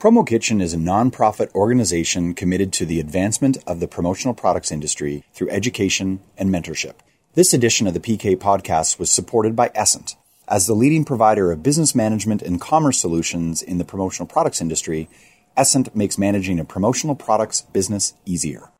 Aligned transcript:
Promo 0.00 0.26
Kitchen 0.26 0.62
is 0.62 0.72
a 0.72 0.78
nonprofit 0.78 1.54
organization 1.54 2.32
committed 2.32 2.72
to 2.72 2.86
the 2.86 3.00
advancement 3.00 3.58
of 3.66 3.80
the 3.80 3.86
promotional 3.86 4.32
products 4.32 4.72
industry 4.72 5.24
through 5.34 5.50
education 5.50 6.20
and 6.38 6.48
mentorship. 6.48 6.94
This 7.34 7.52
edition 7.52 7.86
of 7.86 7.92
the 7.92 8.00
PK 8.00 8.34
podcast 8.34 8.98
was 8.98 9.10
supported 9.10 9.54
by 9.54 9.70
Essent. 9.74 10.16
As 10.48 10.66
the 10.66 10.72
leading 10.72 11.04
provider 11.04 11.52
of 11.52 11.62
business 11.62 11.94
management 11.94 12.40
and 12.40 12.58
commerce 12.58 12.98
solutions 12.98 13.60
in 13.60 13.76
the 13.76 13.84
promotional 13.84 14.26
products 14.26 14.62
industry, 14.62 15.10
Essent 15.54 15.94
makes 15.94 16.16
managing 16.16 16.58
a 16.58 16.64
promotional 16.64 17.14
products 17.14 17.60
business 17.60 18.14
easier. 18.24 18.70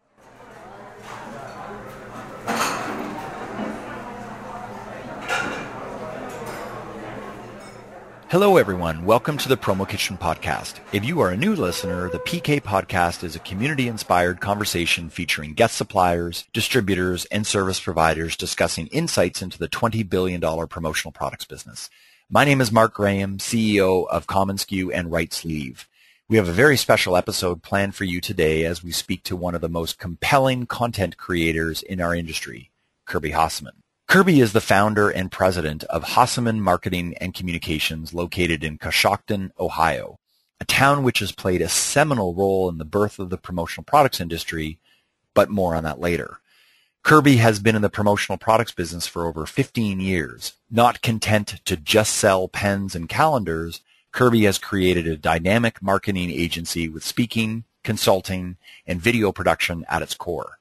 Hello, 8.31 8.59
everyone. 8.59 9.05
Welcome 9.05 9.39
to 9.39 9.49
the 9.49 9.57
Promo 9.57 9.89
Kitchen 9.89 10.17
Podcast. 10.17 10.79
If 10.93 11.05
you 11.05 11.19
are 11.19 11.31
a 11.31 11.37
new 11.37 11.57
listener, 11.57 12.09
the 12.09 12.21
PK 12.21 12.61
Podcast 12.61 13.25
is 13.25 13.35
a 13.35 13.41
community-inspired 13.41 14.41
conversation 14.41 15.11
featuring 15.11 15.53
guest 15.53 15.77
suppliers, 15.77 16.47
distributors, 16.53 17.25
and 17.25 17.45
service 17.45 17.81
providers 17.81 18.37
discussing 18.37 18.87
insights 18.93 19.43
into 19.43 19.59
the 19.59 19.67
$20 19.67 20.09
billion 20.09 20.41
promotional 20.69 21.11
products 21.11 21.45
business. 21.45 21.91
My 22.31 22.45
name 22.45 22.61
is 22.61 22.71
Mark 22.71 22.95
Graham, 22.95 23.39
CEO 23.39 24.07
of 24.07 24.29
commonsku 24.29 24.93
and 24.95 25.11
Right 25.11 25.33
Sleeve. 25.33 25.89
We 26.29 26.37
have 26.37 26.49
a 26.49 26.53
very 26.53 26.77
special 26.77 27.17
episode 27.17 27.65
planned 27.65 27.97
for 27.97 28.05
you 28.05 28.21
today 28.21 28.65
as 28.65 28.85
we 28.85 28.93
speak 28.93 29.25
to 29.25 29.35
one 29.35 29.57
of 29.57 29.61
the 29.61 29.69
most 29.69 29.99
compelling 29.99 30.67
content 30.67 31.17
creators 31.17 31.83
in 31.83 32.01
our 32.01 32.15
industry, 32.15 32.71
Kirby 33.07 33.33
Hasseman. 33.33 33.80
Kirby 34.11 34.41
is 34.41 34.53
the 34.53 34.61
founder 34.61 35.09
and 35.09 35.31
president 35.31 35.85
of 35.85 36.03
Hasseman 36.03 36.59
Marketing 36.59 37.15
and 37.21 37.33
Communications 37.33 38.13
located 38.13 38.65
in 38.65 38.77
Coshocton, 38.77 39.53
Ohio, 39.57 40.19
a 40.61 40.65
town 40.65 41.05
which 41.05 41.21
has 41.21 41.31
played 41.31 41.63
a 41.63 41.69
seminal 41.69 42.35
role 42.35 42.69
in 42.69 42.79
the 42.79 42.85
birth 42.85 43.21
of 43.21 43.31
the 43.31 43.37
promotional 43.37 43.85
products 43.85 44.21
industry, 44.21 44.81
but 45.33 45.49
more 45.49 45.77
on 45.77 45.85
that 45.85 46.01
later. 46.01 46.41
Kirby 47.05 47.37
has 47.37 47.61
been 47.61 47.77
in 47.77 47.83
the 47.83 47.89
promotional 47.89 48.37
products 48.37 48.73
business 48.73 49.07
for 49.07 49.29
over 49.29 49.47
15 49.47 50.01
years. 50.01 50.55
Not 50.69 51.03
content 51.03 51.61
to 51.67 51.77
just 51.77 52.15
sell 52.15 52.49
pens 52.49 52.97
and 52.97 53.09
calendars, 53.09 53.81
Kirby 54.11 54.43
has 54.43 54.59
created 54.59 55.07
a 55.07 55.17
dynamic 55.17 55.81
marketing 55.81 56.33
agency 56.33 56.89
with 56.89 57.05
speaking, 57.05 57.63
consulting, 57.85 58.57
and 58.89 59.01
video 59.01 59.31
production 59.31 59.87
at 59.89 60.03
its 60.03 60.15
core. 60.15 60.59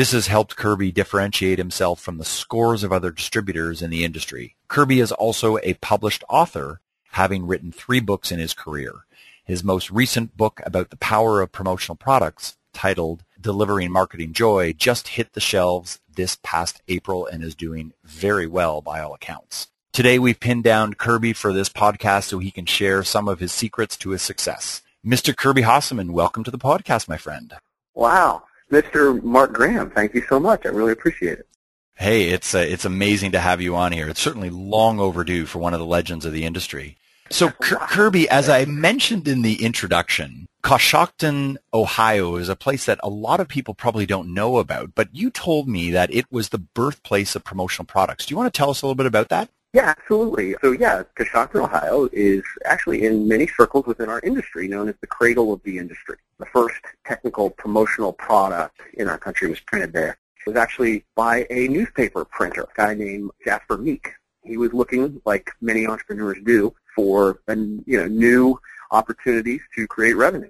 This 0.00 0.12
has 0.12 0.28
helped 0.28 0.56
Kirby 0.56 0.92
differentiate 0.92 1.58
himself 1.58 2.00
from 2.00 2.16
the 2.16 2.24
scores 2.24 2.82
of 2.82 2.90
other 2.90 3.10
distributors 3.10 3.82
in 3.82 3.90
the 3.90 4.02
industry. 4.02 4.56
Kirby 4.66 4.98
is 4.98 5.12
also 5.12 5.58
a 5.58 5.74
published 5.74 6.24
author, 6.26 6.80
having 7.10 7.46
written 7.46 7.70
three 7.70 8.00
books 8.00 8.32
in 8.32 8.38
his 8.38 8.54
career. 8.54 9.04
His 9.44 9.62
most 9.62 9.90
recent 9.90 10.38
book 10.38 10.62
about 10.64 10.88
the 10.88 10.96
power 10.96 11.42
of 11.42 11.52
promotional 11.52 11.96
products, 11.96 12.56
titled 12.72 13.24
Delivering 13.38 13.92
Marketing 13.92 14.32
Joy, 14.32 14.72
just 14.72 15.06
hit 15.08 15.34
the 15.34 15.38
shelves 15.38 16.00
this 16.10 16.38
past 16.42 16.80
April 16.88 17.26
and 17.26 17.44
is 17.44 17.54
doing 17.54 17.92
very 18.02 18.46
well 18.46 18.80
by 18.80 19.00
all 19.00 19.12
accounts. 19.12 19.68
Today 19.92 20.18
we've 20.18 20.40
pinned 20.40 20.64
down 20.64 20.94
Kirby 20.94 21.34
for 21.34 21.52
this 21.52 21.68
podcast 21.68 22.22
so 22.22 22.38
he 22.38 22.50
can 22.50 22.64
share 22.64 23.04
some 23.04 23.28
of 23.28 23.40
his 23.40 23.52
secrets 23.52 23.98
to 23.98 24.12
his 24.12 24.22
success. 24.22 24.80
Mr. 25.04 25.36
Kirby 25.36 25.60
Hasseman, 25.60 26.12
welcome 26.12 26.42
to 26.44 26.50
the 26.50 26.56
podcast, 26.56 27.06
my 27.06 27.18
friend. 27.18 27.52
Wow. 27.94 28.44
Mr. 28.70 29.22
Mark 29.22 29.52
Graham, 29.52 29.90
thank 29.90 30.14
you 30.14 30.22
so 30.28 30.38
much. 30.38 30.64
I 30.64 30.68
really 30.68 30.92
appreciate 30.92 31.38
it. 31.38 31.46
Hey, 31.94 32.30
it's 32.30 32.54
uh, 32.54 32.58
it's 32.58 32.84
amazing 32.86 33.32
to 33.32 33.40
have 33.40 33.60
you 33.60 33.76
on 33.76 33.92
here. 33.92 34.08
It's 34.08 34.20
certainly 34.20 34.48
long 34.48 34.98
overdue 34.98 35.44
for 35.44 35.58
one 35.58 35.74
of 35.74 35.80
the 35.80 35.86
legends 35.86 36.24
of 36.24 36.32
the 36.32 36.44
industry. 36.44 36.96
So 37.32 37.50
Kirby, 37.50 38.28
as 38.28 38.48
I 38.48 38.64
mentioned 38.64 39.28
in 39.28 39.42
the 39.42 39.62
introduction, 39.62 40.46
Coshocton, 40.64 41.58
Ohio 41.72 42.36
is 42.36 42.48
a 42.48 42.56
place 42.56 42.86
that 42.86 42.98
a 43.04 43.08
lot 43.08 43.38
of 43.38 43.46
people 43.46 43.72
probably 43.72 44.04
don't 44.04 44.34
know 44.34 44.58
about, 44.58 44.96
but 44.96 45.08
you 45.12 45.30
told 45.30 45.68
me 45.68 45.92
that 45.92 46.12
it 46.12 46.26
was 46.30 46.48
the 46.48 46.58
birthplace 46.58 47.36
of 47.36 47.44
promotional 47.44 47.86
products. 47.86 48.26
Do 48.26 48.32
you 48.32 48.36
want 48.36 48.52
to 48.52 48.56
tell 48.56 48.70
us 48.70 48.82
a 48.82 48.86
little 48.86 48.96
bit 48.96 49.06
about 49.06 49.28
that? 49.28 49.48
Yeah, 49.72 49.94
absolutely. 49.96 50.56
So 50.60 50.72
yeah, 50.72 51.04
Coshocton, 51.16 51.62
Ohio 51.62 52.08
is 52.12 52.42
actually 52.64 53.04
in 53.04 53.28
many 53.28 53.46
circles 53.46 53.86
within 53.86 54.08
our 54.08 54.20
industry 54.20 54.66
known 54.66 54.88
as 54.88 54.96
the 55.00 55.06
cradle 55.06 55.52
of 55.52 55.62
the 55.62 55.78
industry. 55.78 56.16
The 56.40 56.46
first 56.46 56.80
technical 57.06 57.50
promotional 57.50 58.14
product 58.14 58.80
in 58.94 59.08
our 59.08 59.18
country 59.18 59.50
was 59.50 59.60
printed 59.60 59.92
there. 59.92 60.16
It 60.38 60.46
was 60.46 60.56
actually 60.56 61.04
by 61.14 61.46
a 61.50 61.68
newspaper 61.68 62.24
printer, 62.24 62.62
a 62.62 62.74
guy 62.74 62.94
named 62.94 63.30
Jasper 63.44 63.76
Meek. 63.76 64.08
He 64.42 64.56
was 64.56 64.72
looking, 64.72 65.20
like 65.26 65.50
many 65.60 65.86
entrepreneurs 65.86 66.38
do, 66.42 66.74
for 66.96 67.42
you 67.46 67.98
know 67.98 68.06
new 68.06 68.58
opportunities 68.90 69.60
to 69.74 69.86
create 69.86 70.16
revenue. 70.16 70.48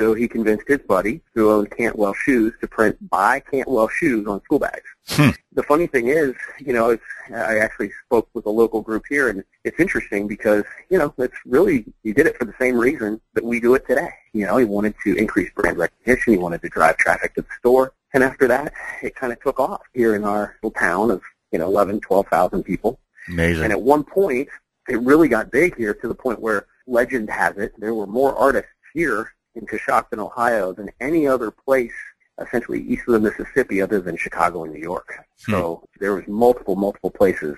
So 0.00 0.14
he 0.14 0.26
convinced 0.26 0.66
his 0.66 0.78
buddy, 0.78 1.20
who 1.34 1.50
owned 1.50 1.70
Cantwell 1.72 2.14
Shoes, 2.14 2.54
to 2.62 2.66
print 2.66 2.96
"Buy 3.10 3.40
Cantwell 3.40 3.88
Shoes" 3.88 4.26
on 4.26 4.42
school 4.44 4.58
bags. 4.58 4.88
Hmm. 5.08 5.30
The 5.52 5.62
funny 5.62 5.86
thing 5.86 6.08
is, 6.08 6.34
you 6.58 6.72
know, 6.72 6.88
it's, 6.88 7.04
I 7.28 7.58
actually 7.58 7.90
spoke 8.06 8.26
with 8.32 8.46
a 8.46 8.50
local 8.50 8.80
group 8.80 9.04
here, 9.10 9.28
and 9.28 9.44
it's 9.64 9.78
interesting 9.78 10.26
because, 10.26 10.64
you 10.88 10.96
know, 10.96 11.12
it's 11.18 11.36
really 11.44 11.84
he 12.02 12.14
did 12.14 12.26
it 12.26 12.38
for 12.38 12.46
the 12.46 12.54
same 12.58 12.78
reason 12.78 13.20
that 13.34 13.44
we 13.44 13.60
do 13.60 13.74
it 13.74 13.86
today. 13.86 14.08
You 14.32 14.46
know, 14.46 14.56
he 14.56 14.64
wanted 14.64 14.94
to 15.04 15.14
increase 15.16 15.50
brand 15.52 15.76
recognition, 15.76 16.32
he 16.32 16.38
wanted 16.38 16.62
to 16.62 16.70
drive 16.70 16.96
traffic 16.96 17.34
to 17.34 17.42
the 17.42 17.48
store, 17.58 17.92
and 18.14 18.24
after 18.24 18.48
that, 18.48 18.72
it 19.02 19.14
kind 19.14 19.34
of 19.34 19.42
took 19.42 19.60
off 19.60 19.82
here 19.92 20.14
in 20.14 20.24
our 20.24 20.56
little 20.62 20.80
town 20.80 21.10
of 21.10 21.20
you 21.52 21.58
know 21.58 21.66
11, 21.66 22.00
12,000 22.00 22.62
people. 22.62 22.98
Amazing. 23.28 23.64
And 23.64 23.72
at 23.72 23.82
one 23.82 24.04
point, 24.04 24.48
it 24.88 24.98
really 25.02 25.28
got 25.28 25.50
big 25.50 25.76
here 25.76 25.92
to 25.92 26.08
the 26.08 26.14
point 26.14 26.40
where 26.40 26.64
legend 26.86 27.28
has 27.28 27.56
it 27.58 27.72
there 27.78 27.94
were 27.94 28.06
more 28.06 28.34
artists 28.34 28.70
here 28.94 29.30
in 29.54 29.66
Coshocton, 29.66 30.18
Ohio 30.18 30.72
than 30.72 30.90
any 31.00 31.26
other 31.26 31.50
place 31.50 31.92
essentially 32.40 32.80
east 32.82 33.02
of 33.06 33.14
the 33.14 33.20
Mississippi 33.20 33.82
other 33.82 34.00
than 34.00 34.16
Chicago 34.16 34.64
and 34.64 34.72
New 34.72 34.80
York. 34.80 35.12
Hmm. 35.46 35.52
So 35.52 35.84
there 35.98 36.14
was 36.14 36.26
multiple, 36.26 36.76
multiple 36.76 37.10
places 37.10 37.56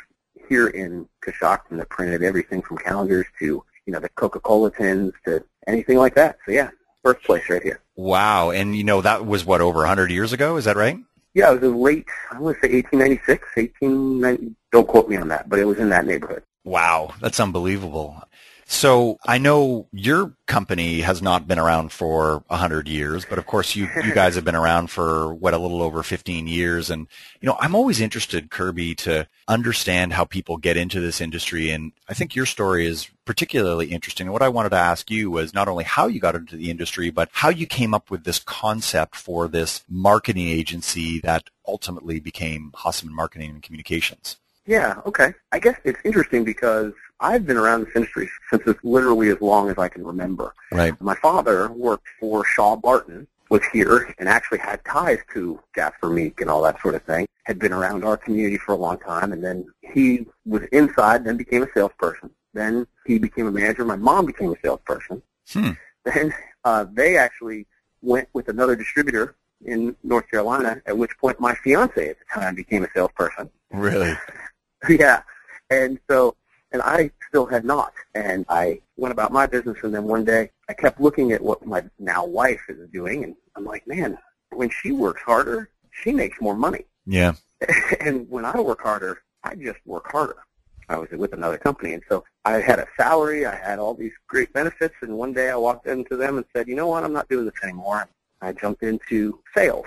here 0.48 0.68
in 0.68 1.08
Coshocton 1.24 1.78
that 1.78 1.88
printed 1.88 2.22
everything 2.22 2.62
from 2.62 2.78
calendars 2.78 3.26
to, 3.38 3.64
you 3.86 3.92
know, 3.92 4.00
the 4.00 4.08
Coca-Cola 4.10 4.70
tins 4.72 5.12
to 5.24 5.44
anything 5.66 5.98
like 5.98 6.14
that. 6.16 6.38
So 6.44 6.52
yeah, 6.52 6.70
birthplace 7.02 7.48
right 7.48 7.62
here. 7.62 7.80
Wow. 7.96 8.50
And 8.50 8.76
you 8.76 8.84
know, 8.84 9.00
that 9.00 9.26
was 9.26 9.44
what, 9.44 9.60
over 9.60 9.80
100 9.80 10.10
years 10.10 10.32
ago? 10.32 10.56
Is 10.56 10.64
that 10.64 10.76
right? 10.76 10.98
Yeah, 11.34 11.50
it 11.50 11.54
was 11.54 11.62
in 11.62 11.78
late, 11.78 12.06
I 12.30 12.38
want 12.40 12.60
to 12.60 12.68
say 12.68 12.74
1896, 12.74 13.48
1890, 13.56 14.54
don't 14.70 14.86
quote 14.86 15.08
me 15.08 15.16
on 15.16 15.28
that, 15.28 15.48
but 15.48 15.58
it 15.58 15.64
was 15.64 15.78
in 15.78 15.88
that 15.88 16.04
neighborhood. 16.04 16.42
Wow, 16.64 17.14
that's 17.20 17.40
unbelievable. 17.40 18.22
So 18.72 19.18
I 19.26 19.36
know 19.36 19.86
your 19.92 20.34
company 20.46 21.02
has 21.02 21.20
not 21.20 21.46
been 21.46 21.58
around 21.58 21.92
for 21.92 22.42
a 22.48 22.56
hundred 22.56 22.88
years, 22.88 23.26
but 23.26 23.38
of 23.38 23.44
course 23.46 23.76
you, 23.76 23.86
you 24.02 24.14
guys 24.14 24.34
have 24.34 24.46
been 24.46 24.56
around 24.56 24.88
for 24.88 25.34
what 25.34 25.52
a 25.52 25.58
little 25.58 25.82
over 25.82 26.02
15 26.02 26.48
years. 26.48 26.88
And, 26.88 27.06
you 27.42 27.46
know, 27.46 27.56
I'm 27.60 27.74
always 27.74 28.00
interested, 28.00 28.50
Kirby, 28.50 28.94
to 28.96 29.28
understand 29.46 30.14
how 30.14 30.24
people 30.24 30.56
get 30.56 30.78
into 30.78 31.00
this 31.00 31.20
industry. 31.20 31.68
And 31.68 31.92
I 32.08 32.14
think 32.14 32.34
your 32.34 32.46
story 32.46 32.86
is 32.86 33.10
particularly 33.26 33.88
interesting. 33.88 34.26
And 34.26 34.32
what 34.32 34.42
I 34.42 34.48
wanted 34.48 34.70
to 34.70 34.76
ask 34.76 35.10
you 35.10 35.30
was 35.30 35.52
not 35.52 35.68
only 35.68 35.84
how 35.84 36.06
you 36.06 36.18
got 36.18 36.34
into 36.34 36.56
the 36.56 36.70
industry, 36.70 37.10
but 37.10 37.28
how 37.30 37.50
you 37.50 37.66
came 37.66 37.92
up 37.92 38.10
with 38.10 38.24
this 38.24 38.38
concept 38.38 39.16
for 39.16 39.48
this 39.48 39.84
marketing 39.86 40.48
agency 40.48 41.20
that 41.20 41.50
ultimately 41.68 42.20
became 42.20 42.72
Hasseman 42.74 43.10
Marketing 43.10 43.50
and 43.50 43.62
Communications. 43.62 44.38
Yeah, 44.66 45.00
okay. 45.06 45.34
I 45.50 45.58
guess 45.58 45.78
it's 45.84 45.98
interesting 46.04 46.44
because 46.44 46.92
I've 47.22 47.46
been 47.46 47.56
around 47.56 47.86
this 47.86 47.96
industry 47.96 48.28
since 48.50 48.62
as 48.66 48.74
literally 48.82 49.30
as 49.30 49.40
long 49.40 49.70
as 49.70 49.78
I 49.78 49.88
can 49.88 50.04
remember. 50.04 50.54
Right. 50.70 51.00
My 51.00 51.14
father 51.14 51.70
worked 51.70 52.08
for 52.20 52.44
Shaw 52.44 52.76
Barton, 52.76 53.26
was 53.52 53.62
here 53.70 54.14
and 54.18 54.28
actually 54.30 54.58
had 54.58 54.82
ties 54.86 55.18
to 55.34 55.60
Jasper 55.74 56.08
Meek 56.08 56.40
and 56.40 56.50
all 56.50 56.62
that 56.62 56.80
sort 56.80 56.94
of 56.94 57.02
thing. 57.02 57.26
Had 57.44 57.58
been 57.58 57.72
around 57.72 58.02
our 58.02 58.16
community 58.16 58.56
for 58.56 58.72
a 58.72 58.76
long 58.76 58.98
time, 58.98 59.32
and 59.32 59.44
then 59.44 59.66
he 59.80 60.26
was 60.46 60.62
inside, 60.72 61.24
then 61.24 61.36
became 61.36 61.62
a 61.62 61.68
salesperson. 61.74 62.30
Then 62.54 62.86
he 63.06 63.18
became 63.18 63.46
a 63.46 63.50
manager. 63.50 63.84
My 63.84 63.96
mom 63.96 64.26
became 64.26 64.52
a 64.52 64.56
salesperson. 64.62 65.22
Hmm. 65.52 65.70
Then 66.04 66.34
uh, 66.64 66.86
they 66.92 67.16
actually 67.16 67.66
went 68.00 68.28
with 68.32 68.48
another 68.48 68.74
distributor 68.74 69.36
in 69.64 69.94
North 70.02 70.30
Carolina, 70.30 70.80
at 70.86 70.96
which 70.96 71.10
point 71.18 71.38
my 71.38 71.54
fiance 71.56 72.08
at 72.08 72.16
the 72.18 72.24
time 72.32 72.54
became 72.54 72.84
a 72.84 72.88
salesperson. 72.94 73.50
Really? 73.70 74.16
yeah. 74.88 75.22
And 75.68 75.98
so, 76.08 76.36
and 76.72 76.82
I 76.82 77.10
still 77.28 77.46
had 77.46 77.64
not. 77.64 77.92
And 78.14 78.44
I 78.48 78.80
went 78.96 79.12
about 79.12 79.32
my 79.32 79.46
business, 79.46 79.78
and 79.82 79.94
then 79.94 80.04
one 80.04 80.24
day 80.24 80.50
I 80.68 80.72
kept 80.72 81.00
looking 81.00 81.32
at 81.32 81.40
what 81.40 81.64
my 81.64 81.84
now 81.98 82.24
wife 82.24 82.62
is 82.68 82.88
doing, 82.90 83.24
and 83.24 83.34
I'm 83.56 83.64
like, 83.64 83.86
man, 83.86 84.18
when 84.50 84.70
she 84.70 84.92
works 84.92 85.22
harder, 85.22 85.70
she 85.90 86.12
makes 86.12 86.40
more 86.40 86.56
money. 86.56 86.84
Yeah. 87.06 87.34
and 88.00 88.28
when 88.28 88.44
I 88.44 88.58
work 88.60 88.82
harder, 88.82 89.22
I 89.44 89.54
just 89.54 89.78
work 89.86 90.10
harder. 90.10 90.36
I 90.88 90.96
was 90.96 91.08
with 91.10 91.32
another 91.32 91.58
company, 91.58 91.94
and 91.94 92.02
so 92.08 92.24
I 92.44 92.54
had 92.54 92.78
a 92.78 92.86
salary, 92.96 93.46
I 93.46 93.54
had 93.54 93.78
all 93.78 93.94
these 93.94 94.12
great 94.26 94.52
benefits, 94.52 94.94
and 95.00 95.16
one 95.16 95.32
day 95.32 95.50
I 95.50 95.56
walked 95.56 95.86
into 95.86 96.16
them 96.16 96.36
and 96.36 96.46
said, 96.54 96.68
you 96.68 96.74
know 96.74 96.88
what, 96.88 97.04
I'm 97.04 97.12
not 97.12 97.28
doing 97.28 97.44
this 97.44 97.54
anymore. 97.62 98.08
I 98.40 98.52
jumped 98.52 98.82
into 98.82 99.40
sales 99.56 99.86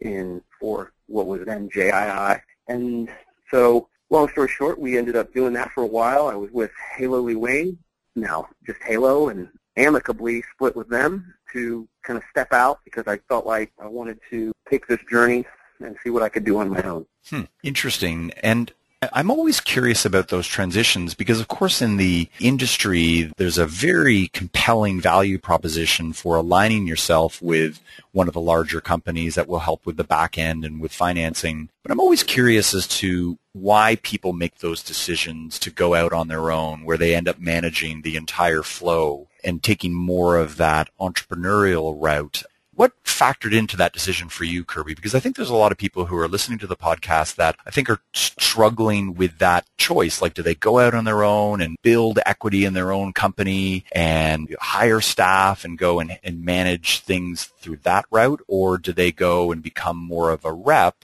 in 0.00 0.40
for 0.60 0.92
what 1.08 1.26
was 1.26 1.44
then 1.44 1.68
JII, 1.68 2.40
and 2.68 3.08
so 3.50 3.88
long 4.10 4.28
story 4.28 4.48
short, 4.48 4.78
we 4.78 4.96
ended 4.96 5.16
up 5.16 5.32
doing 5.32 5.52
that 5.54 5.72
for 5.72 5.82
a 5.82 5.86
while. 5.86 6.28
I 6.28 6.34
was 6.34 6.50
with 6.50 6.70
Halo 6.96 7.20
Lee 7.20 7.34
Wayne, 7.34 7.78
now 8.14 8.48
just 8.66 8.82
Halo, 8.82 9.28
and 9.28 9.48
amicably 9.76 10.42
split 10.54 10.74
with 10.74 10.88
them 10.88 11.34
to 11.52 11.86
kind 12.02 12.16
of 12.16 12.22
step 12.30 12.52
out 12.52 12.80
because 12.84 13.04
I 13.06 13.18
felt 13.28 13.46
like 13.46 13.72
I 13.78 13.86
wanted 13.86 14.18
to 14.30 14.52
take 14.70 14.86
this 14.86 15.00
journey 15.10 15.44
and 15.80 15.96
see 16.02 16.10
what 16.10 16.22
I 16.22 16.28
could 16.28 16.44
do 16.44 16.58
on 16.58 16.70
my 16.70 16.82
own. 16.82 17.06
Hmm. 17.28 17.42
Interesting. 17.62 18.32
And 18.42 18.72
I'm 19.12 19.30
always 19.30 19.60
curious 19.60 20.04
about 20.04 20.28
those 20.28 20.46
transitions 20.46 21.14
because, 21.14 21.40
of 21.40 21.48
course, 21.48 21.82
in 21.82 21.96
the 21.96 22.28
industry, 22.40 23.32
there's 23.36 23.58
a 23.58 23.66
very 23.66 24.28
compelling 24.28 25.00
value 25.00 25.38
proposition 25.38 26.12
for 26.12 26.36
aligning 26.36 26.86
yourself 26.86 27.40
with 27.42 27.80
one 28.12 28.28
of 28.28 28.34
the 28.34 28.40
larger 28.40 28.80
companies 28.80 29.34
that 29.34 29.48
will 29.48 29.60
help 29.60 29.84
with 29.84 29.96
the 29.96 30.04
back 30.04 30.38
end 30.38 30.64
and 30.64 30.80
with 30.80 30.92
financing. 30.92 31.68
But 31.82 31.92
I'm 31.92 32.00
always 32.00 32.22
curious 32.22 32.74
as 32.74 32.86
to 32.88 33.38
why 33.52 33.96
people 34.02 34.32
make 34.32 34.58
those 34.58 34.82
decisions 34.82 35.58
to 35.60 35.70
go 35.70 35.94
out 35.94 36.12
on 36.12 36.28
their 36.28 36.50
own, 36.50 36.84
where 36.84 36.98
they 36.98 37.14
end 37.14 37.28
up 37.28 37.38
managing 37.38 38.02
the 38.02 38.16
entire 38.16 38.62
flow 38.62 39.28
and 39.42 39.62
taking 39.62 39.94
more 39.94 40.36
of 40.36 40.56
that 40.56 40.90
entrepreneurial 41.00 41.96
route. 41.98 42.42
What 42.76 42.92
factored 43.04 43.56
into 43.56 43.74
that 43.78 43.94
decision 43.94 44.28
for 44.28 44.44
you, 44.44 44.62
Kirby? 44.62 44.92
Because 44.92 45.14
I 45.14 45.18
think 45.18 45.34
there's 45.34 45.48
a 45.48 45.54
lot 45.54 45.72
of 45.72 45.78
people 45.78 46.04
who 46.04 46.16
are 46.18 46.28
listening 46.28 46.58
to 46.58 46.66
the 46.66 46.76
podcast 46.76 47.36
that 47.36 47.56
I 47.66 47.70
think 47.70 47.88
are 47.88 48.00
struggling 48.12 49.14
with 49.14 49.38
that 49.38 49.64
choice. 49.78 50.20
Like, 50.20 50.34
do 50.34 50.42
they 50.42 50.54
go 50.54 50.78
out 50.78 50.92
on 50.92 51.04
their 51.04 51.22
own 51.24 51.62
and 51.62 51.78
build 51.80 52.18
equity 52.26 52.66
in 52.66 52.74
their 52.74 52.92
own 52.92 53.14
company 53.14 53.86
and 53.92 54.54
hire 54.60 55.00
staff 55.00 55.64
and 55.64 55.78
go 55.78 56.00
and, 56.00 56.18
and 56.22 56.44
manage 56.44 57.00
things 57.00 57.44
through 57.44 57.78
that 57.84 58.04
route? 58.10 58.42
Or 58.46 58.76
do 58.76 58.92
they 58.92 59.10
go 59.10 59.52
and 59.52 59.62
become 59.62 59.96
more 59.96 60.28
of 60.28 60.44
a 60.44 60.52
rep 60.52 60.96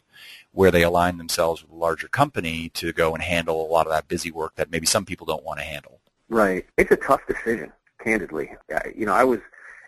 where 0.51 0.71
they 0.71 0.83
align 0.83 1.17
themselves 1.17 1.63
with 1.63 1.73
a 1.73 1.75
larger 1.75 2.09
company 2.09 2.69
to 2.75 2.93
go 2.93 3.15
and 3.15 3.23
handle 3.23 3.65
a 3.65 3.73
lot 3.73 3.87
of 3.87 3.93
that 3.95 4.09
busy 4.09 4.31
work 4.31 4.57
that 4.57 4.71
maybe 4.71 4.85
some 4.85 5.07
people 5.07 5.27
don't 5.27 5.43
want 5.43 5.59
to 5.59 5.65
handle? 5.65 6.01
Right. 6.29 6.67
It's 6.77 6.91
a 6.91 6.97
tough 6.97 7.27
decision, 7.27 7.73
candidly. 7.99 8.51
You 8.95 9.07
know, 9.07 9.15
I 9.15 9.25
was 9.25 9.41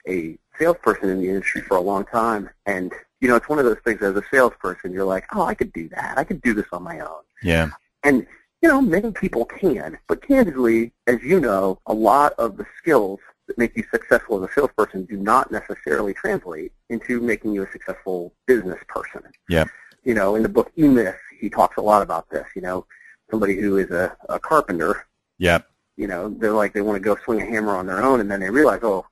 a 0.09 0.39
salesperson 0.59 1.09
in 1.09 1.21
the 1.21 1.29
industry 1.29 1.61
for 1.63 1.77
a 1.77 1.81
long 1.81 2.05
time, 2.05 2.51
and 2.67 2.93
you 3.21 3.29
know, 3.29 3.37
it's 3.37 3.49
one 3.49 3.59
of 3.59 3.65
those 3.65 3.79
things. 3.85 4.03
As 4.03 4.17
a 4.17 4.23
salesperson, 4.31 4.93
you're 4.93 5.05
like, 5.05 5.25
oh, 5.35 5.43
I 5.43 5.55
could 5.55 5.73
do 5.73 5.89
that. 5.91 6.19
I 6.19 6.25
could 6.25 6.43
do 6.43 6.53
this 6.53 6.67
on 6.73 6.83
my 6.83 7.01
own. 7.01 7.23
Yeah. 7.43 7.71
And 8.03 8.27
you 8.61 8.69
know, 8.69 8.81
many 8.81 9.11
people 9.13 9.45
can, 9.45 9.99
but 10.09 10.27
candidly, 10.27 10.93
as 11.07 11.23
you 11.23 11.39
know, 11.39 11.79
a 11.87 11.93
lot 11.93 12.33
of 12.39 12.57
the 12.57 12.67
skills 12.79 13.21
that 13.47 13.59
make 13.59 13.77
you 13.77 13.85
successful 13.91 14.43
as 14.43 14.51
a 14.51 14.53
salesperson 14.55 15.05
do 15.05 15.17
not 15.17 15.53
necessarily 15.53 16.15
translate 16.15 16.73
into 16.89 17.21
making 17.21 17.53
you 17.53 17.63
a 17.63 17.71
successful 17.73 18.33
business 18.47 18.79
person. 18.89 19.21
Yeah. 19.49 19.65
You 20.03 20.15
know, 20.15 20.35
in 20.35 20.43
the 20.43 20.49
book 20.49 20.73
E-Myth, 20.77 21.17
he 21.39 21.51
talks 21.51 21.77
a 21.77 21.83
lot 21.83 22.03
about 22.03 22.31
this. 22.31 22.47
You 22.57 22.63
know, 22.63 22.87
somebody 23.31 23.61
who 23.61 23.77
is 23.79 23.91
a, 23.91 24.17
a 24.29 24.39
carpenter. 24.39 25.07
Yeah. 25.39 25.61
You 25.97 26.07
know, 26.07 26.29
they're 26.29 26.53
like 26.53 26.73
they 26.73 26.81
want 26.81 26.97
to 26.97 27.01
go 27.01 27.17
swing 27.25 27.43
a 27.43 27.47
hammer 27.47 27.77
on 27.77 27.87
their 27.87 28.03
own, 28.03 28.21
and 28.21 28.31
then 28.31 28.41
they 28.41 28.51
realize, 28.51 28.81
oh, 28.83 29.07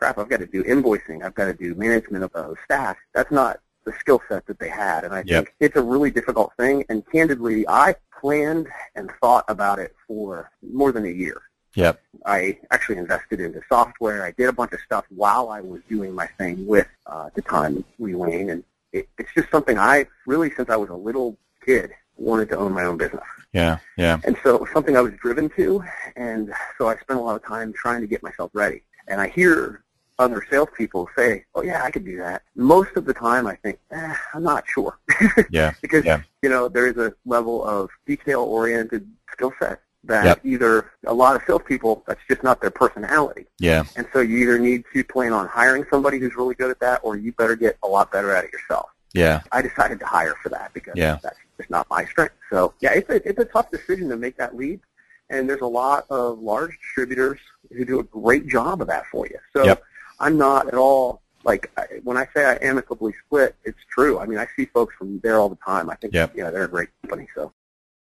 crap, 0.00 0.18
I've 0.18 0.30
got 0.30 0.40
to 0.40 0.46
do 0.46 0.64
invoicing, 0.64 1.22
I've 1.22 1.34
got 1.34 1.44
to 1.44 1.52
do 1.54 1.74
management 1.74 2.24
of 2.24 2.32
the 2.32 2.56
staff. 2.64 2.96
That's 3.14 3.30
not 3.30 3.60
the 3.84 3.92
skill 4.00 4.20
set 4.28 4.46
that 4.46 4.58
they 4.58 4.68
had. 4.70 5.04
And 5.04 5.14
I 5.14 5.22
Yep. 5.26 5.44
think 5.44 5.54
it's 5.60 5.76
a 5.76 5.82
really 5.82 6.10
difficult 6.10 6.52
thing. 6.58 6.84
And 6.88 7.04
candidly, 7.12 7.68
I 7.68 7.94
planned 8.18 8.66
and 8.94 9.10
thought 9.20 9.44
about 9.48 9.78
it 9.78 9.94
for 10.06 10.50
more 10.62 10.90
than 10.90 11.04
a 11.04 11.10
year. 11.10 11.42
Yep. 11.74 12.00
I 12.26 12.58
actually 12.70 12.96
invested 12.96 13.40
into 13.40 13.60
software. 13.68 14.24
I 14.24 14.32
did 14.32 14.48
a 14.48 14.52
bunch 14.52 14.72
of 14.72 14.80
stuff 14.80 15.04
while 15.10 15.50
I 15.50 15.60
was 15.60 15.80
doing 15.88 16.12
my 16.14 16.26
thing 16.38 16.66
with, 16.66 16.88
uh, 17.06 17.28
the 17.34 17.42
time, 17.42 17.84
Wayne. 17.98 18.50
And 18.50 18.64
it, 18.92 19.06
it's 19.18 19.32
just 19.34 19.50
something 19.50 19.78
I 19.78 20.06
really, 20.26 20.50
since 20.56 20.70
I 20.70 20.76
was 20.76 20.88
a 20.88 20.94
little 20.94 21.36
kid, 21.64 21.90
wanted 22.16 22.48
to 22.50 22.56
own 22.56 22.72
my 22.72 22.84
own 22.84 22.96
business. 22.96 23.22
Yeah. 23.52 23.78
Yeah. 23.96 24.18
And 24.24 24.36
so 24.42 24.54
it 24.54 24.60
was 24.62 24.70
something 24.72 24.96
I 24.96 25.00
was 25.00 25.12
driven 25.14 25.48
to, 25.50 25.82
and 26.16 26.52
so 26.78 26.88
I 26.88 26.96
spent 26.96 27.18
a 27.18 27.22
lot 27.22 27.36
of 27.36 27.44
time 27.44 27.72
trying 27.72 28.00
to 28.00 28.06
get 28.06 28.22
myself 28.22 28.50
ready. 28.54 28.82
And 29.08 29.20
I 29.20 29.28
hear 29.28 29.82
other 30.20 30.44
salespeople 30.50 31.08
say, 31.16 31.44
"Oh 31.54 31.62
yeah, 31.62 31.82
I 31.82 31.90
could 31.90 32.04
do 32.04 32.16
that." 32.18 32.42
Most 32.54 32.94
of 32.96 33.04
the 33.06 33.14
time, 33.14 33.46
I 33.46 33.56
think, 33.56 33.78
eh, 33.90 34.14
"I'm 34.34 34.42
not 34.42 34.64
sure," 34.68 34.98
Yeah. 35.50 35.72
because 35.82 36.04
Yeah. 36.04 36.20
you 36.42 36.48
know 36.50 36.68
there 36.68 36.86
is 36.86 36.96
a 36.98 37.12
level 37.24 37.64
of 37.64 37.88
detail-oriented 38.06 39.08
skill 39.32 39.52
set 39.58 39.80
that 40.04 40.24
Yep. 40.24 40.40
either 40.44 40.90
a 41.06 41.12
lot 41.12 41.36
of 41.36 41.42
salespeople 41.46 42.04
that's 42.06 42.20
just 42.28 42.42
not 42.42 42.60
their 42.60 42.70
personality, 42.70 43.46
Yeah. 43.58 43.84
and 43.96 44.06
so 44.12 44.20
you 44.20 44.38
either 44.38 44.58
need 44.58 44.84
to 44.94 45.02
plan 45.04 45.32
on 45.32 45.46
hiring 45.48 45.84
somebody 45.90 46.18
who's 46.18 46.36
really 46.36 46.54
good 46.54 46.70
at 46.70 46.80
that, 46.80 47.00
or 47.02 47.16
you 47.16 47.32
better 47.32 47.56
get 47.56 47.76
a 47.82 47.88
lot 47.88 48.10
better 48.12 48.30
at 48.34 48.44
it 48.44 48.52
yourself. 48.52 48.88
Yeah. 49.12 49.40
I 49.52 49.60
decided 49.62 49.98
to 50.00 50.06
hire 50.06 50.34
for 50.42 50.48
that 50.50 50.72
because 50.72 50.94
Yeah. 50.96 51.18
that's 51.22 51.36
just 51.58 51.68
not 51.70 51.86
my 51.90 52.04
strength. 52.04 52.34
So 52.50 52.74
yeah, 52.80 52.92
it's 52.92 53.10
a 53.10 53.26
it's 53.28 53.38
a 53.40 53.44
tough 53.44 53.70
decision 53.70 54.08
to 54.10 54.16
make 54.16 54.36
that 54.36 54.54
leap, 54.56 54.82
and 55.30 55.48
there's 55.48 55.60
a 55.62 55.66
lot 55.82 56.06
of 56.10 56.38
large 56.38 56.78
distributors 56.78 57.38
who 57.76 57.84
do 57.84 57.98
a 58.00 58.02
great 58.04 58.46
job 58.46 58.80
of 58.80 58.88
that 58.88 59.04
for 59.06 59.26
you. 59.26 59.38
So 59.54 59.64
Yep. 59.64 59.82
I'm 60.20 60.36
not 60.38 60.68
at 60.68 60.74
all 60.74 61.22
like 61.44 61.70
I, 61.76 61.86
when 62.04 62.16
I 62.16 62.26
say 62.34 62.44
I 62.44 62.58
amicably 62.60 63.14
split, 63.26 63.56
it's 63.64 63.78
true. 63.90 64.18
I 64.18 64.26
mean, 64.26 64.38
I 64.38 64.46
see 64.56 64.66
folks 64.66 64.94
from 64.96 65.20
there 65.20 65.38
all 65.38 65.48
the 65.48 65.58
time. 65.64 65.90
I 65.90 65.94
think 65.94 66.14
Yep. 66.14 66.36
yeah, 66.36 66.50
they're 66.50 66.64
a 66.64 66.68
great 66.68 66.88
company. 67.02 67.28
So 67.34 67.52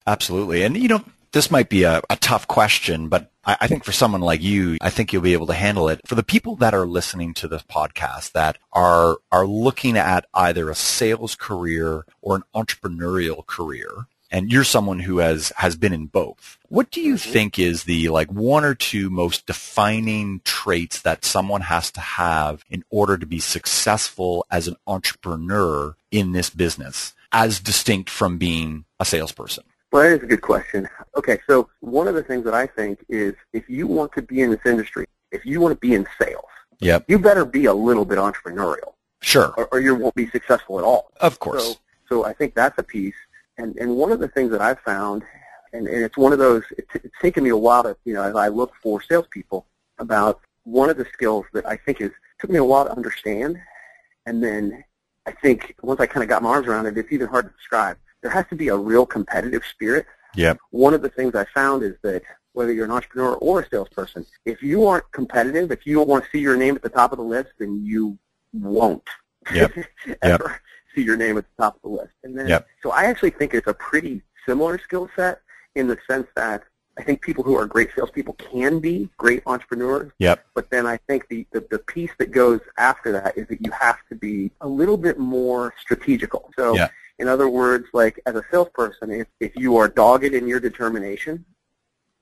Absolutely. 0.06 0.64
And, 0.64 0.78
you 0.78 0.88
know, 0.88 1.04
this 1.32 1.52
might 1.52 1.70
be 1.70 1.84
a, 1.84 2.02
a 2.10 2.16
tough 2.16 2.48
question, 2.48 3.08
but 3.08 3.32
I, 3.46 3.58
I 3.62 3.68
think 3.68 3.84
for 3.84 3.92
someone 3.92 4.22
like 4.22 4.42
you, 4.42 4.78
I 4.82 4.90
think 4.90 5.14
you'll 5.14 5.22
be 5.22 5.34
able 5.34 5.48
to 5.48 5.54
handle 5.54 5.88
it. 5.88 6.02
For 6.06 6.16
the 6.16 6.24
people 6.24 6.56
that 6.58 6.74
are 6.74 6.88
listening 6.88 7.34
to 7.36 7.48
this 7.48 7.62
podcast 7.64 8.32
that 8.32 8.58
are, 8.74 9.18
are 9.32 9.46
looking 9.46 9.96
at 9.96 10.26
either 10.34 10.70
a 10.70 10.76
sales 10.76 11.36
career 11.36 12.06
or 12.22 12.36
an 12.36 12.44
entrepreneurial 12.56 13.46
career, 13.46 14.08
and 14.32 14.52
you're 14.52 14.64
someone 14.64 15.00
who 15.00 15.18
has, 15.20 15.52
has 15.58 15.76
been 15.76 15.94
in 15.94 16.06
both. 16.06 16.58
What 16.68 16.92
do 16.92 17.02
you 17.02 17.16
mm-hmm. 17.16 17.32
think 17.32 17.60
is 17.60 17.84
the 17.84 18.10
like 18.10 18.32
one 18.32 18.64
or 18.64 18.76
two 18.76 19.10
most 19.10 19.46
defining 19.46 20.42
traits 20.44 21.02
that 21.02 21.26
someone 21.26 21.62
has 21.62 21.92
to 21.92 22.00
have 22.00 22.64
in 22.70 22.84
order 22.90 23.18
to 23.18 23.26
be 23.26 23.40
successful 23.40 24.46
as 24.52 24.68
an 24.68 24.76
entrepreneur 24.88 25.96
in 26.12 26.32
this 26.32 26.50
business 26.50 27.14
as 27.32 27.60
distinct 27.60 28.10
from 28.10 28.38
being 28.38 28.86
a 29.00 29.06
salesperson? 29.06 29.64
Well, 29.92 30.04
that 30.04 30.18
is 30.18 30.24
a 30.24 30.28
good 30.28 30.42
question. 30.42 30.88
Okay, 31.18 31.40
so 31.48 31.70
one 31.80 32.08
of 32.08 32.16
the 32.16 32.24
things 32.24 32.44
that 32.44 32.54
I 32.54 32.68
think 32.68 33.04
is 33.10 33.34
if 33.54 33.70
you 33.70 33.88
want 33.88 34.14
to 34.14 34.22
be 34.22 34.42
in 34.42 34.52
this 34.52 34.66
industry, 34.66 35.08
if 35.32 35.46
you 35.46 35.62
want 35.62 35.74
to 35.74 35.80
be 35.80 35.96
in 35.96 36.08
sales, 36.22 36.46
Yep. 36.82 37.06
you 37.08 37.20
better 37.20 37.44
be 37.44 37.66
a 37.66 37.74
little 37.74 38.06
bit 38.06 38.18
entrepreneurial, 38.18 38.94
Sure. 39.22 39.54
or, 39.58 39.68
or 39.72 39.80
you 39.82 39.96
won't 39.96 40.16
be 40.16 40.30
successful 40.30 40.80
at 40.80 40.86
all. 40.86 41.12
Of 41.20 41.40
course. 41.40 41.64
So, 41.64 41.76
so 42.08 42.26
I 42.26 42.34
think 42.34 42.54
that's 42.54 42.78
a 42.78 42.84
piece. 42.84 43.16
And 43.60 43.76
and 43.78 43.96
one 43.96 44.12
of 44.12 44.20
the 44.20 44.28
things 44.30 44.52
that 44.52 44.62
I've 44.62 44.80
found, 44.80 45.24
and, 45.74 45.88
and 45.88 46.04
it's 46.04 46.18
one 46.18 46.34
of 46.34 46.40
those. 46.40 46.64
It's, 46.78 46.96
it's 46.96 47.16
taken 47.22 47.44
me 47.44 47.50
a 47.50 47.58
while 47.58 47.84
to, 47.84 47.96
you 48.06 48.14
know, 48.14 48.24
as 48.24 48.36
I 48.36 48.48
look 48.48 48.74
for 48.82 49.02
salespeople 49.02 49.66
about 50.00 50.40
one 50.64 50.90
of 50.90 50.98
the 50.98 51.06
skills 51.14 51.46
that 51.54 51.66
I 51.68 51.76
think 51.78 52.02
is 52.02 52.12
took 52.40 52.50
me 52.50 52.58
a 52.58 52.64
while 52.64 52.86
to 52.86 52.92
understand, 52.92 53.60
and 54.26 54.42
then 54.44 54.84
I 55.26 55.32
think 55.32 55.76
once 55.82 56.00
I 56.00 56.08
kind 56.08 56.24
of 56.24 56.30
got 56.30 56.42
my 56.42 56.50
arms 56.50 56.68
around 56.68 56.86
it, 56.88 56.98
it's 56.98 57.12
even 57.12 57.28
hard 57.28 57.46
to 57.46 57.56
describe. 57.56 57.98
There 58.22 58.32
has 58.32 58.46
to 58.50 58.56
be 58.56 58.70
a 58.70 58.76
real 58.76 59.06
competitive 59.06 59.64
spirit. 59.66 60.06
Yep. 60.36 60.58
One 60.72 60.94
of 60.94 61.02
the 61.02 61.10
things 61.10 61.36
I 61.36 61.46
found 61.54 61.84
is 61.84 61.96
that 62.04 62.24
whether 62.54 62.72
you're 62.72 62.86
an 62.86 62.92
entrepreneur 62.92 63.36
or 63.36 63.62
a 63.62 63.70
salesperson, 63.70 64.26
if 64.46 64.64
you 64.64 64.88
aren't 64.88 65.12
competitive, 65.12 65.72
if 65.72 65.86
you 65.86 65.96
don't 65.96 66.08
want 66.08 66.24
to 66.24 66.30
see 66.32 66.40
your 66.40 66.58
name 66.58 66.76
at 66.76 66.82
the 66.82 66.90
top 66.90 67.12
of 67.12 67.18
the 67.18 67.24
list, 67.24 67.50
then 67.60 67.86
you 67.86 68.18
won't 68.54 69.08
Yep. 69.54 69.72
ever 70.22 70.62
see 70.96 71.02
your 71.04 71.18
name 71.18 71.38
at 71.38 71.46
the 71.46 71.64
top 71.64 71.76
of 71.76 71.82
the 71.84 71.90
list. 71.90 72.14
And 72.24 72.38
then, 72.38 72.48
Yep. 72.48 72.68
so 72.84 72.92
I 72.92 73.06
actually 73.06 73.32
think 73.32 73.54
it's 73.54 73.68
a 73.68 73.74
pretty 73.74 74.22
similar 74.46 74.78
skill 74.80 75.10
set 75.16 75.42
in 75.76 75.88
the 75.88 75.98
sense 76.10 76.28
that 76.36 76.64
I 76.98 77.04
think 77.04 77.22
people 77.22 77.44
who 77.44 77.56
are 77.56 77.66
great 77.66 77.90
salespeople 77.96 78.34
can 78.34 78.80
be 78.80 79.10
great 79.18 79.42
entrepreneurs. 79.46 80.12
Yep. 80.20 80.46
But 80.54 80.70
then 80.70 80.86
I 80.86 80.98
think 81.08 81.28
the, 81.30 81.48
the, 81.52 81.66
the 81.72 81.80
piece 81.80 82.12
that 82.18 82.32
goes 82.32 82.60
after 82.78 83.12
that 83.14 83.38
is 83.38 83.48
that 83.48 83.64
you 83.66 83.72
have 83.72 83.98
to 84.10 84.16
be 84.16 84.52
a 84.62 84.68
little 84.68 84.98
bit 84.98 85.18
more 85.18 85.74
strategical. 85.80 86.52
So 86.58 86.76
Yeah. 86.76 86.90
in 87.20 87.28
other 87.30 87.48
words, 87.48 87.86
like 87.94 88.20
as 88.26 88.36
a 88.36 88.44
salesperson, 88.52 89.12
if, 89.12 89.28
if 89.40 89.56
you 89.56 89.78
are 89.78 89.88
dogged 89.88 90.26
in 90.26 90.46
your 90.48 90.60
determination, 90.60 91.46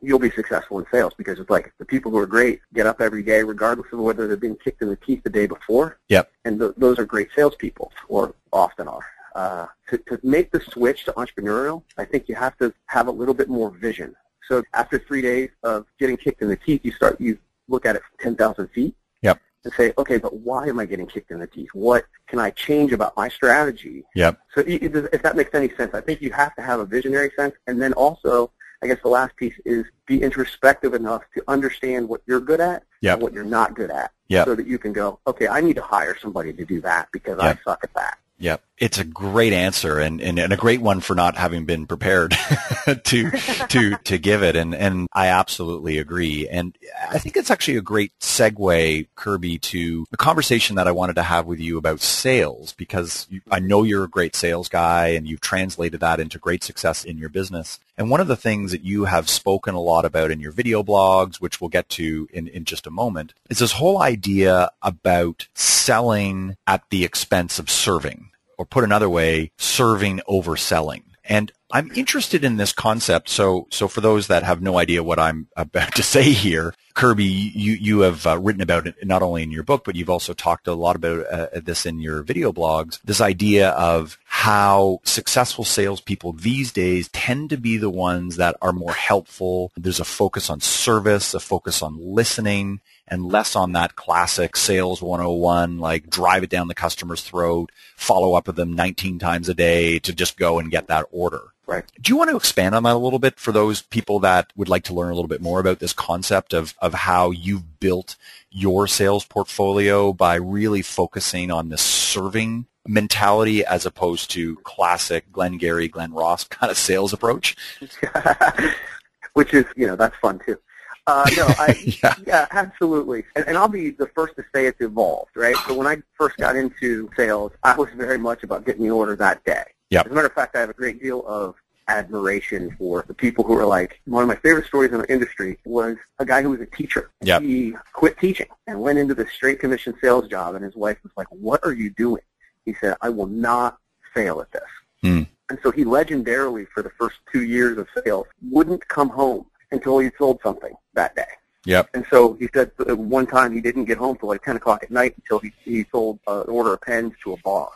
you'll 0.01 0.20
be 0.20 0.30
successful 0.32 0.80
in 0.80 0.86
sales 0.92 1.13
because 1.18 1.39
it's 1.39 1.50
like 1.50 1.74
the 1.80 1.86
people 1.86 2.12
who 2.12 2.18
are 2.18 2.27
great 2.27 2.62
get 2.74 2.86
up 2.86 3.01
every 3.01 3.24
day 3.24 3.42
regardless 3.44 3.88
of 3.92 4.00
whether 4.00 4.27
they've 4.27 4.39
been 4.39 4.56
kicked 4.56 4.82
in 4.82 4.89
the 4.89 4.96
teeth 4.98 5.24
the 5.24 5.30
day 5.30 5.48
before. 5.48 5.98
Yep. 6.10 6.32
And 6.46 6.60
th- 6.60 6.74
those 6.77 7.00
are 7.00 7.06
great 7.06 7.30
salespeople, 7.36 7.92
or 8.08 8.36
often 8.54 8.88
are. 8.88 9.06
Uh, 9.36 9.68
to, 9.89 9.98
to 10.00 10.20
make 10.24 10.51
the 10.51 10.60
switch 10.60 11.06
to 11.06 11.12
entrepreneurial, 11.13 11.84
I 11.98 12.06
think 12.06 12.27
you 12.27 12.36
have 12.36 12.58
to 12.58 12.74
have 12.88 13.08
a 13.08 13.12
little 13.12 13.34
bit 13.34 13.50
more 13.50 13.70
vision. 13.70 14.16
So 14.48 14.63
after 14.74 14.98
three 14.98 15.22
days 15.22 15.50
of 15.63 15.86
getting 16.00 16.18
kicked 16.18 16.42
in 16.42 16.48
the 16.48 16.56
teeth, 16.56 16.82
you 16.84 16.92
start 16.92 17.20
you 17.20 17.38
look 17.68 17.86
at 17.86 17.96
it 17.96 18.01
from 18.04 18.36
10,000 18.36 18.68
feet 18.70 18.96
Yep. 19.22 19.39
and 19.66 19.74
say, 19.74 19.94
okay, 19.98 20.18
but 20.18 20.34
why 20.34 20.68
am 20.68 20.80
I 20.80 20.86
getting 20.86 21.06
kicked 21.06 21.32
in 21.32 21.39
the 21.39 21.48
teeth? 21.48 21.70
What 21.74 22.06
can 22.27 22.39
I 22.39 22.50
change 22.51 22.94
about 22.94 23.16
my 23.18 23.27
strategy 23.27 24.06
Yep. 24.16 24.39
so 24.56 24.63
if 24.66 25.22
that 25.22 25.36
makes 25.36 25.54
any 25.54 25.70
sense, 25.75 25.94
I 25.94 26.01
think 26.01 26.22
you 26.22 26.32
have 26.32 26.56
to 26.56 26.62
have 26.62 26.80
a 26.80 26.86
visionary 26.86 27.32
sense, 27.36 27.56
and 27.68 27.82
then 27.82 27.94
also, 27.94 28.51
I 28.84 28.88
guess 28.88 28.98
the 29.01 29.10
last 29.10 29.36
piece 29.36 29.55
is 29.65 29.86
be 30.05 30.22
introspective 30.22 30.93
enough 30.93 31.24
to 31.36 31.43
understand 31.48 32.07
what 32.07 32.22
you're 32.25 32.39
good 32.39 32.60
at 32.62 32.84
Yep. 33.01 33.13
and 33.13 33.22
what 33.24 33.34
you're 33.34 33.43
not 33.43 33.75
good 33.75 33.91
at, 33.91 34.12
Yep. 34.27 34.46
so 34.46 34.55
that 34.55 34.67
you 34.67 34.79
can 34.79 34.91
go, 34.93 35.19
okay, 35.27 35.48
I 35.48 35.62
need 35.62 35.75
to 35.75 35.81
hire 35.81 36.17
somebody 36.19 36.53
to 36.53 36.65
do 36.65 36.81
that 36.81 37.10
because 37.12 37.38
Yep. 37.41 37.60
I 37.60 37.63
suck 37.63 37.84
at 37.84 37.93
that. 37.93 38.17
Yep. 38.39 38.62
It's 38.77 39.00
a 39.00 39.03
great 39.03 39.51
answer 39.51 39.98
and, 39.98 40.22
and, 40.22 40.38
and, 40.38 40.53
a 40.53 40.57
great 40.57 40.79
one 40.79 41.00
for 41.00 41.15
not 41.15 41.36
having 41.36 41.65
been 41.65 41.88
prepared 41.88 42.36
to 43.05 43.31
to 43.31 43.98
to 43.98 44.17
give 44.19 44.43
it. 44.43 44.55
And 44.55 44.75
and 44.75 45.07
I 45.12 45.27
absolutely 45.29 45.98
agree. 45.98 46.48
And 46.48 46.77
I 47.10 47.17
think 47.17 47.36
it's 47.36 47.50
actually 47.50 47.77
a 47.77 47.81
great 47.81 48.12
segue, 48.19 49.07
Kirby, 49.15 49.57
to 49.57 50.05
the 50.12 50.17
conversation 50.17 50.75
that 50.75 50.88
I 50.88 50.91
wanted 50.91 51.15
to 51.15 51.24
have 51.24 51.48
with 51.48 51.60
you 51.60 51.79
about 51.79 52.00
sales 52.00 52.74
because 52.74 53.25
you, 53.31 53.41
I 53.50 53.60
know 53.60 53.81
you're 53.81 54.03
a 54.03 54.10
great 54.10 54.36
sales 54.36 54.69
guy 54.69 55.07
and 55.07 55.27
you've 55.27 55.41
translated 55.41 56.00
that 56.01 56.19
into 56.19 56.38
great 56.38 56.63
success 56.63 57.03
in 57.03 57.17
your 57.17 57.29
business. 57.29 57.79
And 57.98 58.12
one 58.12 58.22
of 58.22 58.27
the 58.27 58.36
things 58.36 58.72
that 58.72 58.84
you 58.84 59.06
have 59.06 59.27
spoken 59.27 59.74
a 59.74 59.80
lot 59.80 60.06
about 60.06 60.30
in 60.30 60.39
your 60.39 60.51
video 60.51 60.84
blogs, 60.84 61.38
which 61.38 61.60
we'll 61.60 61.70
get 61.70 61.89
to 61.89 62.27
in, 62.32 62.48
in 62.48 62.63
just 62.63 62.86
a 62.86 62.92
moment, 62.92 63.34
is 63.50 63.58
this 63.58 63.72
whole 63.72 64.01
idea 64.01 64.70
about 64.84 65.48
selling 65.56 66.58
at 66.68 66.84
the 66.92 67.04
expense 67.04 67.58
of 67.58 67.72
serving 67.72 68.30
or 68.58 68.66
put 68.66 68.84
another 68.84 69.10
way, 69.10 69.51
serving 69.58 70.22
over 70.27 70.56
selling. 70.56 71.04
And 71.24 71.51
I'm 71.69 71.91
interested 71.95 72.45
in 72.45 72.55
this 72.55 72.71
concept. 72.71 73.27
So, 73.27 73.67
so 73.71 73.89
for 73.89 74.00
those 74.00 74.27
that 74.27 74.43
have 74.43 74.62
no 74.62 74.77
idea 74.77 75.03
what 75.03 75.19
I'm 75.19 75.47
about 75.57 75.95
to 75.95 76.03
say 76.03 76.31
here, 76.31 76.74
Kirby, 76.93 77.25
you, 77.25 77.74
you 77.74 78.00
have 78.00 78.25
uh, 78.25 78.39
written 78.39 78.62
about 78.62 78.88
it 78.88 78.95
not 79.03 79.21
only 79.21 79.43
in 79.43 79.51
your 79.51 79.63
book, 79.63 79.83
but 79.83 79.95
you've 79.95 80.09
also 80.09 80.33
talked 80.33 80.67
a 80.67 80.74
lot 80.74 80.95
about 80.95 81.27
uh, 81.27 81.47
this 81.53 81.86
in 81.86 82.00
your 82.00 82.24
video 82.24 82.53
blogs. 82.53 83.00
This 83.03 83.21
idea 83.21 83.69
of 83.71 84.17
how 84.25 85.01
successful 85.03 85.65
salespeople 85.65 86.33
these 86.33 86.71
days 86.71 87.09
tend 87.09 87.50
to 87.50 87.57
be 87.57 87.77
the 87.77 87.89
ones 87.89 88.38
that 88.38 88.55
are 88.62 88.74
more 88.74 88.93
helpful. 88.93 89.71
There's 89.75 90.00
a 90.00 90.05
focus 90.05 90.50
on 90.50 90.62
service, 90.62 91.33
a 91.33 91.39
focus 91.39 91.81
on 91.81 92.00
listening, 92.00 92.79
and 93.09 93.25
less 93.25 93.55
on 93.55 93.74
that 93.74 93.95
classic 93.95 94.55
sales 94.55 95.01
101, 95.01 95.79
like 95.79 96.09
drive 96.09 96.43
it 96.43 96.50
down 96.50 96.67
the 96.67 96.74
customer's 96.74 97.21
throat, 97.21 97.71
follow 97.95 98.33
up 98.36 98.47
with 98.47 98.55
them 98.55 98.74
19 98.74 99.19
times 99.19 99.50
a 99.50 99.53
day 99.53 100.00
to 100.00 100.13
just 100.13 100.38
go 100.38 100.59
and 100.59 100.71
get 100.71 100.88
that 100.88 101.05
order. 101.12 101.53
Right. 101.67 101.83
Do 102.01 102.13
you 102.13 102.17
want 102.17 102.29
to 102.29 102.38
expand 102.38 102.75
on 102.75 102.83
that 102.83 102.95
a 102.95 102.97
little 102.97 103.19
bit 103.19 103.38
for 103.38 103.51
those 103.51 103.81
people 103.81 104.19
that 104.21 104.53
would 104.55 104.69
like 104.69 104.86
to 104.86 104.93
learn 104.93 105.12
a 105.12 105.15
little 105.15 105.27
bit 105.27 105.41
more 105.41 105.59
about 105.59 105.79
this 105.79 105.91
concept 105.91 106.53
of, 106.53 106.74
of 106.81 106.93
how 106.93 107.31
you've 107.31 107.81
built 107.81 108.15
your 108.50 108.88
sales 108.88 109.25
portfolio 109.25 110.13
by 110.13 110.36
really 110.36 110.81
focusing 110.81 111.51
on 111.51 111.67
the 111.67 111.77
serving 111.77 112.67
mentality 112.88 113.65
as 113.65 113.86
opposed 113.86 114.31
to 114.31 114.55
classic 114.57 115.29
Glengarry, 115.33 115.89
Glen 115.89 116.13
Ross 116.13 116.43
kind 116.47 116.71
of 116.71 116.77
sales 116.77 117.12
approach? 117.12 117.57
Which 119.33 119.53
is, 119.53 119.65
you 119.75 119.88
know, 119.88 119.97
that's 119.97 120.15
fun 120.21 120.39
too. 120.45 120.57
Uh, 121.05 121.29
no, 121.36 121.47
I, 121.47 121.97
yeah. 122.03 122.15
yeah. 122.25 122.47
absolutely. 122.51 123.25
And, 123.36 123.45
and 123.45 123.57
I'll 123.57 123.67
be 123.67 123.89
the 123.91 124.07
first 124.07 124.38
to 124.38 124.45
say 124.55 124.67
it's 124.67 124.79
evolved, 124.79 125.31
right? 125.36 125.55
So 125.67 125.74
when 125.74 125.88
I 125.88 125.97
first 126.17 126.38
got 126.38 126.55
into 126.55 127.09
sales, 127.17 127.51
I 127.63 127.75
was 127.75 127.89
very 127.95 128.17
much 128.17 128.43
about 128.43 128.65
getting 128.65 128.83
the 128.83 128.91
order 128.91 129.17
that 129.17 129.43
day. 129.43 129.63
Yep. 129.89 130.06
As 130.06 130.12
a 130.12 130.15
matter 130.15 130.27
of 130.27 130.34
fact, 130.34 130.56
I 130.56 130.60
have 130.60 130.70
a 130.70 130.74
great 130.74 131.01
deal 131.01 131.25
of 131.27 131.56
admiration 131.88 132.75
for 132.77 133.06
the 133.08 133.13
people 133.13 133.44
who 133.44 133.58
are 133.58 133.65
like, 133.65 134.01
one 134.06 134.22
of 134.22 134.27
my 134.27 134.36
favorite 134.36 134.65
stories 134.65 134.91
in 134.91 135.00
the 135.00 135.12
industry 135.12 135.58
was 135.65 135.96
a 136.20 136.25
guy 136.25 136.41
who 136.41 136.50
was 136.50 136.62
a 136.62 136.65
teacher. 136.65 137.10
Yep. 137.22 137.41
He 137.41 137.74
quit 137.94 138.17
teaching 138.20 138.48
and 138.67 138.79
went 138.79 139.00
into 139.00 139.13
this 139.13 139.32
straight 139.32 139.60
commission 139.60 139.94
sales 140.01 140.27
job, 140.27 140.56
and 140.56 140.63
his 140.63 140.75
wife 140.75 140.98
was 141.03 141.12
like, 141.15 141.27
what 141.29 141.62
are 141.63 141.74
you 141.74 141.89
doing? 141.91 142.24
He 142.65 142.74
said, 142.74 142.98
I 143.01 143.10
will 143.10 143.27
not 143.27 143.77
fail 144.13 144.41
at 144.41 144.51
this. 144.51 144.62
Hmm. 145.01 145.22
And 145.50 145.58
so 145.63 145.72
he 145.72 145.86
legendarily, 145.86 146.67
for 146.67 146.84
the 146.84 146.89
first 146.89 147.17
two 147.32 147.44
years 147.44 147.77
of 147.77 147.88
sales, 148.03 148.27
wouldn't 148.50 148.86
come 148.89 149.10
home 149.10 149.46
until 149.72 150.00
he 150.00 150.12
sold 150.17 150.39
something 150.44 150.74
that 150.94 151.15
day. 151.15 151.24
Yep. 151.65 151.89
And 151.94 152.06
so 152.10 152.34
he 152.34 152.50
said 152.53 152.72
one 152.77 153.27
time 153.27 153.53
he 153.53 153.62
didn't 153.62 153.86
get 153.86 153.98
home 153.98 154.17
till 154.17 154.29
like 154.29 154.44
10 154.44 154.58
o'clock 154.58 154.84
at 154.84 154.91
night 154.91 155.15
until 155.17 155.39
he, 155.39 155.51
he 155.63 155.86
sold 155.91 156.20
uh, 156.27 156.41
an 156.41 156.50
order 156.50 156.74
of 156.74 156.82
pens 156.82 157.13
to 157.24 157.34
a 157.34 157.38
bar. 157.38 157.70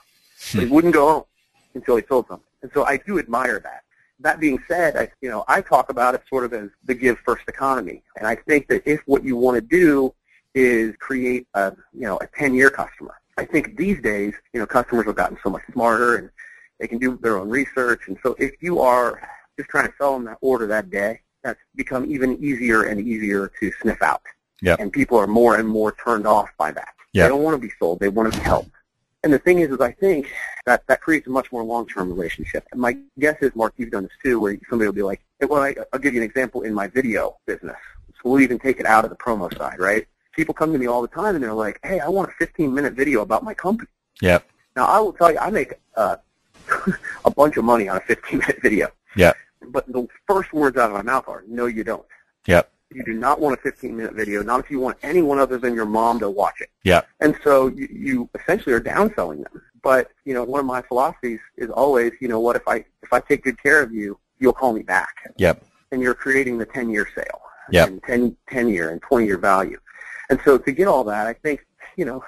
Hmm. 0.52 0.60
He 0.60 0.66
wouldn't 0.66 0.94
go 0.94 1.08
home 1.08 1.24
until 1.74 1.96
he 1.96 2.04
sold 2.08 2.28
something. 2.28 2.46
And 2.62 2.72
so 2.74 2.84
I 2.86 2.98
do 2.98 3.20
admire 3.20 3.60
that. 3.60 3.84
That 4.20 4.40
being 4.40 4.60
said, 4.68 4.96
I, 4.96 5.10
you 5.22 5.30
know, 5.30 5.44
I 5.48 5.62
talk 5.62 5.90
about 5.90 6.14
it 6.14 6.22
sort 6.30 6.44
of 6.44 6.54
as 6.54 6.70
the 6.86 6.94
give 6.94 7.18
first 7.26 7.44
economy. 7.48 8.04
And 8.18 8.28
I 8.28 8.36
think 8.36 8.68
that 8.68 8.84
if 8.86 9.02
what 9.08 9.24
you 9.24 9.36
want 9.36 9.56
to 9.56 9.62
do 9.62 10.14
is 10.54 10.96
create 11.00 11.48
a, 11.56 11.74
you 11.94 12.02
know, 12.02 12.18
a 12.18 12.28
10-year 12.28 12.70
customer, 12.70 13.16
I 13.38 13.46
think 13.46 13.78
these 13.78 14.00
days, 14.02 14.34
you 14.54 14.60
know, 14.60 14.68
customers 14.68 15.06
have 15.06 15.16
gotten 15.16 15.38
so 15.44 15.50
much 15.50 15.64
smarter 15.74 16.18
and 16.18 16.30
they 16.80 16.88
can 16.88 17.00
do 17.00 17.18
their 17.22 17.38
own 17.38 17.50
research. 17.50 18.02
And 18.08 18.18
so 18.22 18.36
if 18.38 18.52
you 18.62 18.80
are 18.80 19.28
just 19.58 19.70
trying 19.70 19.88
to 19.88 19.94
sell 19.98 20.14
them 20.14 20.26
that 20.26 20.38
order 20.42 20.68
that 20.68 20.92
day, 20.92 21.22
that's 21.44 21.60
become 21.76 22.06
even 22.12 22.44
easier 22.44 22.84
and 22.84 23.02
easier 23.02 23.52
to 23.60 23.72
sniff 23.82 24.02
out. 24.04 24.22
Yep. 24.62 24.80
And 24.80 24.94
people 24.94 25.18
are 25.18 25.26
more 25.26 25.56
and 25.56 25.68
more 25.68 25.96
turned 26.04 26.28
off 26.28 26.50
by 26.60 26.72
that. 26.72 26.90
Yep. 27.14 27.26
They 27.26 27.30
don't 27.30 27.42
want 27.42 27.60
to 27.60 27.68
be 27.68 27.74
sold. 27.80 28.00
They 28.00 28.10
want 28.10 28.32
to 28.32 28.40
be 28.40 28.44
helped. 28.44 28.70
And 29.24 29.32
the 29.32 29.40
thing 29.40 29.60
is, 29.60 29.70
is 29.70 29.80
I 29.80 29.92
think 29.92 30.32
that 30.66 30.86
that 30.88 31.02
creates 31.02 31.28
a 31.28 31.30
much 31.30 31.52
more 31.52 31.64
long-term 31.64 32.10
relationship. 32.10 32.68
And 32.72 32.82
my 32.82 32.98
guess 33.20 33.38
is, 33.42 33.56
Mark, 33.56 33.74
you've 33.78 33.92
done 33.92 34.04
this 34.04 34.12
too, 34.24 34.40
where 34.40 34.58
somebody 34.68 34.88
will 34.88 34.94
be 34.94 35.04
like, 35.04 35.22
well, 35.42 35.62
I, 35.62 35.76
I'll 35.94 36.00
give 36.00 36.16
you 36.16 36.22
an 36.22 36.26
example 36.26 36.64
in 36.64 36.74
my 36.74 36.88
video 36.88 37.38
business. 37.46 37.78
So 38.16 38.30
we'll 38.30 38.42
even 38.42 38.58
take 38.58 38.80
it 38.80 38.86
out 38.86 39.04
of 39.04 39.12
the 39.12 39.16
promo 39.16 39.56
side, 39.56 39.80
right? 39.80 40.08
People 40.36 40.54
come 40.56 40.72
to 40.74 40.80
me 40.80 40.88
all 40.88 41.02
the 41.02 41.08
time 41.08 41.36
and 41.36 41.44
they're 41.44 41.54
like, 41.54 41.80
hey, 41.84 42.00
I 42.00 42.08
want 42.08 42.30
a 42.30 42.44
15-minute 42.44 42.94
video 42.94 43.22
about 43.22 43.44
my 43.44 43.54
company. 43.54 43.90
Yep. 44.22 44.48
Now, 44.76 44.86
I 44.86 45.00
will 45.00 45.14
tell 45.14 45.32
you, 45.32 45.38
I 45.38 45.52
make 45.52 45.74
uh, 45.96 46.16
a 47.26 47.32
bunch 47.32 47.58
of 47.58 47.64
money 47.64 47.90
on 47.90 47.98
a 47.98 48.02
15-minute 48.02 48.60
video. 48.62 48.90
Yep. 49.16 49.36
But 49.68 49.92
the 49.92 50.08
first 50.28 50.52
words 50.52 50.78
out 50.78 50.90
of 50.90 50.96
my 50.96 51.04
mouth 51.04 51.28
are, 51.28 51.44
no, 51.48 51.68
you 51.68 51.84
don't. 51.84 52.06
Yep. 52.48 52.72
You 52.94 53.04
do 53.04 53.14
not 53.14 53.40
want 53.40 53.60
a 53.60 53.70
15-minute 53.70 54.14
video, 54.14 54.44
not 54.44 54.60
if 54.60 54.70
you 54.70 54.80
want 54.80 54.98
anyone 55.04 55.40
other 55.40 55.58
than 55.58 55.74
your 55.74 55.86
mom 55.86 56.20
to 56.20 56.30
watch 56.30 56.60
it. 56.60 56.70
Yep. 56.84 57.08
And 57.20 57.38
so 57.44 57.68
you, 57.68 57.88
you 57.92 58.30
essentially 58.40 58.74
are 58.74 58.82
downselling 58.82 59.44
them. 59.44 59.62
But, 59.84 60.12
you 60.26 60.34
know, 60.34 60.44
one 60.44 60.60
of 60.60 60.66
my 60.66 60.82
philosophies 60.82 61.40
is 61.58 61.70
always, 61.70 62.12
you 62.20 62.28
know 62.28 62.40
what, 62.40 62.56
if 62.56 62.68
I, 62.68 62.86
if 63.02 63.12
I 63.12 63.20
take 63.20 63.44
good 63.44 63.62
care 63.62 63.82
of 63.82 63.94
you, 63.94 64.20
you'll 64.40 64.54
call 64.54 64.74
me 64.74 64.84
back. 64.84 65.34
Yep. 65.38 65.64
And 65.92 66.02
you're 66.02 66.14
creating 66.14 66.58
the 66.58 66.66
10-year 66.66 67.08
sale. 67.16 67.42
Yep. 67.72 67.88
And 67.88 68.04
10, 68.04 68.38
10 68.50 68.70
year 68.70 68.90
and 68.90 69.02
20 69.02 69.26
year 69.26 69.38
value. 69.38 69.80
And 70.30 70.40
so 70.44 70.58
to 70.58 70.72
get 70.72 70.88
all 70.88 71.04
that, 71.06 71.28
I 71.28 71.34
think, 71.34 71.66
you 71.96 72.06
know, 72.06 72.24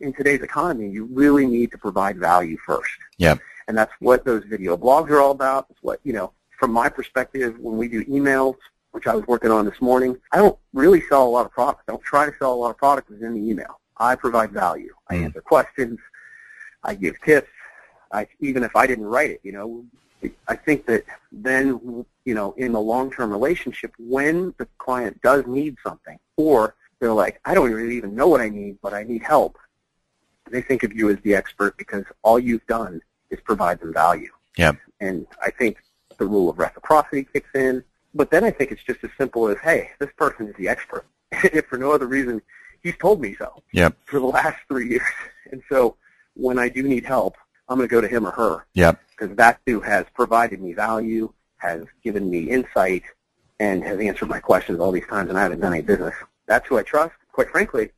in 0.00 0.12
today's 0.12 0.42
economy, 0.42 0.88
you 0.88 1.06
really 1.06 1.46
need 1.46 1.70
to 1.72 1.78
provide 1.78 2.18
value 2.18 2.56
first. 2.66 2.90
Yep. 3.18 3.40
And 3.68 3.76
that's 3.76 3.92
what 4.00 4.24
those 4.24 4.44
video 4.44 4.76
blogs 4.76 5.10
are 5.10 5.20
all 5.20 5.30
about. 5.30 5.66
It's 5.70 5.82
what, 5.82 6.00
you 6.04 6.12
know, 6.12 6.32
from 6.58 6.72
my 6.72 6.88
perspective, 6.88 7.58
when 7.58 7.76
we 7.76 7.88
do 7.88 8.04
emails, 8.04 8.56
which 8.94 9.08
I 9.08 9.14
was 9.16 9.26
working 9.26 9.50
on 9.50 9.64
this 9.64 9.80
morning, 9.80 10.16
I 10.30 10.36
don't 10.36 10.56
really 10.72 11.02
sell 11.08 11.26
a 11.26 11.28
lot 11.28 11.44
of 11.44 11.50
products. 11.50 11.82
I 11.88 11.92
don't 11.92 12.02
try 12.04 12.26
to 12.26 12.32
sell 12.38 12.54
a 12.54 12.60
lot 12.62 12.70
of 12.70 12.76
products 12.76 13.10
within 13.10 13.34
the 13.34 13.40
email. 13.40 13.80
I 13.96 14.14
provide 14.14 14.52
value. 14.52 14.94
I 15.10 15.16
Mm. 15.16 15.24
answer 15.24 15.40
questions. 15.40 15.98
I 16.84 16.94
give 16.94 17.20
tips. 17.22 17.50
I, 18.12 18.28
even 18.38 18.62
if 18.62 18.76
I 18.76 18.86
didn't 18.86 19.06
write 19.06 19.30
it, 19.30 19.40
you 19.42 19.50
know, 19.50 19.84
I 20.46 20.54
think 20.54 20.86
that 20.86 21.04
then, 21.32 22.04
you 22.24 22.34
know, 22.34 22.52
in 22.52 22.70
the 22.70 22.80
long-term 22.80 23.32
relationship, 23.32 23.92
when 23.98 24.54
the 24.58 24.68
client 24.78 25.20
does 25.22 25.44
need 25.44 25.76
something, 25.84 26.18
or 26.36 26.76
they're 27.00 27.12
like, 27.12 27.40
I 27.44 27.52
don't 27.52 27.72
really 27.72 27.96
even 27.96 28.14
know 28.14 28.28
what 28.28 28.40
I 28.40 28.48
need, 28.48 28.78
but 28.80 28.94
I 28.94 29.02
need 29.02 29.24
help, 29.24 29.58
they 30.48 30.62
think 30.62 30.84
of 30.84 30.92
you 30.92 31.10
as 31.10 31.18
the 31.22 31.34
expert 31.34 31.76
because 31.76 32.04
all 32.22 32.38
you've 32.38 32.66
done 32.68 33.00
is 33.30 33.40
provide 33.40 33.80
them 33.80 33.92
value. 33.92 34.30
Yep. 34.56 34.76
And 35.00 35.26
I 35.42 35.50
think 35.50 35.78
the 36.16 36.26
rule 36.26 36.48
of 36.48 36.58
reciprocity 36.60 37.24
kicks 37.24 37.50
in. 37.56 37.82
But 38.14 38.30
then 38.30 38.44
I 38.44 38.50
think 38.50 38.70
it's 38.70 38.82
just 38.82 39.02
as 39.02 39.10
simple 39.18 39.48
as, 39.48 39.58
hey, 39.58 39.90
this 39.98 40.10
person 40.16 40.48
is 40.48 40.54
the 40.56 40.68
expert. 40.68 41.04
if 41.32 41.66
for 41.66 41.78
no 41.78 41.92
other 41.92 42.06
reason, 42.06 42.40
he's 42.82 42.96
told 42.98 43.20
me 43.20 43.34
so 43.36 43.62
Yep. 43.72 43.96
for 44.04 44.20
the 44.20 44.26
last 44.26 44.58
three 44.68 44.88
years. 44.88 45.02
And 45.52 45.62
so 45.68 45.96
when 46.34 46.58
I 46.58 46.68
do 46.68 46.82
need 46.82 47.04
help, 47.04 47.36
I'm 47.68 47.76
going 47.76 47.88
to 47.88 47.92
go 47.94 48.00
to 48.00 48.08
him 48.08 48.26
or 48.26 48.30
her 48.32 48.66
Yep. 48.74 48.98
because 49.10 49.36
that 49.36 49.60
too 49.66 49.78
has 49.80 50.06
provided 50.14 50.60
me 50.60 50.72
value, 50.72 51.32
has 51.58 51.84
given 52.02 52.28
me 52.30 52.50
insight, 52.50 53.02
and 53.60 53.84
has 53.84 54.00
answered 54.00 54.28
my 54.30 54.40
questions 54.40 54.80
all 54.80 54.90
these 54.90 55.06
times, 55.06 55.28
and 55.28 55.38
I 55.38 55.42
haven't 55.42 55.60
done 55.60 55.74
any 55.74 55.82
business. 55.82 56.14
That's 56.46 56.66
who 56.66 56.78
I 56.78 56.82
trust. 56.82 57.14
Quite 57.30 57.50
frankly, 57.50 57.90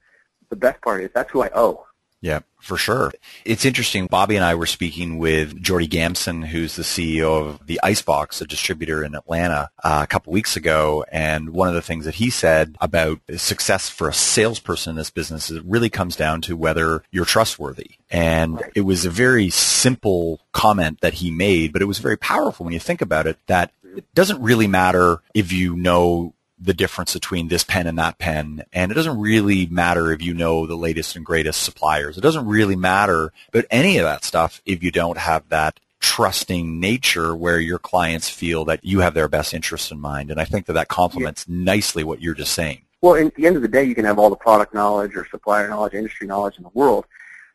the 0.50 0.56
best 0.56 0.82
part 0.82 1.02
is 1.02 1.10
that's 1.14 1.30
who 1.30 1.42
I 1.42 1.50
owe. 1.54 1.85
Yeah, 2.22 2.40
for 2.58 2.76
sure. 2.76 3.12
It's 3.44 3.64
interesting. 3.64 4.06
Bobby 4.06 4.36
and 4.36 4.44
I 4.44 4.54
were 4.54 4.66
speaking 4.66 5.18
with 5.18 5.62
Jordy 5.62 5.86
Gamson, 5.86 6.42
who's 6.42 6.74
the 6.74 6.82
CEO 6.82 7.46
of 7.46 7.66
the 7.66 7.78
Icebox, 7.82 8.40
a 8.40 8.46
distributor 8.46 9.04
in 9.04 9.14
Atlanta, 9.14 9.70
uh, 9.84 10.00
a 10.02 10.06
couple 10.06 10.32
weeks 10.32 10.56
ago. 10.56 11.04
And 11.12 11.50
one 11.50 11.68
of 11.68 11.74
the 11.74 11.82
things 11.82 12.06
that 12.06 12.16
he 12.16 12.30
said 12.30 12.76
about 12.80 13.20
success 13.36 13.88
for 13.88 14.08
a 14.08 14.14
salesperson 14.14 14.90
in 14.90 14.96
this 14.96 15.10
business 15.10 15.50
is 15.50 15.58
it 15.58 15.64
really 15.66 15.90
comes 15.90 16.16
down 16.16 16.40
to 16.42 16.56
whether 16.56 17.02
you're 17.10 17.26
trustworthy. 17.26 17.90
And 18.10 18.62
it 18.74 18.82
was 18.82 19.04
a 19.04 19.10
very 19.10 19.50
simple 19.50 20.40
comment 20.52 21.02
that 21.02 21.14
he 21.14 21.30
made, 21.30 21.72
but 21.72 21.82
it 21.82 21.86
was 21.86 21.98
very 21.98 22.16
powerful 22.16 22.64
when 22.64 22.72
you 22.72 22.80
think 22.80 23.02
about 23.02 23.26
it 23.26 23.38
that 23.46 23.72
it 23.96 24.12
doesn't 24.14 24.42
really 24.42 24.66
matter 24.66 25.22
if 25.34 25.52
you 25.52 25.76
know 25.76 26.34
the 26.58 26.74
difference 26.74 27.12
between 27.12 27.48
this 27.48 27.64
pen 27.64 27.86
and 27.86 27.98
that 27.98 28.18
pen. 28.18 28.64
And 28.72 28.90
it 28.90 28.94
doesn't 28.94 29.18
really 29.18 29.66
matter 29.66 30.12
if 30.12 30.22
you 30.22 30.34
know 30.34 30.66
the 30.66 30.76
latest 30.76 31.16
and 31.16 31.24
greatest 31.24 31.62
suppliers. 31.62 32.16
It 32.16 32.22
doesn't 32.22 32.46
really 32.46 32.76
matter 32.76 33.32
about 33.48 33.66
any 33.70 33.98
of 33.98 34.04
that 34.04 34.24
stuff 34.24 34.62
if 34.64 34.82
you 34.82 34.90
don't 34.90 35.18
have 35.18 35.48
that 35.50 35.80
trusting 36.00 36.78
nature 36.78 37.34
where 37.34 37.58
your 37.58 37.78
clients 37.78 38.28
feel 38.30 38.64
that 38.66 38.84
you 38.84 39.00
have 39.00 39.14
their 39.14 39.28
best 39.28 39.52
interests 39.52 39.90
in 39.90 40.00
mind. 40.00 40.30
And 40.30 40.40
I 40.40 40.44
think 40.44 40.66
that 40.66 40.74
that 40.74 40.88
complements 40.88 41.48
nicely 41.48 42.04
what 42.04 42.22
you're 42.22 42.34
just 42.34 42.52
saying. 42.52 42.82
Well, 43.00 43.14
at 43.16 43.34
the 43.34 43.46
end 43.46 43.56
of 43.56 43.62
the 43.62 43.68
day, 43.68 43.84
you 43.84 43.94
can 43.94 44.04
have 44.04 44.18
all 44.18 44.30
the 44.30 44.36
product 44.36 44.72
knowledge 44.72 45.14
or 45.14 45.26
supplier 45.30 45.68
knowledge, 45.68 45.94
industry 45.94 46.26
knowledge 46.26 46.56
in 46.56 46.62
the 46.62 46.70
world, 46.70 47.04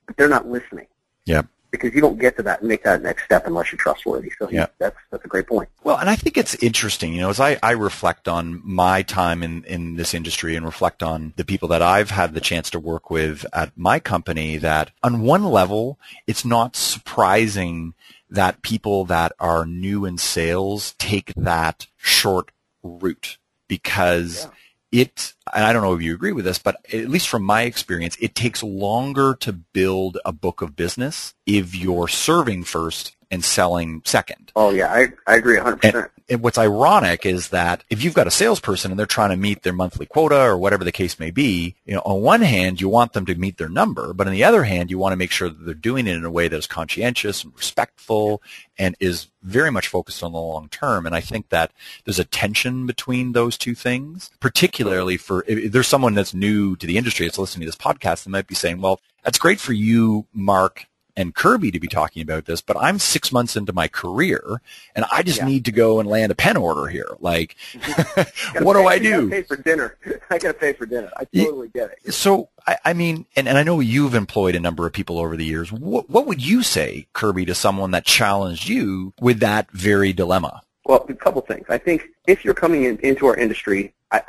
but 0.05 0.15
they're 0.17 0.29
not 0.29 0.47
listening. 0.47 0.87
Yep. 1.25 1.47
Because 1.71 1.93
you 1.95 2.01
don't 2.01 2.19
get 2.19 2.35
to 2.37 2.43
that 2.43 2.59
and 2.59 2.69
make 2.69 2.83
that 2.83 3.01
next 3.01 3.23
step 3.23 3.47
unless 3.47 3.71
you're 3.71 3.79
trustworthy. 3.79 4.31
So 4.37 4.49
Yeah. 4.49 4.67
that's 4.77 4.97
that's 5.09 5.23
a 5.25 5.27
great 5.27 5.47
point. 5.47 5.69
Well, 5.83 5.97
and 5.97 6.09
I 6.09 6.15
think 6.15 6.37
it's 6.37 6.53
interesting, 6.55 7.13
you 7.13 7.21
know, 7.21 7.29
as 7.29 7.39
I, 7.39 7.57
I 7.63 7.71
reflect 7.71 8.27
on 8.27 8.61
my 8.63 9.01
time 9.01 9.41
in, 9.41 9.63
in 9.63 9.95
this 9.95 10.13
industry 10.13 10.55
and 10.55 10.65
reflect 10.65 11.01
on 11.01 11.33
the 11.37 11.45
people 11.45 11.69
that 11.69 11.81
I've 11.81 12.11
had 12.11 12.33
the 12.33 12.41
chance 12.41 12.69
to 12.71 12.79
work 12.79 13.09
with 13.09 13.45
at 13.53 13.71
my 13.77 13.99
company, 13.99 14.57
that 14.57 14.91
on 15.01 15.21
one 15.21 15.45
level, 15.45 15.97
it's 16.27 16.45
not 16.45 16.75
surprising 16.75 17.93
that 18.29 18.61
people 18.61 19.05
that 19.05 19.33
are 19.39 19.65
new 19.65 20.05
in 20.05 20.17
sales 20.17 20.93
take 20.97 21.33
that 21.35 21.87
short 21.97 22.51
route 22.83 23.37
because 23.67 24.47
it, 24.91 25.33
and 25.53 25.63
I 25.63 25.73
don't 25.73 25.81
know 25.81 25.93
if 25.93 26.01
you 26.01 26.13
agree 26.13 26.31
with 26.31 26.45
this, 26.45 26.59
but 26.59 26.77
at 26.93 27.09
least 27.09 27.29
from 27.29 27.43
my 27.43 27.63
experience, 27.63 28.17
it 28.19 28.35
takes 28.35 28.61
longer 28.61 29.35
to 29.41 29.53
build 29.53 30.17
a 30.25 30.31
book 30.31 30.61
of 30.61 30.75
business 30.75 31.33
if 31.45 31.75
you're 31.75 32.07
serving 32.07 32.63
first 32.63 33.15
and 33.29 33.43
selling 33.43 34.01
second. 34.05 34.51
Oh 34.55 34.71
yeah, 34.71 34.91
I 34.91 35.07
I 35.25 35.35
agree 35.35 35.55
100. 35.55 35.81
percent 35.81 36.11
And 36.31 36.41
what's 36.41 36.57
ironic 36.57 37.25
is 37.25 37.49
that 37.49 37.83
if 37.89 38.01
you've 38.01 38.13
got 38.13 38.25
a 38.25 38.31
salesperson 38.31 38.89
and 38.89 38.97
they're 38.97 39.05
trying 39.05 39.31
to 39.31 39.35
meet 39.35 39.63
their 39.63 39.73
monthly 39.73 40.05
quota 40.05 40.39
or 40.39 40.57
whatever 40.57 40.85
the 40.85 40.91
case 40.93 41.19
may 41.19 41.29
be, 41.29 41.75
you 41.85 41.93
know, 41.93 42.01
on 42.05 42.21
one 42.21 42.39
hand, 42.39 42.79
you 42.79 42.87
want 42.87 43.11
them 43.11 43.25
to 43.25 43.35
meet 43.35 43.57
their 43.57 43.67
number, 43.67 44.13
but 44.13 44.27
on 44.27 44.33
the 44.33 44.45
other 44.45 44.63
hand, 44.63 44.89
you 44.89 44.97
want 44.97 45.11
to 45.11 45.17
make 45.17 45.31
sure 45.31 45.49
that 45.49 45.65
they're 45.65 45.73
doing 45.73 46.07
it 46.07 46.15
in 46.15 46.23
a 46.23 46.31
way 46.31 46.47
that 46.47 46.55
is 46.55 46.67
conscientious 46.67 47.43
and 47.43 47.53
respectful 47.57 48.41
and 48.77 48.95
is 49.01 49.27
very 49.43 49.71
much 49.71 49.89
focused 49.89 50.23
on 50.23 50.31
the 50.31 50.39
long 50.39 50.69
term. 50.69 51.05
And 51.05 51.13
I 51.13 51.19
think 51.19 51.49
that 51.49 51.73
there's 52.05 52.19
a 52.19 52.23
tension 52.23 52.85
between 52.85 53.33
those 53.33 53.57
two 53.57 53.75
things, 53.75 54.31
particularly 54.39 55.17
for 55.17 55.43
if 55.49 55.73
there's 55.73 55.89
someone 55.89 56.13
that's 56.13 56.33
new 56.33 56.77
to 56.77 56.87
the 56.87 56.97
industry 56.97 57.25
that's 57.25 57.39
listening 57.39 57.65
to 57.65 57.67
this 57.67 57.75
podcast 57.75 58.23
that 58.23 58.29
might 58.29 58.47
be 58.47 58.55
saying, 58.55 58.79
well, 58.79 59.01
that's 59.21 59.37
great 59.37 59.59
for 59.59 59.73
you, 59.73 60.27
Mark, 60.33 60.87
and 61.15 61.33
Kirby 61.35 61.71
to 61.71 61.79
be 61.79 61.87
talking 61.87 62.21
about 62.21 62.45
this, 62.45 62.61
but 62.61 62.77
I'm 62.77 62.99
six 62.99 63.31
months 63.31 63.55
into 63.55 63.73
my 63.73 63.87
career 63.87 64.61
and 64.95 65.05
I 65.11 65.23
just 65.23 65.39
Yeah. 65.39 65.45
need 65.45 65.65
to 65.65 65.71
go 65.71 65.99
and 65.99 66.07
land 66.09 66.31
a 66.31 66.35
pen 66.35 66.57
order 66.57 66.87
here. 66.87 67.15
Like, 67.19 67.55
what 68.61 68.73
do 68.73 68.87
I 68.87 68.99
do? 68.99 69.29
Pay 69.29 69.43
for 69.43 69.57
dinner. 69.57 69.97
I 70.29 70.37
gotta 70.37 70.53
pay 70.53 70.73
for 70.73 70.85
dinner. 70.85 71.11
I 71.17 71.25
totally 71.25 71.69
get 71.69 71.91
it. 72.05 72.13
So, 72.13 72.49
I, 72.67 72.77
I 72.85 72.93
mean, 72.93 73.25
and, 73.35 73.47
and 73.47 73.57
I 73.57 73.63
know 73.63 73.79
you've 73.79 74.15
employed 74.15 74.55
a 74.55 74.59
number 74.59 74.85
of 74.85 74.93
people 74.93 75.19
over 75.19 75.35
the 75.35 75.45
years. 75.45 75.71
What, 75.71 76.09
what 76.09 76.25
would 76.27 76.45
you 76.45 76.63
say, 76.63 77.07
Kirby, 77.13 77.45
to 77.45 77.55
someone 77.55 77.91
that 77.91 78.05
challenged 78.05 78.67
you 78.69 79.13
with 79.19 79.39
that 79.39 79.71
very 79.71 80.13
dilemma? 80.13 80.61
Well, 80.85 81.05
a 81.07 81.13
couple 81.13 81.41
things. 81.41 81.65
I 81.69 81.77
think 81.77 82.07
if 82.27 82.43
you're 82.43 82.53
coming 82.53 82.83
in, 82.85 82.97
into 82.99 83.27
our 83.27 83.35
industry, 83.35 83.93
I, 84.11 84.21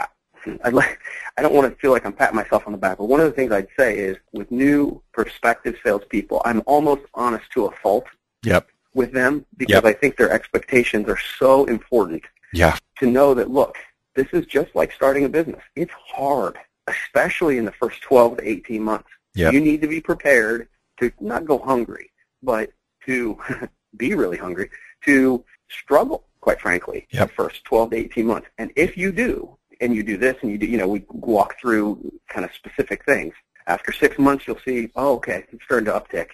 I, 0.46 0.58
I'd 0.64 0.75
like, 0.75 0.99
I 1.37 1.42
don't 1.42 1.54
want 1.54 1.72
to 1.72 1.78
feel 1.80 1.90
like 1.92 2.04
I'm 2.04 2.12
patting 2.12 2.37
myself 2.37 2.64
on 2.66 2.72
the 2.72 2.78
back, 2.78 2.99
but 2.99 3.04
one 3.06 3.20
of 3.20 3.26
the 3.26 3.32
things 3.32 3.52
I'd 3.52 3.68
say 3.78 3.99
is 3.99 4.16
with 4.32 4.50
new 4.50 5.02
prospective 5.12 5.76
salespeople, 5.84 6.42
I'm 6.44 6.62
almost 6.66 7.02
honest 7.14 7.50
to 7.52 7.66
a 7.66 7.70
fault 7.76 8.06
Yep. 8.44 8.66
with 8.94 9.12
them 9.12 9.46
because 9.56 9.75
Yep. 9.75 9.84
I 9.84 9.92
think 9.92 10.16
their 10.16 10.30
expectations 10.30 11.08
are 11.08 11.18
so 11.38 11.64
important 11.66 12.22
Yeah. 12.52 12.76
to 12.99 13.06
know 13.06 13.34
that, 13.34 13.50
look, 13.50 13.76
this 14.14 14.26
is 14.32 14.44
just 14.46 14.75
like 14.75 14.92
starting 14.92 15.25
a 15.25 15.28
business. 15.28 15.62
It's 15.76 15.92
hard, 15.92 16.58
especially 16.87 17.56
in 17.58 17.64
the 17.64 17.72
first 17.72 18.02
12 18.02 18.38
to 18.38 18.49
18 18.49 18.82
months. 18.82 19.08
Yep. 19.34 19.52
You 19.54 19.61
need 19.61 19.80
to 19.80 19.88
be 19.88 20.00
prepared 20.00 20.68
to 20.99 21.11
not 21.20 21.44
go 21.46 21.58
hungry, 21.58 22.11
but 22.42 22.70
to 23.06 23.38
be 23.96 24.14
really 24.14 24.37
hungry, 24.37 24.70
to 25.04 25.44
struggle, 25.70 26.25
quite 26.40 26.61
frankly, 26.61 27.06
Yep. 27.11 27.28
the 27.28 27.34
first 27.34 27.64
12 27.64 27.90
to 27.90 27.96
18 27.96 28.26
months. 28.26 28.49
And 28.58 28.72
if 28.76 28.96
you 28.99 29.12
do, 29.12 29.56
and 29.82 29.94
you 29.94 30.02
do 30.02 30.16
this, 30.16 30.36
and 30.42 30.50
you 30.50 30.58
do, 30.58 30.66
you 30.66 30.78
know, 30.78 30.88
we 30.88 31.04
walk 31.10 31.56
through 31.60 32.12
kind 32.28 32.44
of 32.44 32.54
specific 32.54 33.04
things. 33.04 33.34
After 33.66 33.92
six 33.92 34.18
months, 34.18 34.46
you'll 34.46 34.60
see, 34.64 34.90
oh, 34.96 35.14
okay, 35.16 35.44
it's 35.52 35.64
starting 35.64 35.86
to 35.86 35.92
uptick. 35.92 36.28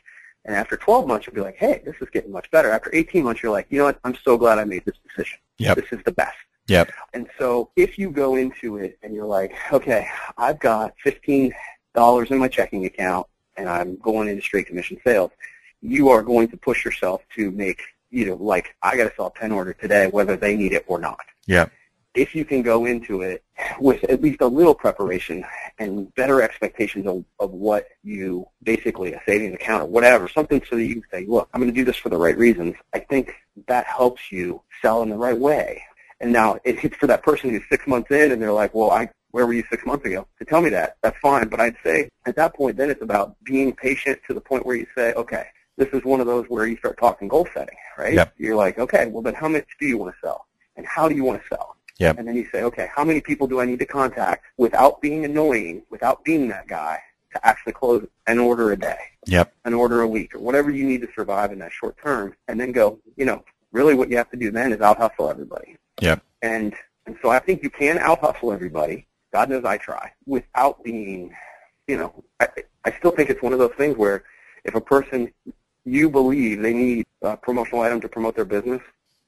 And 0.44 0.54
after 0.54 0.76
12 0.76 1.06
months, 1.06 1.26
you'll 1.26 1.34
be 1.34 1.40
like, 1.40 1.56
hey, 1.56 1.82
this 1.84 1.96
is 2.00 2.08
getting 2.10 2.30
much 2.30 2.50
better. 2.50 2.70
After 2.70 2.94
18 2.94 3.24
months, 3.24 3.42
you're 3.42 3.52
like, 3.52 3.66
you 3.70 3.78
know 3.78 3.84
what, 3.84 3.98
I'm 4.04 4.16
so 4.22 4.38
glad 4.38 4.58
I 4.58 4.64
made 4.64 4.84
this 4.84 4.96
decision. 5.06 5.38
Yep. 5.58 5.76
This 5.76 5.92
is 5.92 6.04
the 6.04 6.12
best. 6.12 6.36
Yep. 6.68 6.92
And 7.14 7.26
so 7.38 7.70
if 7.76 7.98
you 7.98 8.10
go 8.10 8.36
into 8.36 8.76
it 8.76 8.98
and 9.02 9.14
you're 9.14 9.26
like, 9.26 9.54
okay, 9.72 10.06
I've 10.36 10.58
got 10.60 10.94
$15 11.04 11.52
in 12.30 12.38
my 12.38 12.48
checking 12.48 12.84
account 12.84 13.26
and 13.56 13.68
I'm 13.68 13.96
going 13.96 14.28
into 14.28 14.42
straight 14.42 14.66
commission 14.66 14.98
sales, 15.04 15.30
you 15.80 16.10
are 16.10 16.22
going 16.22 16.48
to 16.48 16.56
push 16.56 16.84
yourself 16.84 17.22
to 17.36 17.50
make, 17.50 17.80
you 18.10 18.26
know, 18.26 18.36
like, 18.36 18.74
I 18.82 18.96
got 18.96 19.04
to 19.04 19.14
sell 19.16 19.26
a 19.26 19.30
pen 19.30 19.52
order 19.52 19.72
today, 19.72 20.06
whether 20.06 20.36
they 20.36 20.56
need 20.56 20.72
it 20.72 20.84
or 20.86 20.98
not. 20.98 21.20
Yep. 21.46 21.72
If 22.18 22.34
you 22.34 22.44
can 22.44 22.62
go 22.62 22.84
into 22.84 23.22
it 23.22 23.44
with 23.78 24.02
at 24.04 24.20
least 24.20 24.40
a 24.40 24.46
little 24.46 24.74
preparation 24.74 25.44
and 25.78 26.12
better 26.16 26.42
expectations 26.42 27.06
of, 27.06 27.24
of 27.38 27.52
what 27.52 27.86
you 28.02 28.44
basically 28.64 29.12
a 29.12 29.22
savings 29.24 29.54
account 29.54 29.84
or 29.84 29.86
whatever, 29.86 30.26
something 30.26 30.60
so 30.68 30.74
that 30.74 30.84
you 30.84 30.94
can 30.94 31.04
say, 31.12 31.26
look, 31.26 31.48
I'm 31.54 31.60
going 31.60 31.72
to 31.72 31.80
do 31.80 31.84
this 31.84 31.96
for 31.96 32.08
the 32.08 32.16
right 32.16 32.36
reasons. 32.36 32.74
I 32.92 32.98
think 32.98 33.30
that 33.68 33.86
helps 33.86 34.32
you 34.32 34.60
sell 34.82 35.02
in 35.02 35.10
the 35.10 35.16
right 35.16 35.38
way. 35.38 35.80
And 36.20 36.32
now 36.32 36.58
it, 36.64 36.84
it's 36.84 36.96
for 36.96 37.06
that 37.06 37.22
person 37.22 37.50
who's 37.50 37.62
six 37.70 37.86
months 37.86 38.10
in 38.10 38.32
and 38.32 38.42
they're 38.42 38.52
like, 38.52 38.74
well, 38.74 38.90
I, 38.90 39.10
where 39.30 39.46
were 39.46 39.52
you 39.52 39.62
six 39.70 39.86
months 39.86 40.04
ago? 40.04 40.26
To 40.40 40.44
tell 40.44 40.60
me 40.60 40.70
that, 40.70 40.96
that's 41.02 41.18
fine. 41.18 41.46
But 41.46 41.60
I'd 41.60 41.76
say 41.84 42.10
at 42.26 42.34
that 42.34 42.54
point, 42.54 42.76
then 42.76 42.90
it's 42.90 43.02
about 43.02 43.36
being 43.44 43.72
patient 43.72 44.18
to 44.26 44.34
the 44.34 44.40
point 44.40 44.66
where 44.66 44.74
you 44.74 44.88
say, 44.96 45.12
okay, 45.12 45.46
this 45.76 45.88
is 45.92 46.04
one 46.04 46.20
of 46.20 46.26
those 46.26 46.46
where 46.48 46.66
you 46.66 46.76
start 46.78 46.98
talking 46.98 47.28
goal 47.28 47.46
setting, 47.54 47.76
right? 47.96 48.14
Yep. 48.14 48.34
You're 48.38 48.56
like, 48.56 48.80
okay, 48.80 49.06
well, 49.06 49.22
then 49.22 49.34
how 49.34 49.46
much 49.46 49.66
do 49.78 49.86
you 49.86 49.96
want 49.98 50.12
to 50.12 50.20
sell? 50.20 50.46
And 50.74 50.84
how 50.84 51.08
do 51.08 51.14
you 51.14 51.22
want 51.22 51.40
to 51.40 51.48
sell? 51.48 51.76
Yep. 51.98 52.18
And 52.18 52.28
then 52.28 52.36
you 52.36 52.48
say, 52.50 52.62
okay, 52.62 52.88
how 52.94 53.04
many 53.04 53.20
people 53.20 53.46
do 53.46 53.60
I 53.60 53.64
need 53.64 53.80
to 53.80 53.86
contact 53.86 54.44
without 54.56 55.00
being 55.00 55.24
annoying, 55.24 55.82
without 55.90 56.24
being 56.24 56.48
that 56.48 56.68
guy, 56.68 57.00
to 57.32 57.46
actually 57.46 57.72
close 57.72 58.06
an 58.26 58.38
order 58.38 58.72
a 58.72 58.76
day? 58.76 58.98
Yep. 59.28 59.52
an 59.66 59.74
order 59.74 60.00
a 60.00 60.08
week 60.08 60.34
or 60.34 60.38
whatever 60.38 60.70
you 60.70 60.86
need 60.86 61.02
to 61.02 61.08
survive 61.14 61.52
in 61.52 61.58
that 61.58 61.70
short 61.70 61.98
term 62.02 62.34
and 62.48 62.58
then 62.58 62.72
go, 62.72 62.98
you 63.16 63.26
know, 63.26 63.44
really 63.72 63.94
what 63.94 64.08
you 64.08 64.16
have 64.16 64.30
to 64.30 64.38
do 64.38 64.50
then 64.50 64.72
is 64.72 64.80
out 64.80 64.96
hustle 64.96 65.28
everybody. 65.28 65.76
Yep. 66.00 66.22
And 66.40 66.74
and 67.04 67.16
so 67.20 67.28
I 67.28 67.38
think 67.38 67.62
you 67.62 67.70
can 67.70 67.98
out 67.98 68.20
hustle 68.20 68.52
everybody. 68.52 69.06
God 69.32 69.50
knows 69.50 69.64
I 69.64 69.76
try 69.76 70.12
without 70.26 70.82
being, 70.82 71.34
you 71.86 71.98
know, 71.98 72.24
I, 72.40 72.48
I 72.84 72.92
still 72.92 73.10
think 73.10 73.28
it's 73.28 73.42
one 73.42 73.52
of 73.52 73.58
those 73.58 73.74
things 73.76 73.96
where 73.96 74.24
if 74.64 74.74
a 74.74 74.80
person 74.80 75.30
you 75.84 76.08
believe 76.08 76.62
they 76.62 76.72
need 76.72 77.06
a 77.20 77.36
promotional 77.36 77.82
item 77.82 78.00
to 78.00 78.08
promote 78.08 78.34
their 78.34 78.44
business, 78.44 78.80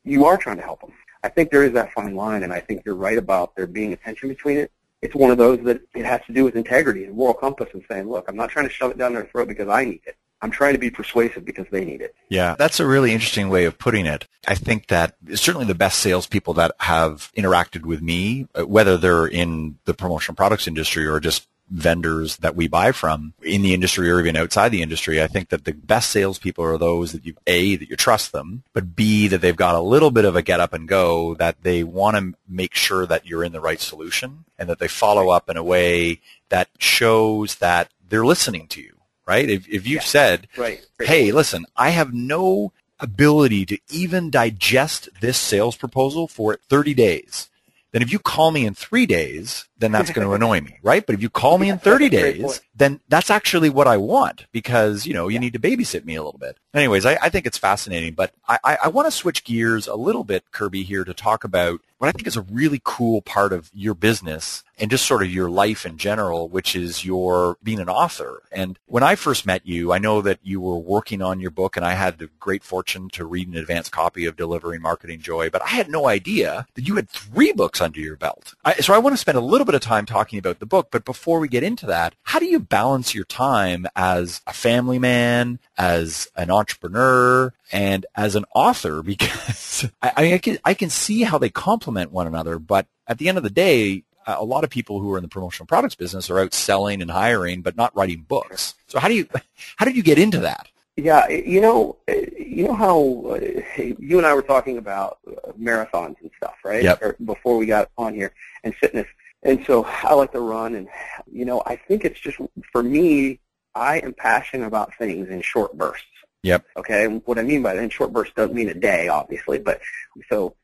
you 0.05 0.25
are 0.25 0.39
trying 0.39 0.57
to 0.57 0.63
help 0.63 0.81
them. 0.81 0.93
I 1.23 1.29
think 1.29 1.51
there 1.51 1.65
is 1.65 1.73
that 1.73 1.93
fine 1.93 2.15
line, 2.15 2.43
and 2.43 2.53
I 2.53 2.61
think 2.61 2.83
you're 2.85 2.95
right 2.95 3.19
about 3.19 3.55
there 3.57 3.67
being 3.67 3.93
a 3.93 3.97
tension 3.97 4.29
between 4.29 4.59
it. 4.59 4.73
It's 5.03 5.15
one 5.15 5.31
of 5.31 5.39
those 5.39 5.63
that 5.65 5.81
it 5.95 6.05
has 6.05 6.21
to 6.27 6.33
do 6.33 6.45
with 6.45 6.57
integrity 6.57 7.05
and 7.05 7.15
moral 7.15 7.35
compass 7.35 7.69
and 7.73 7.83
saying, 7.89 8.09
look, 8.09 8.27
I'm 8.29 8.37
not 8.37 8.51
trying 8.51 8.67
to 8.67 8.73
shove 8.73 8.91
it 8.91 8.99
down 8.99 9.15
their 9.15 9.25
throat 9.25 9.49
because 9.49 9.69
I 9.69 9.85
need 9.85 10.01
it. 10.07 10.17
I'm 10.43 10.51
trying 10.51 10.73
to 10.73 10.79
be 10.79 10.91
persuasive 10.91 11.45
because 11.45 11.67
they 11.71 11.85
need 11.85 12.01
it. 12.01 12.15
Yeah, 12.31 12.55
that's 12.59 12.81
a 12.81 12.87
really 12.87 13.13
interesting 13.13 13.51
way 13.51 13.67
of 13.67 13.79
putting 13.79 14.07
it. 14.07 14.27
I 14.49 14.55
think 14.55 14.87
that 14.87 15.17
certainly 15.35 15.67
the 15.67 15.75
best 15.75 15.99
salespeople 15.99 16.55
that 16.55 16.73
have 16.81 17.31
interacted 17.37 17.85
with 17.85 18.01
me, 18.01 18.47
uh, 18.55 18.67
whether 18.67 18.97
they're 18.97 19.27
in 19.27 19.79
the 19.85 19.93
promotional 19.93 20.37
products 20.37 20.67
industry 20.67 21.07
or 21.07 21.21
just 21.21 21.47
vendors 21.71 22.37
that 22.39 22.57
we 22.57 22.69
buy 22.69 22.93
from 22.93 23.33
in 23.43 23.63
the 23.63 23.73
industry 23.75 24.11
or 24.11 24.21
even 24.21 24.37
outside 24.37 24.71
the 24.71 24.83
industry, 24.83 25.23
I 25.23 25.27
think 25.29 25.49
that 25.51 25.65
the 25.65 25.73
best 25.73 26.11
salespeople 26.11 26.65
are 26.65 26.79
those 26.79 27.13
that 27.13 27.25
you, 27.25 27.35
A, 27.47 27.77
that 27.77 27.89
you 27.89 27.97
trust 27.97 28.33
them, 28.33 28.65
but 28.73 28.97
B, 28.97 29.29
that 29.29 29.41
they've 29.41 29.57
got 29.57 29.75
a 29.75 29.81
little 29.81 30.11
bit 30.11 30.25
of 30.25 30.37
a 30.37 30.43
get 30.43 30.61
up 30.61 30.73
and 30.73 30.89
go, 30.89 31.35
that 31.35 31.63
they 31.63 31.83
want 31.85 32.17
to 32.17 32.35
make 32.49 32.75
sure 32.75 33.07
that 33.07 33.27
you're 33.27 33.45
in 33.45 33.53
the 33.53 33.61
right 33.61 33.81
solution 33.81 34.45
and 34.59 34.69
that 34.69 34.79
they 34.79 34.89
follow 34.89 35.31
up 35.31 35.49
in 35.49 35.57
a 35.57 35.63
way 35.65 36.21
that 36.49 36.69
shows 36.79 37.57
that 37.57 37.89
they're 38.09 38.27
listening 38.27 38.67
to 38.69 38.81
you, 38.83 38.97
right? 39.27 39.49
If, 39.49 39.69
if 39.69 39.87
you've 39.87 40.03
Yeah. 40.03 40.09
said, 40.09 40.49
Right. 40.57 40.81
hey, 40.99 41.31
listen, 41.33 41.67
I 41.77 41.91
have 41.91 42.13
no 42.13 42.73
ability 42.99 43.65
to 43.67 43.79
even 43.91 44.31
digest 44.31 45.09
this 45.21 45.39
sales 45.39 45.77
proposal 45.77 46.27
for 46.29 46.59
30 46.69 46.93
days. 46.95 47.49
Then 47.93 48.03
if 48.03 48.13
you 48.13 48.19
call 48.19 48.51
me 48.51 48.65
in 48.67 48.75
three 48.75 49.07
days, 49.07 49.69
then 49.79 49.93
that's 49.93 50.11
going 50.11 50.27
to 50.29 50.33
annoy 50.35 50.61
me, 50.61 50.79
right? 50.83 51.05
But 51.05 51.15
if 51.15 51.23
you 51.23 51.31
call 51.31 51.59
me 51.59 51.69
in 51.69 51.79
30 51.79 52.09
That's 52.09 52.15
a 52.15 52.21
great 52.23 52.43
days, 52.43 52.61
then 52.75 53.01
that's 53.09 53.31
actually 53.31 53.71
what 53.71 53.87
I 53.87 53.97
want 53.97 54.47
because, 54.53 55.07
you 55.07 55.15
know, 55.15 55.29
you 55.29 55.39
need 55.39 55.53
to 55.55 55.59
babysit 55.59 56.05
me 56.05 56.15
a 56.15 56.23
little 56.23 56.39
bit. 56.39 56.59
Anyways, 56.75 57.05
I, 57.05 57.19
I 57.21 57.29
think 57.29 57.47
it's 57.47 57.59
fascinating, 57.59 58.15
but 58.15 58.33
I, 58.49 58.59
I, 58.63 58.79
I 58.85 58.89
want 58.89 59.07
to 59.07 59.13
switch 59.13 59.45
gears 59.45 59.87
a 59.87 59.97
little 59.97 60.25
bit, 60.25 60.51
Kirby, 60.53 60.85
here 60.85 61.05
to 61.05 61.15
talk 61.15 61.45
about 61.45 61.81
what 62.01 62.09
I 62.09 62.13
think 62.13 62.27
is 62.27 62.37
a 62.37 62.41
really 62.41 62.81
cool 62.83 63.21
part 63.21 63.53
of 63.53 63.71
your 63.75 63.93
business 63.93 64.65
and 64.79 64.91
just 64.91 65.05
sort 65.05 65.23
of 65.23 65.31
your 65.31 65.51
life 65.51 65.85
in 65.85 65.99
general, 65.99 66.49
which 66.49 66.75
is 66.75 67.05
your 67.05 67.59
being 67.63 67.79
an 67.79 67.91
author. 67.91 68.43
And 68.51 68.79
when 68.87 69.03
I 69.03 69.17
first 69.17 69.45
met 69.45 69.67
you, 69.67 69.93
I 69.93 69.99
know 69.99 70.23
that 70.23 70.39
you 70.43 70.63
were 70.63 70.79
working 70.79 71.21
on 71.21 71.41
your 71.41 71.51
book 71.51 71.77
and 71.77 71.85
I 71.85 71.93
had 71.93 72.17
the 72.17 72.31
great 72.41 72.65
fortune 72.65 73.11
to 73.11 73.27
read 73.27 73.49
an 73.49 73.55
advanced 73.55 73.93
copy 73.93 74.25
of 74.25 74.35
Delivering 74.35 74.81
Marketing 74.81 75.21
Joy, 75.21 75.51
but 75.51 75.61
I 75.61 75.69
had 75.69 75.91
no 75.91 76.09
idea 76.09 76.67
that 76.75 76.89
you 76.89 76.97
had 76.97 77.11
three 77.11 77.53
books 77.53 77.83
under 77.83 78.01
your 78.01 78.17
belt. 78.17 78.55
I, 78.65 78.77
so 78.77 78.95
I 78.95 78.99
want 78.99 79.13
to 79.13 79.21
spend 79.21 79.37
a 79.37 79.43
little 79.43 79.67
bit 79.67 79.75
of 79.75 79.83
time 79.83 80.07
talking 80.07 80.39
about 80.39 80.59
the 80.59 80.65
book, 80.65 80.89
but 80.91 81.05
before 81.05 81.39
we 81.39 81.49
get 81.49 81.63
into 81.63 81.85
that, 81.85 82.15
how 82.23 82.39
do 82.39 82.47
you 82.47 82.61
balance 82.61 83.15
your 83.15 83.25
time 83.25 83.87
as 83.95 84.41
a 84.47 84.55
family 84.55 84.99
man, 84.99 85.59
as 85.81 86.29
an 86.37 86.51
entrepreneur, 86.51 87.55
and 87.73 88.05
as 88.15 88.37
an 88.37 88.45
author? 88.55 89.03
Because 89.11 89.87
I, 90.03 90.13
I, 90.17 90.23
mean, 90.23 90.35
I 90.35 90.39
can 90.39 90.59
I 90.65 90.75
can 90.75 90.91
see 90.91 91.23
how 91.23 91.39
they 91.39 91.49
complement 91.49 92.13
one 92.13 92.27
another, 92.27 92.59
but 92.59 92.87
at 93.07 93.19
the 93.19 93.29
end 93.29 93.39
of 93.39 93.45
the 93.45 93.51
day, 93.51 94.05
a 94.27 94.45
lot 94.45 94.63
of 94.63 94.71
people 94.71 95.01
who 95.01 95.13
are 95.13 95.17
in 95.17 95.23
the 95.23 95.29
promotional 95.29 95.67
products 95.67 95.95
business 95.95 96.31
are 96.31 96.39
out 96.39 96.53
selling 96.53 97.01
and 97.01 97.11
hiring, 97.11 97.63
but 97.63 97.77
not 97.77 97.95
writing 97.97 98.25
books. 98.29 98.75
So 98.87 98.99
how 98.99 99.09
do 99.09 99.15
you 99.15 99.27
how 99.77 99.85
did 99.87 99.97
you 99.97 100.03
get 100.03 100.19
into 100.19 100.41
that? 100.41 100.69
Yeah, 100.97 101.29
you 101.29 101.61
know, 101.61 101.97
you 102.09 102.65
know 102.67 102.75
how 102.75 102.97
uh, 103.31 103.83
you 103.99 104.19
and 104.19 104.27
I 104.27 104.35
were 104.35 104.43
talking 104.43 104.77
about 104.77 105.19
marathons 105.59 106.21
and 106.21 106.31
stuff, 106.37 106.57
right? 106.63 106.83
Yep. 106.83 107.03
Or 107.03 107.17
before 107.25 107.57
we 107.57 107.65
got 107.65 107.91
on 107.97 108.13
here 108.15 108.35
and 108.65 108.75
fitness. 108.75 109.07
And 109.43 109.65
so 109.67 109.85
I 109.85 110.13
like 110.13 110.33
to 110.33 110.41
run 110.41 110.75
and 110.75 110.89
you 111.31 111.47
know, 111.47 111.63
I 111.65 111.77
think 111.77 112.05
it's 112.05 112.21
just 112.21 112.39
for 112.71 112.83
me, 112.83 113.41
I 113.75 113.99
am 113.99 114.15
passionate 114.15 114.67
about 114.67 114.95
things 114.97 115.29
in 115.29 115.43
short 115.43 115.77
bursts. 115.77 116.07
Yep. 116.43 116.65
Okay. 116.77 117.07
What 117.07 117.39
I 117.39 117.43
mean 117.43 117.63
by 117.63 117.75
that 117.75 117.83
in 117.83 117.91
short 117.91 118.13
bursts 118.13 118.35
doesn't 118.35 118.55
mean 118.55 118.69
a 118.69 118.75
day, 118.75 119.09
obviously, 119.09 119.59
but 119.59 119.81
so 120.29 120.55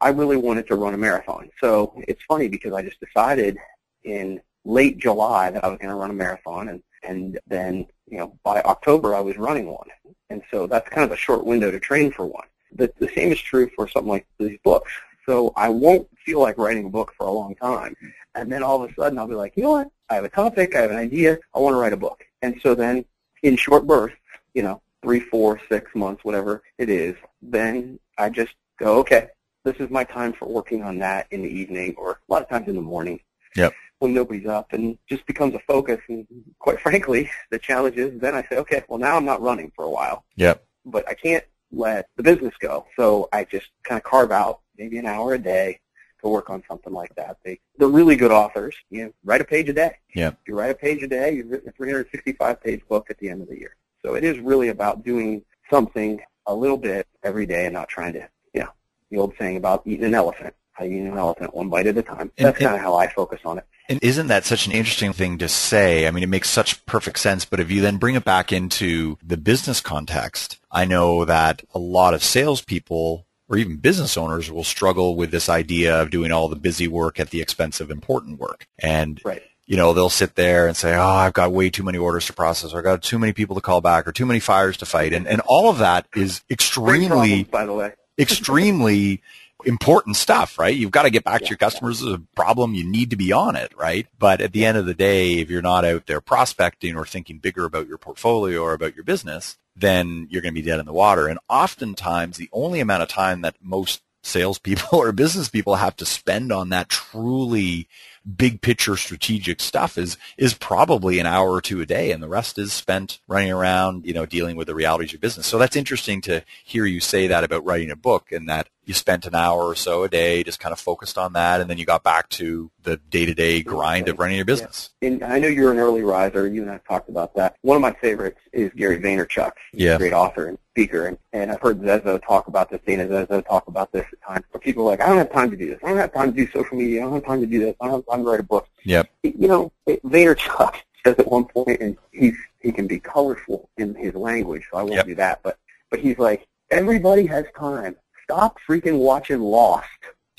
I 0.00 0.08
really 0.08 0.36
wanted 0.36 0.66
to 0.68 0.76
run 0.76 0.94
a 0.94 0.98
marathon. 0.98 1.50
So 1.60 1.92
it's 2.08 2.22
funny 2.24 2.48
because 2.48 2.72
I 2.72 2.82
just 2.82 3.00
decided 3.00 3.58
in 4.04 4.40
late 4.64 4.98
July 4.98 5.50
that 5.50 5.64
I 5.64 5.68
was 5.68 5.78
going 5.78 5.90
to 5.90 5.96
run 5.96 6.10
a 6.10 6.14
marathon 6.14 6.68
and 6.68 6.82
and 7.04 7.38
then 7.46 7.86
you 8.06 8.18
know 8.18 8.36
by 8.42 8.60
October 8.62 9.14
I 9.14 9.20
was 9.20 9.36
running 9.36 9.68
one, 9.68 9.88
and 10.30 10.42
so 10.50 10.66
that's 10.66 10.88
kind 10.88 11.04
of 11.04 11.12
a 11.12 11.16
short 11.16 11.44
window 11.44 11.70
to 11.70 11.78
train 11.78 12.10
for 12.10 12.26
one. 12.26 12.46
The, 12.74 12.92
the 12.98 13.08
same 13.14 13.32
is 13.32 13.40
true 13.40 13.70
for 13.74 13.88
something 13.88 14.10
like 14.10 14.26
these 14.38 14.58
books. 14.64 14.90
So 15.24 15.52
I 15.56 15.68
won't 15.68 16.08
feel 16.24 16.40
like 16.40 16.58
writing 16.58 16.86
a 16.86 16.90
book 16.90 17.12
for 17.16 17.26
a 17.26 17.30
long 17.30 17.54
time, 17.54 17.94
and 18.34 18.50
then 18.50 18.62
all 18.62 18.82
of 18.82 18.90
a 18.90 18.94
sudden 18.94 19.18
I'll 19.18 19.28
be 19.28 19.34
like, 19.34 19.56
you 19.56 19.62
know 19.62 19.72
what? 19.72 19.88
I 20.10 20.14
have 20.16 20.24
a 20.24 20.28
topic, 20.28 20.74
I 20.74 20.80
have 20.80 20.90
an 20.90 20.96
idea, 20.96 21.38
I 21.54 21.58
want 21.58 21.74
to 21.74 21.78
write 21.78 21.92
a 21.92 21.98
book, 21.98 22.24
and 22.42 22.60
so 22.62 22.74
then 22.74 23.04
in 23.42 23.56
short 23.56 23.86
bursts, 23.86 24.18
you 24.54 24.62
know, 24.62 24.80
three, 25.02 25.20
four, 25.20 25.60
six 25.68 25.94
months, 25.94 26.24
whatever 26.24 26.62
it 26.78 26.88
is, 26.88 27.14
then 27.40 27.98
I 28.16 28.30
just 28.30 28.54
go, 28.78 28.98
okay, 28.98 29.28
this 29.64 29.76
is 29.76 29.90
my 29.90 30.04
time 30.04 30.32
for 30.32 30.48
working 30.48 30.82
on 30.82 30.98
that 30.98 31.26
in 31.30 31.42
the 31.42 31.48
evening 31.48 31.94
or 31.96 32.12
a 32.12 32.32
lot 32.32 32.42
of 32.42 32.48
times 32.48 32.68
in 32.68 32.74
the 32.74 32.82
morning. 32.82 33.20
Yep 33.56 33.72
when 33.98 34.14
nobody's 34.14 34.46
up 34.46 34.72
and 34.72 34.96
just 35.08 35.26
becomes 35.26 35.54
a 35.54 35.58
focus. 35.60 36.00
And 36.08 36.26
quite 36.58 36.80
frankly, 36.80 37.30
the 37.50 37.58
challenge 37.58 37.96
is 37.96 38.20
then 38.20 38.34
I 38.34 38.42
say, 38.42 38.56
okay, 38.58 38.82
well 38.88 38.98
now 38.98 39.16
I'm 39.16 39.24
not 39.24 39.42
running 39.42 39.72
for 39.74 39.84
a 39.84 39.90
while. 39.90 40.24
Yep. 40.36 40.64
But 40.84 41.08
I 41.08 41.14
can't 41.14 41.44
let 41.70 42.08
the 42.16 42.22
business 42.22 42.54
go. 42.60 42.86
So 42.96 43.28
I 43.32 43.44
just 43.44 43.66
kind 43.84 43.98
of 43.98 44.04
carve 44.04 44.32
out 44.32 44.60
maybe 44.76 44.98
an 44.98 45.06
hour 45.06 45.34
a 45.34 45.38
day 45.38 45.80
to 46.22 46.28
work 46.28 46.50
on 46.50 46.62
something 46.68 46.92
like 46.92 47.14
that. 47.16 47.38
they're 47.44 47.88
really 47.88 48.16
good 48.16 48.32
authors, 48.32 48.74
you 48.90 49.04
know, 49.04 49.12
write 49.24 49.40
a 49.40 49.44
page 49.44 49.68
a 49.68 49.72
day. 49.72 49.96
If 50.28 50.48
you 50.48 50.54
write 50.54 50.70
a 50.70 50.74
page 50.74 51.02
a 51.02 51.08
day, 51.08 51.34
you've 51.34 51.50
written 51.50 51.68
a 51.68 51.72
365-page 51.72 52.86
book 52.88 53.06
at 53.10 53.18
the 53.18 53.28
end 53.28 53.42
of 53.42 53.48
the 53.48 53.58
year. 53.58 53.76
So 54.04 54.14
it 54.14 54.24
is 54.24 54.38
really 54.38 54.68
about 54.68 55.04
doing 55.04 55.42
something 55.70 56.20
a 56.46 56.54
little 56.54 56.76
bit 56.76 57.06
every 57.22 57.46
day 57.46 57.66
and 57.66 57.74
not 57.74 57.88
trying 57.88 58.14
to, 58.14 58.28
you 58.54 58.60
know, 58.62 58.70
the 59.10 59.18
old 59.18 59.34
saying 59.38 59.56
about 59.56 59.82
eating 59.84 60.06
an 60.06 60.14
elephant. 60.14 60.54
I 60.78 60.86
eat 60.86 61.00
an 61.00 61.18
elephant 61.18 61.54
one 61.54 61.68
bite 61.68 61.88
at 61.88 61.98
a 61.98 62.02
time. 62.02 62.30
That's 62.36 62.58
kind 62.58 62.74
of 62.74 62.80
how 62.80 62.94
I 62.94 63.08
focus 63.08 63.40
on 63.44 63.58
it. 63.58 63.64
And 63.88 63.98
isn't 64.02 64.26
that 64.26 64.44
such 64.44 64.66
an 64.66 64.72
interesting 64.72 65.12
thing 65.12 65.38
to 65.38 65.48
say? 65.48 66.06
I 66.06 66.10
mean, 66.10 66.22
it 66.22 66.28
makes 66.28 66.50
such 66.50 66.84
perfect 66.84 67.18
sense, 67.18 67.44
but 67.44 67.58
if 67.58 67.70
you 67.70 67.80
then 67.80 67.96
bring 67.96 68.14
it 68.14 68.24
back 68.24 68.52
into 68.52 69.16
the 69.24 69.38
business 69.38 69.80
context, 69.80 70.58
I 70.70 70.84
know 70.84 71.24
that 71.24 71.62
a 71.74 71.78
lot 71.78 72.14
of 72.14 72.22
salespeople 72.22 73.26
or 73.48 73.56
even 73.56 73.76
business 73.76 74.16
owners 74.16 74.50
will 74.50 74.64
struggle 74.64 75.16
with 75.16 75.30
this 75.30 75.48
idea 75.48 76.00
of 76.00 76.10
doing 76.10 76.32
all 76.32 76.48
the 76.48 76.56
busy 76.56 76.86
work 76.86 77.18
at 77.18 77.30
the 77.30 77.40
expense 77.40 77.80
of 77.80 77.90
important 77.90 78.38
work. 78.38 78.66
And 78.78 79.20
right. 79.24 79.42
you 79.66 79.76
know, 79.76 79.92
they'll 79.92 80.10
sit 80.10 80.34
there 80.34 80.66
and 80.66 80.76
say, 80.76 80.94
"Oh, 80.94 81.02
I've 81.02 81.32
got 81.32 81.52
way 81.52 81.70
too 81.70 81.82
many 81.82 81.98
orders 81.98 82.26
to 82.26 82.32
process, 82.32 82.72
or 82.72 82.78
I've 82.78 82.84
got 82.84 83.02
too 83.02 83.18
many 83.18 83.32
people 83.32 83.56
to 83.56 83.62
call 83.62 83.80
back, 83.80 84.06
or 84.06 84.12
too 84.12 84.26
many 84.26 84.40
fires 84.40 84.76
to 84.78 84.86
fight," 84.86 85.12
and 85.12 85.26
and 85.26 85.40
all 85.46 85.70
of 85.70 85.78
that 85.78 86.06
is 86.14 86.42
extremely, 86.50 87.08
problems, 87.08 87.48
by 87.48 87.66
the 87.66 87.74
way, 87.74 87.92
extremely 88.18 89.22
important 89.64 90.16
stuff, 90.16 90.58
right? 90.58 90.74
You've 90.74 90.92
got 90.92 91.02
to 91.02 91.10
get 91.10 91.24
back 91.24 91.40
yeah, 91.40 91.46
to 91.46 91.50
your 91.50 91.58
customers. 91.58 92.00
There's 92.00 92.14
a 92.14 92.22
problem. 92.36 92.74
You 92.74 92.88
need 92.88 93.10
to 93.10 93.16
be 93.16 93.32
on 93.32 93.56
it, 93.56 93.72
right? 93.76 94.06
But 94.18 94.40
at 94.40 94.52
the 94.52 94.64
end 94.64 94.78
of 94.78 94.86
the 94.86 94.94
day, 94.94 95.34
if 95.34 95.50
you're 95.50 95.62
not 95.62 95.84
out 95.84 96.06
there 96.06 96.20
prospecting 96.20 96.96
or 96.96 97.04
thinking 97.04 97.38
bigger 97.38 97.64
about 97.64 97.88
your 97.88 97.98
portfolio 97.98 98.60
or 98.62 98.72
about 98.72 98.94
your 98.94 99.04
business, 99.04 99.58
then 99.80 100.26
you're 100.30 100.42
going 100.42 100.54
to 100.54 100.60
be 100.60 100.66
dead 100.66 100.80
in 100.80 100.86
the 100.86 100.92
water. 100.92 101.28
And 101.28 101.38
oftentimes 101.48 102.36
the 102.36 102.50
only 102.52 102.80
amount 102.80 103.02
of 103.02 103.08
time 103.08 103.42
that 103.42 103.56
most 103.60 104.02
salespeople 104.22 104.88
or 104.98 105.12
business 105.12 105.48
people 105.48 105.76
have 105.76 105.96
to 105.96 106.04
spend 106.04 106.52
on 106.52 106.68
that 106.70 106.88
truly 106.88 107.88
big 108.36 108.60
picture 108.60 108.96
strategic 108.96 109.60
stuff 109.60 109.96
is 109.96 110.18
is 110.36 110.52
probably 110.52 111.18
an 111.18 111.24
hour 111.24 111.50
or 111.50 111.62
two 111.62 111.80
a 111.80 111.86
day 111.86 112.10
and 112.10 112.22
the 112.22 112.28
rest 112.28 112.58
is 112.58 112.72
spent 112.72 113.20
running 113.26 113.50
around 113.50 114.04
you 114.04 114.12
know 114.12 114.26
dealing 114.26 114.54
with 114.54 114.66
the 114.66 114.74
realities 114.74 115.14
of 115.14 115.20
business 115.20 115.46
so 115.46 115.56
that's 115.56 115.76
interesting 115.76 116.20
to 116.20 116.42
hear 116.62 116.84
you 116.84 117.00
say 117.00 117.26
that 117.26 117.42
about 117.42 117.64
writing 117.64 117.90
a 117.90 117.96
book 117.96 118.30
and 118.30 118.46
that 118.46 118.68
you 118.88 118.94
spent 118.94 119.26
an 119.26 119.34
hour 119.34 119.62
or 119.64 119.74
so 119.74 120.04
a 120.04 120.08
day 120.08 120.42
just 120.42 120.58
kind 120.58 120.72
of 120.72 120.80
focused 120.80 121.18
on 121.18 121.34
that 121.34 121.60
and 121.60 121.68
then 121.68 121.76
you 121.76 121.84
got 121.84 122.02
back 122.02 122.26
to 122.30 122.70
the 122.82 122.96
day-to-day 122.96 123.62
grind 123.62 124.08
of 124.08 124.18
running 124.18 124.36
your 124.36 124.46
business. 124.46 124.90
Yeah. 125.02 125.08
and 125.08 125.22
i 125.22 125.38
know 125.38 125.46
you're 125.46 125.70
an 125.70 125.78
early 125.78 126.02
riser 126.02 126.48
you 126.48 126.62
and 126.62 126.70
i've 126.70 126.84
talked 126.84 127.10
about 127.10 127.34
that. 127.36 127.56
One 127.60 127.76
of 127.76 127.82
my 127.82 127.92
favorites 127.92 128.40
is 128.52 128.72
gary 128.74 128.98
vaynerchuk. 128.98 129.52
He's 129.72 129.82
yeah. 129.82 129.96
a 129.96 129.98
great 129.98 130.14
author 130.14 130.46
and 130.46 130.58
speaker 130.70 131.06
and, 131.06 131.18
and 131.34 131.52
i've 131.52 131.60
heard 131.60 131.80
zezo 131.80 132.20
talk 132.26 132.48
about 132.48 132.70
this 132.70 132.80
dana 132.86 133.06
zezo 133.06 133.46
talk 133.46 133.68
about 133.68 133.92
this 133.92 134.06
at 134.10 134.22
times 134.22 134.44
but 134.52 134.62
people 134.62 134.84
are 134.84 134.90
like 134.90 135.02
i 135.02 135.06
don't 135.06 135.18
have 135.18 135.32
time 135.32 135.50
to 135.50 135.56
do 135.56 135.68
this. 135.68 135.78
I 135.84 135.88
don't 135.88 135.98
have 135.98 136.14
time 136.14 136.32
to 136.32 136.36
do 136.36 136.50
social 136.50 136.76
media. 136.76 137.02
I 137.02 137.04
don't 137.04 137.14
have 137.14 137.26
time 137.26 137.40
to 137.40 137.46
do 137.46 137.58
this. 137.60 137.76
I 137.80 137.86
don't 137.86 137.96
have 137.96 138.06
time 138.06 138.24
to 138.24 138.30
write 138.30 138.40
a 138.40 138.44
book. 138.44 138.68
Yep. 138.84 139.10
You 139.22 139.48
know 139.48 139.72
vaynerchuk 139.86 140.76
says 141.04 141.16
at 141.18 141.30
one 141.30 141.44
point 141.44 141.80
and 141.80 141.96
he's 142.10 142.36
he 142.60 142.72
can 142.72 142.86
be 142.86 142.98
colorful 142.98 143.68
in 143.76 143.94
his 143.94 144.14
language 144.14 144.64
so 144.70 144.78
i 144.78 144.82
won't 144.82 144.94
yep. 144.94 145.06
do 145.06 145.14
that 145.14 145.40
but 145.42 145.58
but 145.90 146.00
he's 146.00 146.18
like 146.18 146.48
everybody 146.70 147.26
has 147.26 147.44
time 147.56 147.94
stop 148.28 148.58
freaking 148.68 148.98
watching 148.98 149.40
Lost. 149.40 149.86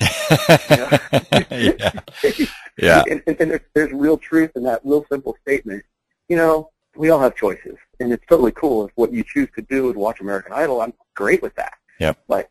yeah. 0.00 0.98
yeah. 2.78 3.02
And, 3.10 3.22
and, 3.26 3.40
and 3.40 3.50
there's, 3.50 3.60
there's 3.74 3.92
real 3.92 4.16
truth 4.16 4.52
in 4.54 4.62
that 4.62 4.80
real 4.84 5.04
simple 5.10 5.36
statement. 5.42 5.82
You 6.28 6.36
know, 6.36 6.70
we 6.96 7.10
all 7.10 7.18
have 7.18 7.34
choices, 7.34 7.76
and 7.98 8.12
it's 8.12 8.24
totally 8.28 8.52
cool 8.52 8.86
if 8.86 8.92
what 8.94 9.12
you 9.12 9.24
choose 9.24 9.48
to 9.56 9.62
do 9.62 9.90
is 9.90 9.96
watch 9.96 10.20
American 10.20 10.52
Idol. 10.52 10.80
I'm 10.80 10.92
great 11.14 11.42
with 11.42 11.54
that. 11.56 11.74
Yep. 11.98 12.18
But 12.28 12.50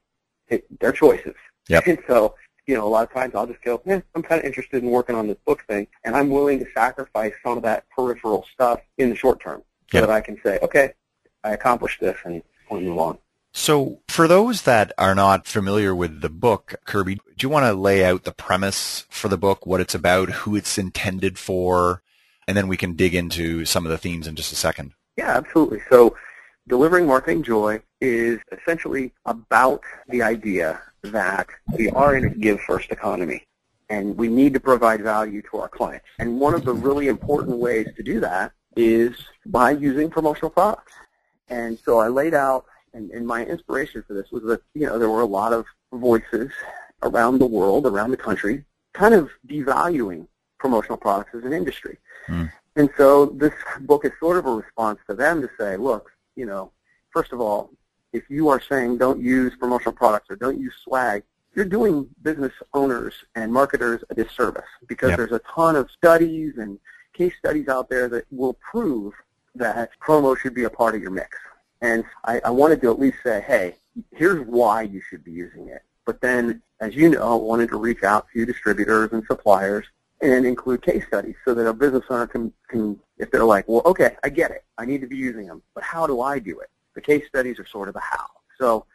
it, 0.49 0.65
they're 0.79 0.91
choices. 0.91 1.35
Yep. 1.69 1.87
And 1.87 1.99
so, 2.05 2.35
you 2.67 2.75
know, 2.75 2.85
a 2.85 2.89
lot 2.89 3.07
of 3.07 3.13
times 3.13 3.33
I'll 3.33 3.47
just 3.47 3.61
go, 3.63 3.81
eh, 3.85 4.01
I'm 4.13 4.21
kind 4.21 4.39
of 4.39 4.45
interested 4.45 4.83
in 4.83 4.89
working 4.89 5.15
on 5.15 5.27
this 5.27 5.37
book 5.45 5.63
thing, 5.67 5.87
and 6.03 6.15
I'm 6.15 6.29
willing 6.29 6.59
to 6.59 6.65
sacrifice 6.73 7.33
some 7.43 7.55
of 7.55 7.63
that 7.63 7.85
peripheral 7.95 8.45
stuff 8.53 8.81
in 8.97 9.09
the 9.09 9.15
short 9.15 9.39
term 9.39 9.63
so 9.89 9.99
yep. 9.99 10.07
that 10.07 10.13
I 10.13 10.19
can 10.19 10.37
say, 10.43 10.59
okay, 10.61 10.93
I 11.45 11.51
accomplished 11.51 12.01
this, 12.01 12.17
and 12.25 12.43
we 12.69 12.81
move 12.81 12.99
on. 12.99 13.17
So 13.51 14.01
for 14.07 14.27
those 14.27 14.63
that 14.63 14.91
are 14.97 15.15
not 15.15 15.47
familiar 15.47 15.95
with 15.95 16.21
the 16.21 16.29
book, 16.29 16.75
Kirby, 16.85 17.15
do 17.15 17.21
you 17.39 17.49
want 17.49 17.65
to 17.65 17.73
lay 17.73 18.05
out 18.05 18.23
the 18.23 18.31
premise 18.31 19.05
for 19.09 19.27
the 19.27 19.37
book, 19.37 19.65
what 19.65 19.81
it's 19.81 19.95
about, 19.95 20.29
who 20.29 20.55
it's 20.55 20.77
intended 20.77 21.39
for, 21.39 22.01
and 22.47 22.55
then 22.55 22.67
we 22.67 22.77
can 22.77 22.95
dig 22.95 23.15
into 23.15 23.65
some 23.65 23.85
of 23.85 23.91
the 23.91 23.97
themes 23.97 24.27
in 24.27 24.35
just 24.35 24.53
a 24.53 24.55
second? 24.55 24.93
Yeah, 25.17 25.35
absolutely. 25.35 25.81
So 25.89 26.15
Delivering 26.67 27.07
Marketing 27.07 27.43
Joy 27.43 27.81
is 27.99 28.39
essentially 28.51 29.11
about 29.25 29.81
the 30.07 30.21
idea 30.21 30.79
that 31.01 31.47
we 31.75 31.89
are 31.89 32.15
in 32.15 32.25
a 32.25 32.29
give 32.29 32.61
first 32.61 32.91
economy 32.91 33.43
and 33.89 34.15
we 34.15 34.27
need 34.27 34.53
to 34.53 34.59
provide 34.59 35.01
value 35.01 35.41
to 35.49 35.57
our 35.57 35.67
clients. 35.67 36.05
And 36.19 36.39
one 36.39 36.53
of 36.53 36.63
the 36.63 36.73
really 36.73 37.07
important 37.07 37.57
ways 37.57 37.87
to 37.97 38.03
do 38.03 38.19
that 38.19 38.51
is 38.75 39.15
by 39.47 39.71
using 39.71 40.09
promotional 40.09 40.51
products. 40.51 40.93
And 41.49 41.79
so 41.79 41.99
I 41.99 42.07
laid 42.07 42.35
out 42.35 42.65
and, 42.93 43.11
and 43.11 43.25
my 43.25 43.45
inspiration 43.45 44.03
for 44.07 44.13
this 44.13 44.31
was 44.31 44.43
that, 44.43 44.61
you 44.73 44.85
know, 44.85 44.97
there 44.99 45.09
were 45.09 45.21
a 45.21 45.25
lot 45.25 45.53
of 45.53 45.65
voices 45.93 46.51
around 47.03 47.39
the 47.39 47.45
world, 47.45 47.85
around 47.85 48.11
the 48.11 48.17
country, 48.17 48.63
kind 48.93 49.13
of 49.13 49.29
devaluing 49.47 50.27
promotional 50.57 50.97
products 50.97 51.33
as 51.35 51.43
an 51.43 51.53
industry. 51.53 51.97
Mm. 52.27 52.51
And 52.75 52.89
so 52.97 53.27
this 53.27 53.53
book 53.81 54.05
is 54.05 54.11
sort 54.19 54.37
of 54.37 54.45
a 54.45 54.51
response 54.51 54.99
to 55.09 55.15
them 55.15 55.41
to 55.41 55.49
say, 55.59 55.77
look, 55.77 56.11
you 56.35 56.45
know, 56.45 56.71
first 57.11 57.31
of 57.31 57.41
all, 57.41 57.71
if 58.13 58.29
you 58.29 58.49
are 58.49 58.61
saying 58.61 58.97
don't 58.97 59.21
use 59.21 59.53
promotional 59.59 59.93
products 59.93 60.29
or 60.29 60.35
don't 60.35 60.59
use 60.59 60.73
swag, 60.83 61.23
you're 61.55 61.65
doing 61.65 62.07
business 62.21 62.53
owners 62.73 63.13
and 63.35 63.51
marketers 63.51 64.03
a 64.09 64.15
disservice 64.15 64.63
because 64.87 65.09
yep. 65.09 65.17
there's 65.17 65.31
a 65.31 65.41
ton 65.53 65.75
of 65.75 65.89
studies 65.91 66.57
and 66.57 66.79
case 67.13 67.33
studies 67.37 67.67
out 67.67 67.89
there 67.89 68.07
that 68.07 68.25
will 68.31 68.53
prove 68.53 69.13
that 69.55 69.89
promo 70.01 70.37
should 70.37 70.53
be 70.53 70.63
a 70.63 70.69
part 70.69 70.95
of 70.95 71.01
your 71.01 71.11
mix. 71.11 71.37
And 71.81 72.03
I, 72.25 72.41
I 72.45 72.49
wanted 72.49 72.81
to 72.81 72.91
at 72.91 72.99
least 72.99 73.17
say, 73.23 73.43
hey, 73.45 73.75
here's 74.11 74.45
why 74.45 74.83
you 74.83 75.01
should 75.01 75.23
be 75.23 75.31
using 75.31 75.69
it. 75.69 75.83
But 76.05 76.21
then, 76.21 76.61
as 76.79 76.95
you 76.95 77.09
know, 77.09 77.21
I 77.21 77.35
wanted 77.35 77.69
to 77.69 77.77
reach 77.77 78.03
out 78.03 78.27
to 78.33 78.45
distributors 78.45 79.11
and 79.11 79.23
suppliers 79.25 79.85
and 80.21 80.45
include 80.45 80.81
case 80.81 81.05
studies 81.07 81.35
so 81.45 81.53
that 81.53 81.65
a 81.65 81.73
business 81.73 82.03
owner 82.09 82.27
can, 82.27 82.51
can, 82.67 82.99
if 83.17 83.31
they're 83.31 83.45
like, 83.45 83.67
well, 83.67 83.81
okay, 83.85 84.17
I 84.23 84.29
get 84.29 84.51
it. 84.51 84.63
I 84.77 84.85
need 84.85 85.01
to 85.01 85.07
be 85.07 85.15
using 85.15 85.47
them. 85.47 85.61
But 85.73 85.83
how 85.83 86.07
do 86.07 86.21
I 86.21 86.39
do 86.39 86.59
it? 86.59 86.69
The 86.95 87.01
case 87.01 87.25
studies 87.27 87.59
are 87.59 87.67
sort 87.67 87.87
of 87.87 87.93
the 87.93 88.01
how. 88.01 88.27
So 88.57 88.85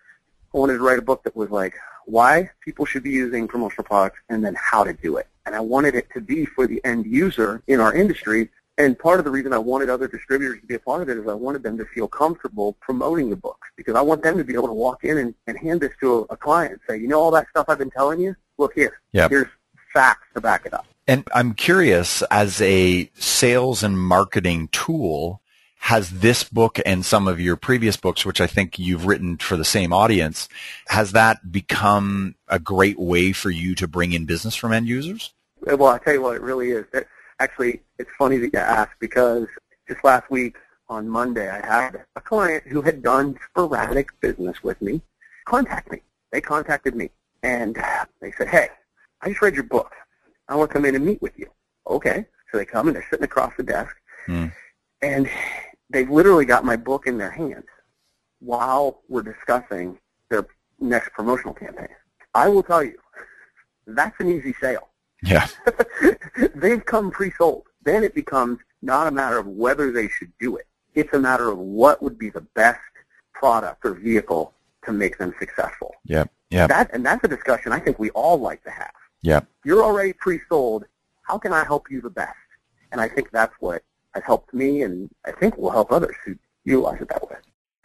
I 0.54 0.58
wanted 0.58 0.74
to 0.74 0.82
write 0.82 0.98
a 0.98 1.02
book 1.02 1.22
that 1.24 1.34
was 1.34 1.50
like 1.50 1.74
why 2.06 2.50
people 2.60 2.84
should 2.84 3.02
be 3.02 3.10
using 3.10 3.48
promotional 3.48 3.84
products 3.84 4.20
and 4.28 4.44
then 4.44 4.54
how 4.58 4.84
to 4.84 4.92
do 4.92 5.16
it. 5.16 5.26
And 5.46 5.54
I 5.54 5.60
wanted 5.60 5.94
it 5.94 6.08
to 6.14 6.20
be 6.20 6.44
for 6.44 6.66
the 6.66 6.84
end 6.84 7.06
user 7.06 7.62
in 7.66 7.80
our 7.80 7.94
industry 7.94 8.50
and 8.76 8.98
part 8.98 9.18
of 9.18 9.24
the 9.24 9.30
reason 9.30 9.52
I 9.52 9.58
wanted 9.58 9.88
other 9.88 10.08
distributors 10.08 10.60
to 10.60 10.66
be 10.66 10.74
a 10.74 10.78
part 10.78 11.02
of 11.02 11.08
it 11.08 11.16
is 11.16 11.28
I 11.28 11.34
wanted 11.34 11.62
them 11.62 11.78
to 11.78 11.84
feel 11.86 12.08
comfortable 12.08 12.76
promoting 12.80 13.30
the 13.30 13.36
books 13.36 13.68
because 13.76 13.94
I 13.94 14.00
want 14.00 14.22
them 14.22 14.36
to 14.36 14.44
be 14.44 14.54
able 14.54 14.66
to 14.66 14.74
walk 14.74 15.04
in 15.04 15.18
and, 15.18 15.34
and 15.46 15.56
hand 15.58 15.80
this 15.80 15.92
to 16.00 16.26
a, 16.30 16.34
a 16.34 16.36
client 16.36 16.72
and 16.72 16.80
say, 16.88 16.96
you 16.98 17.06
know 17.06 17.20
all 17.20 17.30
that 17.32 17.46
stuff 17.50 17.66
I've 17.68 17.78
been 17.78 17.90
telling 17.90 18.20
you? 18.20 18.34
Look 18.58 18.74
here. 18.74 19.00
Yep. 19.12 19.30
Here's 19.30 19.48
facts 19.92 20.26
to 20.34 20.40
back 20.40 20.66
it 20.66 20.74
up. 20.74 20.86
And 21.06 21.24
I'm 21.34 21.54
curious, 21.54 22.22
as 22.30 22.60
a 22.62 23.10
sales 23.14 23.82
and 23.82 23.98
marketing 23.98 24.68
tool, 24.72 25.40
has 25.80 26.08
this 26.10 26.44
book 26.44 26.80
and 26.86 27.04
some 27.04 27.28
of 27.28 27.38
your 27.38 27.56
previous 27.56 27.98
books, 27.98 28.24
which 28.24 28.40
I 28.40 28.46
think 28.46 28.78
you've 28.78 29.06
written 29.06 29.36
for 29.36 29.56
the 29.56 29.66
same 29.66 29.92
audience, 29.92 30.48
has 30.88 31.12
that 31.12 31.52
become 31.52 32.36
a 32.48 32.58
great 32.58 32.98
way 32.98 33.32
for 33.32 33.50
you 33.50 33.74
to 33.74 33.86
bring 33.86 34.14
in 34.14 34.24
business 34.24 34.56
from 34.56 34.72
end 34.72 34.86
users? 34.86 35.34
Well, 35.60 35.86
I'll 35.86 35.98
tell 35.98 36.14
you 36.14 36.22
what, 36.22 36.36
it 36.36 36.42
really 36.42 36.70
is. 36.70 36.86
It, 36.94 37.06
actually, 37.40 37.82
it's 37.98 38.10
funny 38.18 38.38
that 38.38 38.52
you 38.52 38.58
ask 38.58 38.90
because 39.00 39.46
just 39.88 40.04
last 40.04 40.30
week 40.30 40.56
on 40.88 41.08
Monday, 41.08 41.48
I 41.48 41.64
had 41.64 42.04
a 42.16 42.20
client 42.20 42.64
who 42.66 42.82
had 42.82 43.02
done 43.02 43.38
sporadic 43.50 44.08
business 44.20 44.62
with 44.62 44.80
me 44.80 45.00
contact 45.44 45.90
me. 45.90 46.00
They 46.32 46.40
contacted 46.40 46.94
me 46.96 47.10
and 47.42 47.76
they 48.20 48.32
said, 48.32 48.48
hey, 48.48 48.68
I 49.20 49.28
just 49.28 49.42
read 49.42 49.54
your 49.54 49.64
book. 49.64 49.92
I 50.48 50.56
want 50.56 50.70
to 50.70 50.74
come 50.74 50.84
in 50.84 50.94
and 50.94 51.04
meet 51.04 51.22
with 51.22 51.38
you. 51.38 51.48
Okay. 51.88 52.26
So 52.50 52.58
they 52.58 52.64
come 52.64 52.88
and 52.88 52.96
they're 52.96 53.06
sitting 53.10 53.24
across 53.24 53.52
the 53.56 53.62
desk. 53.62 53.94
Mm. 54.26 54.52
And 55.02 55.28
they've 55.90 56.10
literally 56.10 56.44
got 56.44 56.64
my 56.64 56.76
book 56.76 57.06
in 57.06 57.18
their 57.18 57.30
hands 57.30 57.66
while 58.40 59.00
we're 59.08 59.22
discussing 59.22 59.98
their 60.30 60.46
next 60.80 61.12
promotional 61.12 61.54
campaign. 61.54 61.88
I 62.34 62.48
will 62.48 62.62
tell 62.62 62.82
you, 62.82 62.98
that's 63.86 64.18
an 64.20 64.30
easy 64.30 64.54
sale. 64.60 64.88
Yeah. 65.22 65.46
they've 66.54 66.84
come 66.84 67.10
pre-sold. 67.10 67.64
Then 67.84 68.02
it 68.02 68.14
becomes 68.14 68.58
not 68.82 69.06
a 69.06 69.10
matter 69.10 69.38
of 69.38 69.46
whether 69.46 69.90
they 69.92 70.08
should 70.08 70.32
do 70.40 70.56
it. 70.56 70.66
It's 70.94 71.12
a 71.12 71.18
matter 71.18 71.50
of 71.50 71.58
what 71.58 72.02
would 72.02 72.18
be 72.18 72.30
the 72.30 72.40
best 72.40 72.80
product 73.32 73.84
or 73.84 73.94
vehicle 73.94 74.52
to 74.84 74.92
make 74.92 75.18
them 75.18 75.34
successful. 75.38 75.94
Yeah. 76.04 76.24
Yeah. 76.50 76.66
That 76.66 76.90
and 76.92 77.04
that's 77.04 77.24
a 77.24 77.28
discussion 77.28 77.72
I 77.72 77.80
think 77.80 77.98
we 77.98 78.10
all 78.10 78.38
like 78.38 78.62
to 78.64 78.70
have. 78.70 78.92
Yeah. 79.22 79.40
You're 79.64 79.82
already 79.82 80.12
pre-sold. 80.12 80.84
How 81.22 81.38
can 81.38 81.52
I 81.52 81.64
help 81.64 81.90
you 81.90 82.00
the 82.00 82.10
best? 82.10 82.36
And 82.92 83.00
I 83.00 83.08
think 83.08 83.30
that's 83.30 83.54
what 83.58 83.82
has 84.12 84.22
helped 84.22 84.54
me, 84.54 84.82
and 84.82 85.10
I 85.24 85.32
think 85.32 85.56
will 85.56 85.70
help 85.70 85.90
others 85.90 86.14
who 86.24 86.36
utilize 86.64 87.00
it 87.00 87.08
that 87.08 87.28
way. 87.28 87.36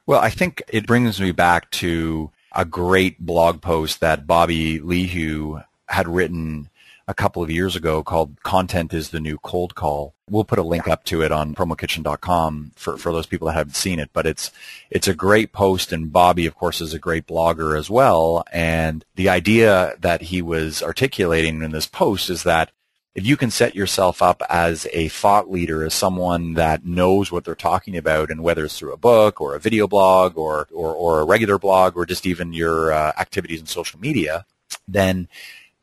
Well, 0.06 0.20
I 0.20 0.30
think 0.30 0.62
it 0.68 0.86
brings 0.86 1.20
me 1.20 1.32
back 1.32 1.72
to 1.72 2.32
a 2.54 2.66
great 2.66 3.20
blog 3.20 3.62
post 3.62 4.02
that 4.02 4.28
Bobby 4.28 4.80
Lehew 4.80 5.64
had 5.88 6.08
written 6.08 6.70
a 7.10 7.14
couple 7.16 7.42
of 7.42 7.50
years 7.50 7.76
ago 7.76 8.04
called 8.04 8.42
Content 8.44 8.94
is 8.94 9.10
the 9.10 9.20
New 9.20 9.40
Cold 9.40 9.74
Call. 9.74 10.14
We'll 10.30 10.44
put 10.44 10.60
a 10.60 10.64
link 10.64 10.88
up 10.88 11.04
to 11.06 11.24
it 11.24 11.32
on 11.32 11.56
promokitchen.com 11.56 12.74
for, 12.76 12.98
for 12.98 13.12
those 13.12 13.26
people 13.26 13.48
that 13.48 13.56
haven't 13.56 13.76
seen 13.76 13.98
it, 14.00 14.12
but 14.14 14.28
it's, 14.28 14.52
it's 14.92 15.08
a 15.08 15.16
great 15.16 15.52
post 15.52 15.92
and 15.92 16.14
Bobby, 16.14 16.46
of 16.46 16.54
course, 16.54 16.82
is 16.82 16.94
a 16.94 17.00
great 17.00 17.26
blogger 17.26 17.76
as 17.76 17.90
well. 17.90 18.44
And 18.54 19.04
the 19.16 19.28
idea 19.28 19.96
that 20.00 20.22
he 20.22 20.44
was 20.44 20.84
articulating 20.84 21.64
in 21.64 21.72
this 21.72 21.88
post 21.88 22.30
is 22.30 22.44
that 22.44 22.72
if 23.16 23.26
you 23.26 23.36
can 23.36 23.50
set 23.50 23.74
yourself 23.74 24.22
up 24.22 24.44
as 24.48 24.86
a 24.94 25.08
thought 25.08 25.50
leader, 25.50 25.84
as 25.84 25.96
someone 25.96 26.54
that 26.54 26.86
knows 26.86 27.32
what 27.32 27.44
they're 27.44 27.56
talking 27.56 27.98
about, 27.98 28.30
and 28.30 28.44
whether 28.44 28.64
it's 28.64 28.78
through 28.78 28.94
a 28.94 28.98
book 28.98 29.42
or 29.42 29.56
a 29.56 29.60
video 29.60 29.88
blog 29.88 30.38
or 30.38 30.68
or, 30.72 30.94
or 30.94 31.20
a 31.20 31.26
regular 31.26 31.58
blog 31.58 31.98
or 31.98 32.06
just 32.06 32.28
even 32.28 32.54
your 32.54 32.92
uh, 32.92 33.12
activities 33.18 33.60
in 33.60 33.66
social 33.66 34.00
media, 34.00 34.46
then 34.88 35.28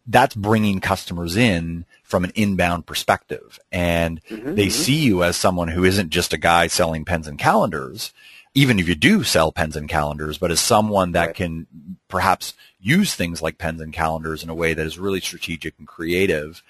that's 0.07 0.35
bringing 0.35 0.81
customers 0.81 1.37
in 1.37 1.85
from 2.03 2.25
an 2.25 2.33
inbound 2.35 2.87
perspective, 2.87 3.59
and 3.73 4.23
mm-hmm, 4.25 4.55
they 4.55 4.67
mm-hmm. 4.67 4.71
see 4.71 4.97
you 4.97 5.25
as 5.25 5.37
someone 5.37 5.69
who 5.69 5.85
isn't 5.85 6.11
just 6.11 6.33
a 6.33 6.39
guy 6.39 6.67
selling 6.67 7.05
pens 7.05 7.27
and 7.27 7.39
calendars. 7.39 8.13
Even 8.55 8.79
if 8.79 8.89
you 8.89 8.95
do 8.95 9.23
sell 9.23 9.53
pens 9.53 9.77
and 9.77 9.87
calendars, 9.87 10.39
but 10.39 10.51
as 10.51 10.61
someone 10.61 11.13
that 11.13 11.27
right. 11.27 11.35
can 11.35 11.67
perhaps 12.09 12.55
use 12.81 13.15
things 13.15 13.43
like 13.43 13.59
pens 13.59 13.83
and 13.83 13.93
calendars 13.93 14.43
in 14.43 14.49
a 14.49 14.55
way 14.55 14.73
that 14.73 14.87
is 14.87 14.99
really 14.99 15.21
strategic 15.21 15.75
and 15.79 15.87
creative 15.87 16.63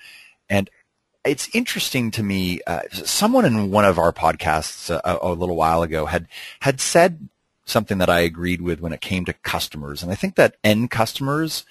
and 0.49 0.71
it's 1.27 1.49
interesting 1.55 2.11
to 2.13 2.23
me. 2.23 2.61
Uh, 2.67 2.83
someone 2.93 3.45
in 3.45 3.71
one 3.71 3.85
of 3.85 3.99
our 3.99 4.13
podcasts 4.13 4.91
a, 4.91 5.19
a, 5.21 5.33
little 5.33 5.57
while 5.57 5.83
ago 5.83 6.07
had 6.07 6.29
had 6.61 6.81
said 6.81 7.29
something 7.65 7.99
that 7.99 8.09
I 8.09 8.21
agreed 8.21 8.61
with 8.61 8.81
when 8.81 8.93
it 8.93 9.01
came 9.01 9.25
to 9.25 9.33
customers, 9.33 10.03
and 10.03 10.13
I 10.13 10.15
think 10.15 10.37
that 10.37 10.57
end 10.63 10.91
customers, 10.91 11.65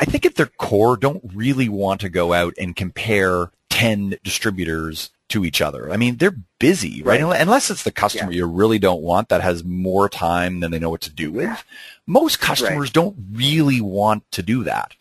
I 0.00 0.04
think 0.04 0.26
at 0.26 0.36
their 0.36 0.46
core, 0.46 0.96
don't 0.96 1.22
really 1.34 1.68
want 1.68 2.00
to 2.02 2.08
go 2.08 2.32
out 2.32 2.54
and 2.58 2.74
compare 2.74 3.50
ten 3.70 4.16
distributors 4.22 5.10
to 5.28 5.44
each 5.44 5.60
other. 5.60 5.92
I 5.92 5.96
mean, 5.96 6.16
they're 6.16 6.36
busy, 6.58 7.02
right? 7.02 7.22
right. 7.22 7.40
Unless 7.40 7.70
it's 7.70 7.82
the 7.82 7.92
customer 7.92 8.32
yeah. 8.32 8.38
you 8.38 8.46
really 8.46 8.78
don't 8.78 9.02
want 9.02 9.28
that 9.28 9.42
has 9.42 9.62
more 9.62 10.08
time 10.08 10.60
than 10.60 10.70
they 10.70 10.78
know 10.78 10.90
what 10.90 11.02
to 11.02 11.10
do 11.10 11.30
with. 11.30 11.64
Most 12.06 12.40
customers 12.40 12.88
right. 12.88 12.92
don't 12.92 13.16
really 13.32 13.80
want 13.80 14.30
to 14.32 14.42
do 14.42 14.64
that. 14.64 14.94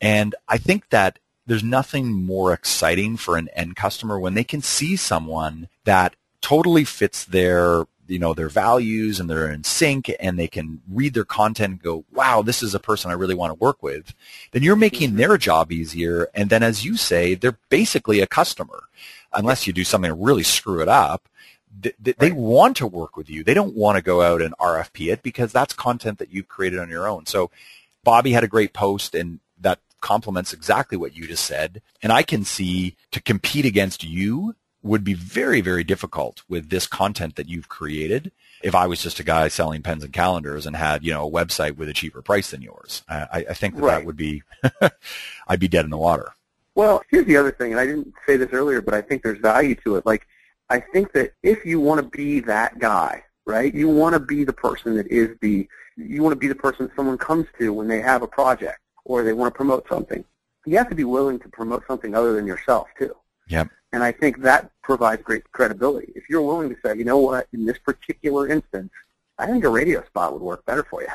And 0.00 0.34
I 0.48 0.58
think 0.58 0.90
that 0.90 1.18
there's 1.46 1.64
nothing 1.64 2.12
more 2.12 2.52
exciting 2.52 3.16
for 3.16 3.36
an 3.36 3.48
end 3.48 3.74
customer 3.74 4.18
when 4.18 4.34
they 4.34 4.44
can 4.44 4.62
see 4.62 4.96
someone 4.96 5.68
that 5.84 6.14
totally 6.40 6.84
fits 6.84 7.24
their 7.24 7.86
you 8.08 8.18
know 8.18 8.34
their 8.34 8.48
values 8.48 9.20
and 9.20 9.28
they're 9.28 9.50
in 9.50 9.62
sync 9.64 10.10
and 10.18 10.38
they 10.38 10.48
can 10.48 10.80
read 10.90 11.14
their 11.14 11.24
content 11.24 11.72
and 11.72 11.82
go 11.82 12.04
wow 12.12 12.42
this 12.42 12.62
is 12.62 12.74
a 12.74 12.80
person 12.80 13.10
i 13.10 13.14
really 13.14 13.34
want 13.34 13.50
to 13.50 13.62
work 13.62 13.82
with 13.82 14.14
then 14.52 14.62
you're 14.62 14.76
making 14.76 15.10
mm-hmm. 15.10 15.18
their 15.18 15.38
job 15.38 15.72
easier. 15.72 16.28
And 16.34 16.50
then 16.50 16.62
as 16.62 16.84
you 16.84 16.96
say 16.96 17.34
they're 17.34 17.58
basically 17.68 18.20
a 18.20 18.26
customer. 18.26 18.84
Unless 19.32 19.66
you 19.66 19.74
do 19.74 19.84
something 19.84 20.10
to 20.10 20.14
really 20.14 20.42
screw 20.42 20.80
it 20.80 20.88
up 20.88 21.28
they, 21.80 22.12
they 22.12 22.32
want 22.32 22.78
to 22.78 22.86
work 22.86 23.16
with 23.16 23.28
you. 23.28 23.44
They 23.44 23.54
don't 23.54 23.76
want 23.76 23.96
to 23.96 24.02
go 24.02 24.22
out 24.22 24.40
and 24.42 24.56
rfp 24.56 25.12
it 25.12 25.22
because 25.22 25.52
that's 25.52 25.74
content 25.74 26.18
that 26.18 26.32
you've 26.32 26.48
created 26.48 26.78
on 26.78 26.88
your 26.88 27.06
own. 27.06 27.26
So 27.26 27.50
bobby 28.04 28.32
had 28.32 28.44
a 28.44 28.48
great 28.48 28.72
post 28.72 29.14
and 29.14 29.40
that 29.60 29.80
complements 30.00 30.52
exactly 30.52 30.96
what 30.96 31.16
you 31.16 31.26
just 31.26 31.44
said. 31.44 31.82
And 32.02 32.10
I 32.10 32.22
can 32.22 32.44
see 32.44 32.96
to 33.10 33.20
compete 33.20 33.66
against 33.66 34.02
you 34.02 34.54
would 34.82 35.04
be 35.04 35.14
very, 35.14 35.60
very 35.60 35.84
difficult 35.84 36.42
with 36.48 36.70
this 36.70 36.86
content 36.86 37.36
that 37.36 37.48
you've 37.48 37.68
created. 37.68 38.30
If 38.62 38.74
I 38.74 38.86
was 38.86 39.02
just 39.02 39.20
a 39.20 39.24
guy 39.24 39.48
selling 39.48 39.82
pens 39.82 40.04
and 40.04 40.12
calendars 40.12 40.66
and 40.66 40.76
had, 40.76 41.04
you 41.04 41.12
know, 41.12 41.26
a 41.26 41.30
website 41.30 41.76
with 41.76 41.88
a 41.88 41.92
cheaper 41.92 42.22
price 42.22 42.50
than 42.50 42.62
yours, 42.62 43.02
I, 43.08 43.46
I 43.50 43.54
think 43.54 43.76
that 43.76 43.82
right. 43.82 43.98
that 43.98 44.06
would 44.06 44.16
be, 44.16 44.42
I'd 45.48 45.60
be 45.60 45.68
dead 45.68 45.84
in 45.84 45.90
the 45.90 45.98
water. 45.98 46.32
Well, 46.74 47.02
here's 47.10 47.26
the 47.26 47.36
other 47.36 47.50
thing, 47.50 47.72
and 47.72 47.80
I 47.80 47.86
didn't 47.86 48.14
say 48.24 48.36
this 48.36 48.50
earlier, 48.52 48.80
but 48.80 48.94
I 48.94 49.02
think 49.02 49.22
there's 49.22 49.40
value 49.40 49.74
to 49.84 49.96
it. 49.96 50.06
Like, 50.06 50.26
I 50.70 50.78
think 50.78 51.12
that 51.12 51.32
if 51.42 51.64
you 51.64 51.80
want 51.80 52.00
to 52.00 52.16
be 52.16 52.40
that 52.40 52.78
guy, 52.78 53.24
right, 53.46 53.74
you 53.74 53.88
want 53.88 54.12
to 54.12 54.20
be 54.20 54.44
the 54.44 54.52
person 54.52 54.96
that 54.96 55.08
is 55.08 55.36
the, 55.40 55.66
you 55.96 56.22
want 56.22 56.32
to 56.32 56.38
be 56.38 56.46
the 56.46 56.54
person 56.54 56.90
someone 56.94 57.18
comes 57.18 57.46
to 57.58 57.72
when 57.72 57.88
they 57.88 58.00
have 58.00 58.22
a 58.22 58.28
project 58.28 58.78
or 59.04 59.24
they 59.24 59.32
want 59.32 59.52
to 59.52 59.56
promote 59.56 59.88
something. 59.88 60.24
You 60.66 60.76
have 60.76 60.88
to 60.90 60.94
be 60.94 61.04
willing 61.04 61.40
to 61.40 61.48
promote 61.48 61.84
something 61.88 62.14
other 62.14 62.34
than 62.34 62.46
yourself 62.46 62.86
too. 62.96 63.16
Yep. 63.48 63.70
And 63.92 64.02
I 64.02 64.12
think 64.12 64.42
that 64.42 64.70
provides 64.82 65.22
great 65.22 65.50
credibility. 65.52 66.12
If 66.14 66.28
you're 66.28 66.42
willing 66.42 66.68
to 66.68 66.76
say, 66.84 66.96
you 66.96 67.04
know 67.04 67.18
what, 67.18 67.46
in 67.52 67.64
this 67.64 67.78
particular 67.78 68.48
instance, 68.48 68.90
I 69.38 69.46
think 69.46 69.64
a 69.64 69.68
radio 69.68 70.04
spot 70.04 70.32
would 70.32 70.42
work 70.42 70.64
better 70.66 70.84
for 70.84 71.02
you. 71.02 71.08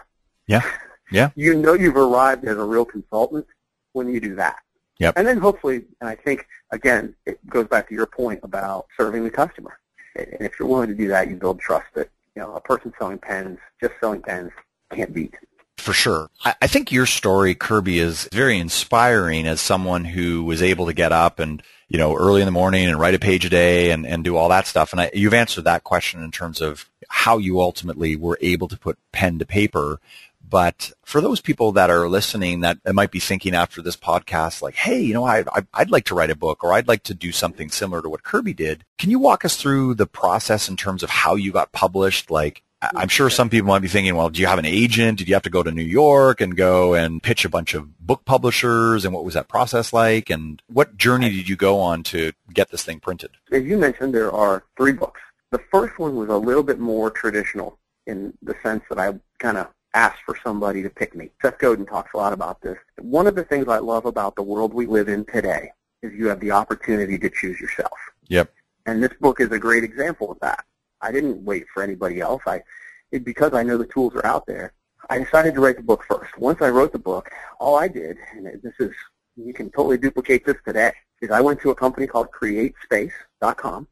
Yeah. 0.48 0.64
Yeah. 1.12 1.30
you 1.36 1.56
know 1.56 1.74
you've 1.74 1.98
arrived 1.98 2.46
as 2.46 2.58
a 2.58 2.64
real 2.64 2.86
consultant 2.86 3.46
when 3.94 4.10
you 4.10 4.20
do 4.20 4.36
that. 4.36 4.58
Yep. 5.00 5.14
And 5.18 5.28
then 5.28 5.38
hopefully, 5.38 5.84
and 6.02 6.10
I 6.10 6.16
think, 6.16 6.48
again, 6.72 7.16
it 7.26 7.46
goes 7.48 7.68
back 7.68 7.90
to 7.90 7.96
your 7.96 8.06
point 8.06 8.40
about 8.44 8.88
serving 8.98 9.24
the 9.24 9.32
customer. 9.32 9.80
And 10.16 10.38
if 10.40 10.60
you're 10.60 10.68
willing 10.68 10.90
to 10.90 10.96
do 10.96 11.08
that, 11.10 11.30
you 11.30 11.36
build 11.36 11.60
trust 11.60 11.88
that, 11.96 12.10
you 12.36 12.42
know, 12.42 12.54
a 12.54 12.62
person 12.62 12.94
selling 12.98 13.18
pens, 13.18 13.60
just 13.82 13.94
selling 14.00 14.22
pens, 14.22 14.52
can't 14.92 15.14
beat 15.14 15.34
for 15.78 15.94
sure. 15.94 16.30
I, 16.46 16.68
think 16.68 16.92
your 16.92 17.06
story, 17.06 17.56
Kirby, 17.56 18.00
is 18.00 18.30
very 18.32 18.58
inspiring 18.58 19.48
as 19.48 19.60
someone 19.60 20.06
who 20.06 20.44
was 20.44 20.62
able 20.62 20.86
to 20.86 20.94
get 20.94 21.12
up 21.12 21.40
and, 21.40 21.62
you 21.90 21.98
know, 21.98 22.16
early 22.16 22.42
in 22.42 22.46
the 22.46 22.52
morning 22.52 22.86
and 22.86 23.00
write 23.00 23.16
a 23.16 23.20
page 23.20 23.46
a 23.46 23.50
day 23.50 23.92
and, 23.92 24.06
and 24.06 24.24
do 24.24 24.38
all 24.38 24.50
that 24.50 24.68
stuff. 24.68 24.92
And 24.94 25.02
I, 25.02 25.12
you've 25.14 25.34
answered 25.34 25.66
that 25.66 25.84
question 25.84 26.24
in 26.24 26.32
terms 26.32 26.62
of 26.62 26.90
how 27.10 27.38
you 27.38 27.60
ultimately 27.60 28.16
were 28.16 28.38
able 28.42 28.68
to 28.68 28.78
put 28.78 28.98
pen 29.12 29.40
to 29.40 29.46
paper. 29.46 30.00
But 30.48 30.94
for 31.04 31.20
those 31.20 31.42
people 31.42 31.72
that 31.72 31.90
are 31.90 32.08
listening 32.08 32.60
that 32.60 32.78
might 32.94 33.12
be 33.12 33.20
thinking 33.20 33.56
after 33.56 33.82
this 33.82 33.98
podcast, 33.98 34.62
like, 34.62 34.76
hey, 34.76 35.02
you 35.02 35.14
know, 35.14 35.26
I, 35.26 35.40
I, 35.52 35.64
I'd 35.74 35.90
like 35.90 36.06
to 36.06 36.16
write 36.16 36.30
a 36.30 36.36
book 36.36 36.64
or 36.64 36.74
I'd 36.74 36.88
like 36.88 37.04
to 37.04 37.16
do 37.16 37.32
something 37.32 37.70
similar 37.70 38.02
to 38.04 38.10
what 38.10 38.24
Kirby 38.24 38.54
did. 38.54 38.86
Can 39.00 39.10
you 39.10 39.20
walk 39.20 39.44
us 39.44 39.58
through 39.58 39.96
the 39.96 40.06
process 40.06 40.70
in 40.70 40.78
terms 40.78 41.02
of 41.02 41.10
how 41.10 41.36
you 41.36 41.52
got 41.52 41.72
published? 41.72 42.30
Like, 42.30 42.62
I'm 42.96 43.08
sure 43.08 43.30
some 43.30 43.50
people 43.50 43.68
might 43.68 43.82
be 43.82 43.88
thinking, 43.88 44.16
well, 44.16 44.30
do 44.30 44.42
you 44.42 44.48
have 44.48 44.60
an 44.60 44.66
agent? 44.66 45.20
Did 45.20 45.30
you 45.30 45.36
have 45.36 45.44
to 45.44 45.50
go 45.50 45.64
to 45.64 45.72
New 45.72 45.84
York 45.84 46.42
and 46.42 46.56
go 46.58 46.94
and 46.94 47.24
pitch 47.24 47.46
a 47.46 47.50
bunch 47.50 47.74
of 47.74 47.98
book 48.00 48.26
publishers? 48.26 49.06
And 49.06 49.14
what 49.14 49.24
was 49.24 49.36
that 49.36 49.48
process 49.48 49.94
like? 49.94 50.30
And 50.30 50.62
what 50.68 50.98
journey 50.98 51.30
did 51.30 51.48
you 51.48 51.56
go 51.56 51.80
on 51.80 52.04
to 52.04 52.34
get 52.54 52.72
this 52.72 52.84
thing 52.84 53.00
printed? 53.00 53.32
As 53.52 53.64
you 53.64 53.78
mentioned, 53.78 54.14
there 54.14 54.32
are 54.32 54.64
three 54.76 54.92
books. 54.92 55.22
The 55.52 55.62
first 55.72 55.98
one 55.98 56.16
was 56.16 56.30
a 56.30 56.38
little 56.38 56.64
bit 56.64 56.80
more 56.80 57.10
traditional 57.10 57.78
in 58.06 58.34
the 58.42 58.56
sense 58.62 58.84
that 58.90 59.00
I 59.00 59.14
kind 59.40 59.58
of 59.58 59.68
asked 59.94 60.22
for 60.26 60.36
somebody 60.44 60.82
to 60.82 60.90
pick 60.90 61.16
me. 61.16 61.30
Seth 61.42 61.60
Godin 61.60 61.86
talks 61.86 62.14
a 62.14 62.18
lot 62.18 62.34
about 62.34 62.62
this. 62.62 62.78
One 63.00 63.28
of 63.28 63.36
the 63.36 63.44
things 63.44 63.68
I 63.68 63.78
love 63.78 64.06
about 64.06 64.36
the 64.36 64.42
world 64.42 64.74
we 64.74 64.88
live 64.88 65.08
in 65.08 65.26
today 65.26 65.72
is 66.02 66.12
you 66.14 66.28
have 66.28 66.40
the 66.40 66.52
opportunity 66.52 67.18
to 67.20 67.30
choose 67.30 67.60
yourself. 67.60 67.98
Yep. 68.28 68.52
And 68.86 69.02
this 69.02 69.14
book 69.22 69.40
is 69.40 69.52
a 69.52 69.60
great 69.60 69.84
example 69.84 70.32
of 70.32 70.40
that. 70.42 70.66
I 71.04 71.12
didn't 71.12 71.44
wait 71.44 71.66
for 71.74 71.84
anybody 71.84 72.20
else. 72.22 72.42
I 72.48 72.64
it, 73.12 73.24
because 73.24 73.54
I 73.54 73.64
know 73.64 73.78
the 73.78 73.86
tools 73.86 74.16
are 74.16 74.26
out 74.26 74.46
there. 74.48 74.74
I 75.10 75.20
decided 75.20 75.54
to 75.54 75.62
write 75.62 75.78
the 75.78 75.84
book 75.84 76.04
first. 76.08 76.36
Once 76.38 76.62
I 76.62 76.70
wrote 76.70 76.92
the 76.92 77.00
book, 77.00 77.30
all 77.60 77.76
I 77.76 77.88
did, 77.88 78.18
and 78.32 78.48
this 78.62 78.74
is 78.80 78.92
you 79.36 79.54
can 79.54 79.70
totally 79.70 79.98
duplicate 79.98 80.46
this 80.46 80.58
today, 80.66 80.94
is 81.22 81.30
I 81.30 81.42
went 81.42 81.62
to 81.62 81.72
a 81.72 81.76
company 81.76 82.08
called 82.08 82.30
CreateSpace.com. 82.32 83.88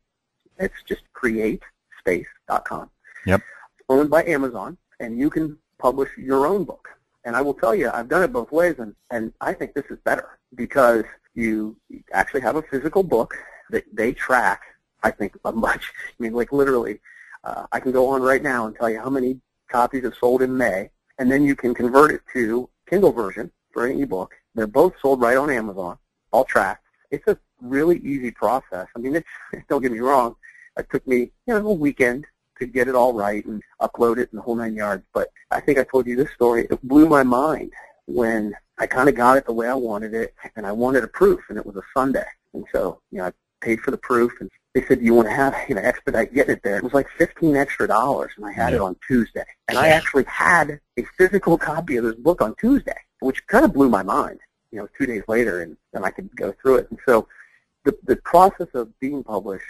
It's 0.58 0.84
just 0.88 1.02
Create 1.14 1.62
createspace.com. 2.06 2.90
Yep. 3.26 3.42
It's 3.80 3.86
owned 3.90 4.10
by 4.10 4.24
Amazon, 4.26 4.78
and 5.00 5.18
you 5.18 5.30
can 5.30 5.58
publish 5.78 6.10
your 6.18 6.48
own 6.48 6.64
book. 6.64 6.88
And 7.24 7.36
I 7.36 7.42
will 7.42 7.54
tell 7.54 7.76
you, 7.76 7.90
I've 7.94 8.08
done 8.08 8.24
it 8.24 8.34
both 8.34 8.52
ways, 8.52 8.76
and, 8.80 8.96
and 9.12 9.34
I 9.42 9.54
think 9.54 9.74
this 9.74 9.86
is 9.90 10.00
better 10.04 10.40
because 10.56 11.04
you 11.36 11.76
actually 12.12 12.42
have 12.42 12.56
a 12.56 12.64
physical 12.64 13.04
book 13.04 13.36
that 13.70 13.84
they 13.94 14.14
track, 14.14 14.62
I 15.04 15.12
think, 15.12 15.38
a 15.46 15.52
much, 15.68 15.92
I 16.08 16.14
mean, 16.20 16.34
like 16.34 16.52
literally, 16.52 17.00
uh, 17.44 17.66
I 17.72 17.80
can 17.80 17.92
go 17.92 18.08
on 18.10 18.22
right 18.22 18.44
now 18.44 18.68
and 18.68 18.76
tell 18.76 18.90
you 18.90 19.00
how 19.00 19.10
many 19.10 19.40
copies 19.70 20.04
have 20.04 20.16
sold 20.16 20.42
in 20.42 20.56
May, 20.56 20.90
and 21.18 21.32
then 21.32 21.44
you 21.44 21.56
can 21.56 21.74
convert 21.74 22.12
it 22.12 22.22
to 22.34 22.70
Kindle 22.90 23.12
version 23.12 23.52
for 23.72 23.86
an 23.86 24.02
ebook. 24.02 24.34
They're 24.54 24.68
both 24.68 24.94
sold 25.02 25.22
right 25.22 25.38
on 25.38 25.50
Amazon, 25.50 25.98
all 26.32 26.46
tracked. 26.46 26.86
It's 27.10 27.28
a 27.28 27.38
really 27.62 27.98
easy 28.00 28.32
process. 28.32 28.88
I 28.96 29.00
mean, 29.00 29.16
it's, 29.16 29.28
don't 29.70 29.82
get 29.82 29.92
me 29.92 30.00
wrong, 30.00 30.36
it 30.78 30.88
took 30.92 31.06
me 31.08 31.32
you 31.48 31.54
know 31.54 31.68
a 31.68 31.74
weekend 31.74 32.26
to 32.60 32.66
get 32.66 32.88
it 32.88 32.96
all 32.96 33.14
right 33.14 33.44
and 33.46 33.62
upload 33.82 34.18
it 34.18 34.30
and 34.32 34.38
the 34.38 34.42
whole 34.42 34.56
nine 34.56 34.76
yards. 34.76 35.04
But 35.14 35.30
I 35.50 35.60
think 35.60 35.80
I 35.80 35.84
told 35.84 36.06
you 36.06 36.16
this 36.16 36.32
story. 36.32 36.68
It 36.70 36.82
blew 36.88 37.10
my 37.10 37.24
mind 37.24 37.72
when 38.06 38.54
I 38.78 38.88
kind 38.88 39.10
of 39.10 39.16
got 39.16 39.38
it 39.38 39.46
the 39.46 39.54
way 39.54 39.68
I 39.68 39.74
wanted 39.74 40.14
it, 40.14 40.34
and 40.56 40.66
I 40.66 40.72
wanted 40.72 41.04
a 41.04 41.08
proof, 41.08 41.42
and 41.50 41.58
it 41.58 41.66
was 41.66 41.76
a 41.76 41.82
Sunday. 41.94 42.26
And 42.54 42.66
so, 42.72 43.00
you 43.12 43.20
know, 43.20 43.26
I 43.26 43.32
paid 43.62 43.80
for 43.82 43.92
the 43.92 43.98
proof, 43.98 44.32
and 44.40 44.50
they 44.74 44.84
said, 44.86 45.00
"Do 45.00 45.06
you 45.06 45.14
want 45.14 45.28
to 45.28 45.34
have, 45.34 45.56
you 45.68 45.76
know, 45.76 45.82
expedite 45.82 46.34
getting 46.34 46.56
it 46.56 46.64
there?" 46.64 46.78
It 46.78 46.84
was 46.84 46.94
like 46.94 47.08
fifteen 47.18 47.56
extra 47.56 47.88
dollars, 47.88 48.32
and 48.38 48.46
I 48.46 48.52
had 48.52 48.70
Yeah. 48.72 48.78
it 48.78 48.82
on 48.82 48.96
Tuesday. 49.08 49.44
And 49.68 49.78
I 49.78 49.90
actually 49.90 50.24
had 50.26 50.80
a 50.98 51.04
physical 51.18 51.58
copy 51.58 51.98
of 51.98 52.04
this 52.06 52.16
book 52.16 52.42
on 52.42 52.56
Tuesday, 52.56 52.98
which 53.20 53.46
kind 53.48 53.66
of 53.66 53.74
blew 53.74 53.90
my 53.90 54.04
mind. 54.04 54.40
You 54.72 54.80
know, 54.80 54.88
two 54.98 55.06
days 55.06 55.24
later, 55.28 55.62
and 55.62 55.76
then 55.92 56.06
I 56.06 56.12
could 56.12 56.34
go 56.36 56.54
through 56.62 56.78
it. 56.78 56.88
And 56.90 57.00
so, 57.06 57.28
the 57.84 57.98
the 58.04 58.16
process 58.18 58.68
of 58.74 58.98
being 59.00 59.24
published 59.24 59.66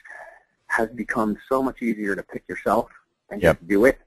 has 0.67 0.89
become 0.89 1.37
so 1.49 1.61
much 1.63 1.81
easier 1.81 2.15
to 2.15 2.23
pick 2.23 2.43
yourself 2.47 2.89
and 3.29 3.41
Yep. 3.41 3.57
just 3.57 3.67
do 3.67 3.85
it. 3.85 3.99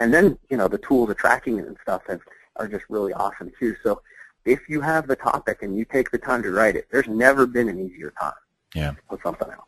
And 0.00 0.12
then, 0.12 0.36
you 0.50 0.56
know, 0.56 0.66
the 0.66 0.78
tools 0.78 1.10
of 1.10 1.16
tracking 1.16 1.58
it 1.58 1.66
and 1.66 1.76
stuff 1.82 2.02
have, 2.08 2.20
are 2.56 2.66
just 2.66 2.84
really 2.88 3.12
awesome 3.12 3.52
too. 3.58 3.76
So 3.84 4.02
if 4.44 4.68
you 4.68 4.80
have 4.80 5.06
the 5.06 5.14
topic 5.14 5.62
and 5.62 5.76
you 5.76 5.84
take 5.84 6.10
the 6.10 6.18
time 6.18 6.42
to 6.42 6.50
write 6.50 6.74
it, 6.74 6.88
there's 6.90 7.06
never 7.06 7.46
been 7.46 7.68
an 7.68 7.78
easier 7.78 8.12
time 8.18 8.32
Yeah. 8.74 8.90
to 8.92 9.02
put 9.08 9.22
something 9.22 9.48
out. 9.50 9.66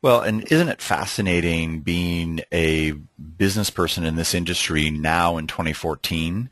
Well, 0.00 0.20
and 0.20 0.50
isn't 0.50 0.68
it 0.68 0.80
fascinating 0.80 1.80
being 1.80 2.40
a 2.52 2.92
business 2.92 3.68
person 3.68 4.04
in 4.04 4.14
this 4.14 4.32
industry 4.32 4.90
now 4.90 5.38
in 5.38 5.48
2014? 5.48 6.50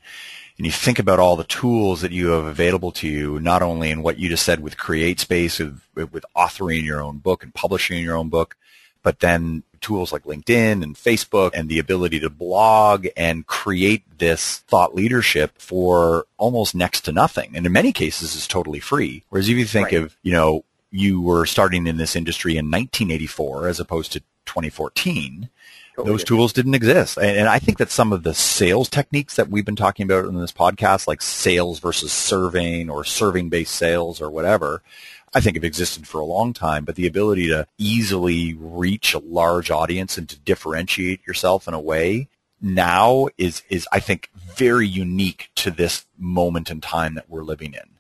And 0.58 0.66
you 0.66 0.72
think 0.72 0.98
about 0.98 1.20
all 1.20 1.36
the 1.36 1.44
tools 1.44 2.00
that 2.00 2.12
you 2.12 2.28
have 2.28 2.46
available 2.46 2.90
to 2.92 3.08
you, 3.08 3.38
not 3.38 3.62
only 3.62 3.90
in 3.90 4.02
what 4.02 4.18
you 4.18 4.28
just 4.28 4.44
said 4.44 4.60
with 4.60 4.76
CreateSpace, 4.76 5.60
with, 5.94 6.12
with 6.12 6.24
authoring 6.36 6.84
your 6.84 7.00
own 7.00 7.18
book 7.18 7.44
and 7.44 7.54
publishing 7.54 8.02
your 8.02 8.16
own 8.16 8.30
book, 8.30 8.56
but 9.02 9.20
then 9.20 9.62
tools 9.80 10.12
like 10.12 10.24
LinkedIn 10.24 10.82
and 10.82 10.96
Facebook 10.96 11.52
and 11.54 11.68
the 11.68 11.78
ability 11.78 12.18
to 12.18 12.30
blog 12.30 13.06
and 13.16 13.46
create 13.46 14.02
this 14.18 14.58
thought 14.60 14.94
leadership 14.94 15.52
for 15.58 16.26
almost 16.38 16.74
next 16.74 17.02
to 17.02 17.12
nothing. 17.12 17.52
And 17.54 17.66
in 17.66 17.72
many 17.72 17.92
cases, 17.92 18.34
it's 18.34 18.48
totally 18.48 18.80
free. 18.80 19.22
Whereas 19.28 19.48
if 19.48 19.56
you 19.56 19.66
think 19.66 19.92
Right. 19.92 20.02
of, 20.02 20.16
you 20.22 20.32
know, 20.32 20.64
you 20.90 21.20
were 21.20 21.46
starting 21.46 21.86
in 21.86 21.96
this 21.96 22.16
industry 22.16 22.52
in 22.52 22.66
1984 22.66 23.68
as 23.68 23.80
opposed 23.80 24.12
to 24.12 24.20
2014, 24.46 25.48
Totally 25.96 26.12
those 26.12 26.20
different. 26.22 26.26
tools 26.38 26.52
didn't 26.52 26.74
exist. 26.74 27.16
And, 27.16 27.36
and 27.38 27.48
I 27.48 27.58
think 27.58 27.78
that 27.78 27.90
some 27.90 28.12
of 28.12 28.22
the 28.22 28.34
sales 28.34 28.88
techniques 28.88 29.36
that 29.36 29.48
we've 29.48 29.64
been 29.64 29.76
talking 29.76 30.04
about 30.04 30.26
in 30.26 30.38
this 30.38 30.52
podcast, 30.52 31.06
like 31.06 31.22
sales 31.22 31.80
versus 31.80 32.12
serving 32.12 32.88
or 32.90 33.04
serving 33.04 33.48
based 33.48 33.74
sales 33.74 34.20
or 34.20 34.30
whatever, 34.30 34.82
I 35.34 35.40
think 35.40 35.56
have 35.56 35.64
existed 35.64 36.06
for 36.06 36.20
a 36.20 36.24
long 36.24 36.52
time, 36.52 36.84
but 36.84 36.94
the 36.94 37.06
ability 37.06 37.48
to 37.48 37.66
easily 37.78 38.54
reach 38.54 39.12
a 39.12 39.18
large 39.18 39.70
audience 39.70 40.16
and 40.16 40.28
to 40.28 40.38
differentiate 40.38 41.26
yourself 41.26 41.68
in 41.68 41.74
a 41.74 41.80
way 41.80 42.28
now 42.60 43.28
is, 43.36 43.62
is 43.68 43.86
I 43.92 44.00
think 44.00 44.30
very 44.34 44.88
unique 44.88 45.50
to 45.56 45.70
this 45.70 46.06
moment 46.18 46.70
in 46.70 46.80
time 46.80 47.14
that 47.16 47.28
we're 47.28 47.42
living 47.42 47.74
in. 47.74 47.98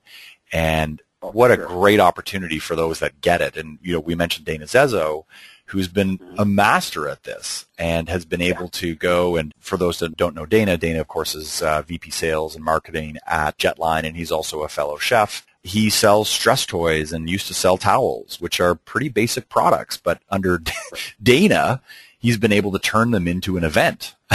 And 0.52 1.02
what 1.32 1.50
a 1.50 1.56
great 1.56 2.00
opportunity 2.00 2.58
for 2.58 2.76
those 2.76 3.00
that 3.00 3.20
get 3.20 3.40
it. 3.40 3.56
And, 3.56 3.78
you 3.82 3.92
know, 3.92 4.00
we 4.00 4.14
mentioned 4.14 4.46
Dana 4.46 4.66
Zezzo, 4.66 5.24
who's 5.66 5.88
been 5.88 6.20
a 6.38 6.44
master 6.44 7.08
at 7.08 7.24
this 7.24 7.66
and 7.78 8.08
has 8.08 8.24
been 8.24 8.40
able 8.40 8.68
to 8.68 8.94
go 8.94 9.36
and 9.36 9.52
for 9.58 9.76
those 9.76 9.98
that 9.98 10.16
don't 10.16 10.34
know 10.34 10.46
Dana, 10.46 10.76
Dana 10.76 11.00
of 11.00 11.08
course 11.08 11.34
is 11.34 11.60
uh, 11.60 11.82
VP 11.82 12.10
sales 12.10 12.54
and 12.54 12.64
marketing 12.64 13.18
at 13.26 13.58
Jetline 13.58 14.04
and 14.04 14.16
he's 14.16 14.30
also 14.30 14.62
a 14.62 14.68
fellow 14.68 14.96
chef. 14.96 15.44
He 15.64 15.90
sells 15.90 16.28
stress 16.28 16.64
toys 16.64 17.12
and 17.12 17.28
used 17.28 17.48
to 17.48 17.54
sell 17.54 17.76
towels, 17.76 18.40
which 18.40 18.60
are 18.60 18.76
pretty 18.76 19.08
basic 19.08 19.48
products, 19.48 19.96
but 19.96 20.22
under 20.30 20.62
Dana, 21.22 21.82
he's 22.18 22.38
been 22.38 22.52
able 22.52 22.72
to 22.72 22.78
turn 22.78 23.10
them 23.10 23.28
into 23.28 23.56
an 23.56 23.64
event 23.64 24.14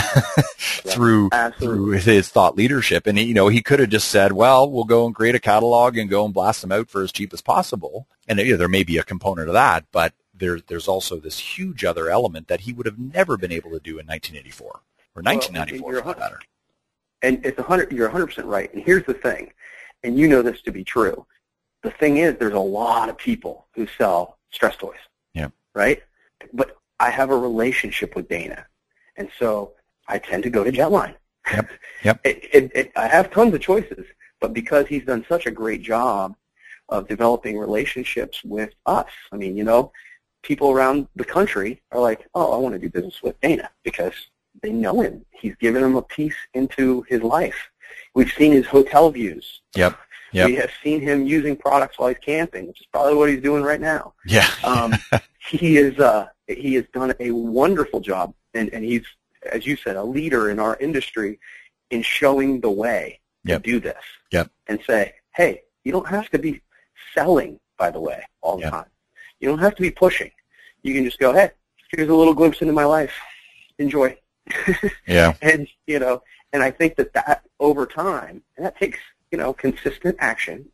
through 0.86 1.30
absolutely. 1.32 2.00
through 2.02 2.14
his 2.14 2.30
thought 2.30 2.56
leadership. 2.56 3.08
And 3.08 3.18
he, 3.18 3.26
you 3.26 3.34
know, 3.34 3.48
he 3.48 3.62
could 3.62 3.80
have 3.80 3.90
just 3.90 4.08
said, 4.08 4.34
"Well, 4.34 4.70
we'll 4.70 4.84
go 4.84 5.06
and 5.06 5.16
create 5.16 5.36
a 5.36 5.40
catalog 5.40 5.98
and 5.98 6.10
go 6.10 6.26
and 6.26 6.34
blast 6.34 6.62
them 6.62 6.72
out 6.72 6.90
for 6.90 7.02
as 7.02 7.12
cheap 7.12 7.34
as 7.34 7.42
possible." 7.42 8.08
And 8.28 8.40
you 8.40 8.52
know, 8.52 8.58
there 8.58 8.68
may 8.68 8.84
be 8.84 8.98
a 8.98 9.04
component 9.04 9.48
of 9.48 9.54
that, 9.54 9.86
but 9.92 10.14
there, 10.34 10.60
there's 10.60 10.88
also 10.88 11.20
this 11.20 11.40
huge 11.40 11.84
other 11.84 12.10
element 12.10 12.48
that 12.48 12.62
he 12.62 12.74
would 12.74 12.86
have 12.86 13.00
never 13.00 13.38
been 13.38 13.52
able 13.52 13.72
to 13.72 13.80
do 13.80 14.00
in 14.00 14.08
1984 14.08 14.68
or 14.68 15.22
1994 15.22 15.92
you're 15.92 16.02
for 16.02 16.08
that 16.08 16.20
matter. 16.20 16.40
And 17.22 17.46
it's 17.46 17.60
a 17.60 17.64
hundred. 17.64 17.92
You're 17.92 18.08
100 18.08 18.28
percent 18.28 18.48
right. 18.48 18.74
And 18.74 18.84
here's 18.84 19.06
the 19.06 19.14
thing, 19.14 19.52
and 20.04 20.18
you 20.18 20.28
know 20.28 20.42
this 20.42 20.62
to 20.64 20.72
be 20.72 20.84
true. 20.84 21.26
The 21.84 21.92
thing 21.92 22.18
is, 22.18 22.38
there's 22.38 22.54
a 22.54 22.60
lot 22.60 23.10
of 23.10 23.18
people 23.18 23.68
who 23.74 23.88
sell 23.98 24.38
stress 24.52 24.76
toys. 24.76 24.98
Yeah. 25.34 25.50
Right. 25.74 26.04
But 26.54 26.78
I 27.02 27.10
have 27.10 27.32
a 27.32 27.38
relationship 27.38 28.16
with 28.16 28.30
Dana, 28.30 28.66
and 29.18 29.28
so 29.40 29.74
I 30.08 30.20
tend 30.20 30.44
to 30.44 30.50
go 30.50 30.64
to 30.64 30.72
Jetline. 30.72 31.16
Yep. 31.52 31.70
Yep. 32.04 32.20
it, 32.24 32.50
it, 32.52 32.72
it, 32.74 32.92
I 32.96 33.08
have 33.08 33.30
tons 33.30 33.54
of 33.54 33.62
choices, 33.62 34.06
but 34.40 34.54
because 34.54 34.88
he's 34.88 35.06
done 35.06 35.24
such 35.30 35.46
a 35.46 35.52
great 35.52 35.84
job 35.84 36.36
of 36.90 37.08
developing 37.08 37.60
relationships 37.60 38.44
with 38.44 38.72
us, 38.88 39.12
I 39.32 39.36
mean, 39.38 39.56
you 39.56 39.64
know, 39.64 39.92
people 40.42 40.72
around 40.72 41.08
the 41.16 41.24
country 41.24 41.80
are 41.92 42.00
like, 42.00 42.28
oh, 42.34 42.54
I 42.54 42.58
want 42.58 42.74
to 42.74 42.80
do 42.80 42.90
business 42.90 43.22
with 43.22 43.40
Dana 43.40 43.70
because 43.84 44.14
they 44.64 44.72
know 44.72 45.02
him. 45.02 45.24
He's 45.30 45.56
given 45.58 45.84
them 45.84 45.96
a 45.96 46.02
piece 46.02 46.36
into 46.56 47.04
his 47.08 47.22
life. 47.22 47.70
We've 48.16 48.32
seen 48.32 48.52
his 48.52 48.66
hotel 48.66 49.12
views. 49.12 49.62
Yep. 49.76 49.96
Yep. 50.34 50.48
We 50.48 50.56
have 50.56 50.72
seen 50.84 51.02
him 51.02 51.26
using 51.26 51.56
products 51.56 52.00
while 52.00 52.10
he's 52.10 52.18
camping, 52.20 52.68
which 52.68 52.80
is 52.80 52.88
probably 52.92 53.16
what 53.16 53.30
he's 53.30 53.42
doing 53.42 53.64
right 53.64 53.82
now. 53.82 54.14
Yeah. 54.26 54.48
Um, 54.64 54.94
he 55.50 55.78
is 55.78 56.00
uh, 56.00 56.28
he 56.48 56.74
has 56.76 56.86
done 56.94 57.14
a 57.20 57.32
wonderful 57.32 58.00
job, 58.00 58.34
and, 58.54 58.70
and 58.74 58.84
he's, 58.84 59.04
as 59.52 59.66
you 59.66 59.76
said, 59.76 59.96
a 59.96 60.04
leader 60.04 60.50
in 60.50 60.60
our 60.60 60.78
industry 60.78 61.40
in 61.90 62.02
showing 62.02 62.62
the 62.62 62.70
way 62.70 63.20
Yep. 63.44 63.64
to 63.64 63.72
do 63.72 63.80
this. 63.80 64.04
Yep. 64.32 64.52
And 64.68 64.80
say, 64.86 65.14
hey, 65.36 65.64
you 65.84 65.92
don't 65.92 66.08
have 66.08 66.30
to 66.30 66.38
be 66.38 66.62
selling, 67.16 67.60
by 67.78 67.90
the 67.90 68.00
way, 68.00 68.24
all 68.42 68.58
the 68.58 68.64
Yep. 68.64 68.72
time. 68.72 68.86
You 69.40 69.50
don't 69.50 69.58
have 69.60 69.74
to 69.76 69.82
be 69.82 69.90
pushing. 69.90 70.30
You 70.84 70.94
can 70.94 71.04
just 71.04 71.18
go, 71.18 71.34
hey, 71.34 71.50
here's 71.92 72.08
a 72.10 72.14
little 72.14 72.36
glimpse 72.36 72.62
into 72.62 72.74
my 72.74 72.86
life. 72.86 73.14
Enjoy. 73.80 74.16
yeah. 75.08 75.34
And 75.42 75.68
you 75.88 75.98
know, 76.00 76.22
and 76.54 76.62
I 76.62 76.70
think 76.72 76.96
that 76.98 77.14
that 77.14 77.44
over 77.60 77.86
time, 77.88 78.44
and 78.58 78.66
that 78.66 78.78
takes 78.78 79.00
you 79.32 79.38
know 79.38 79.54
consistent 79.54 80.16
action, 80.20 80.66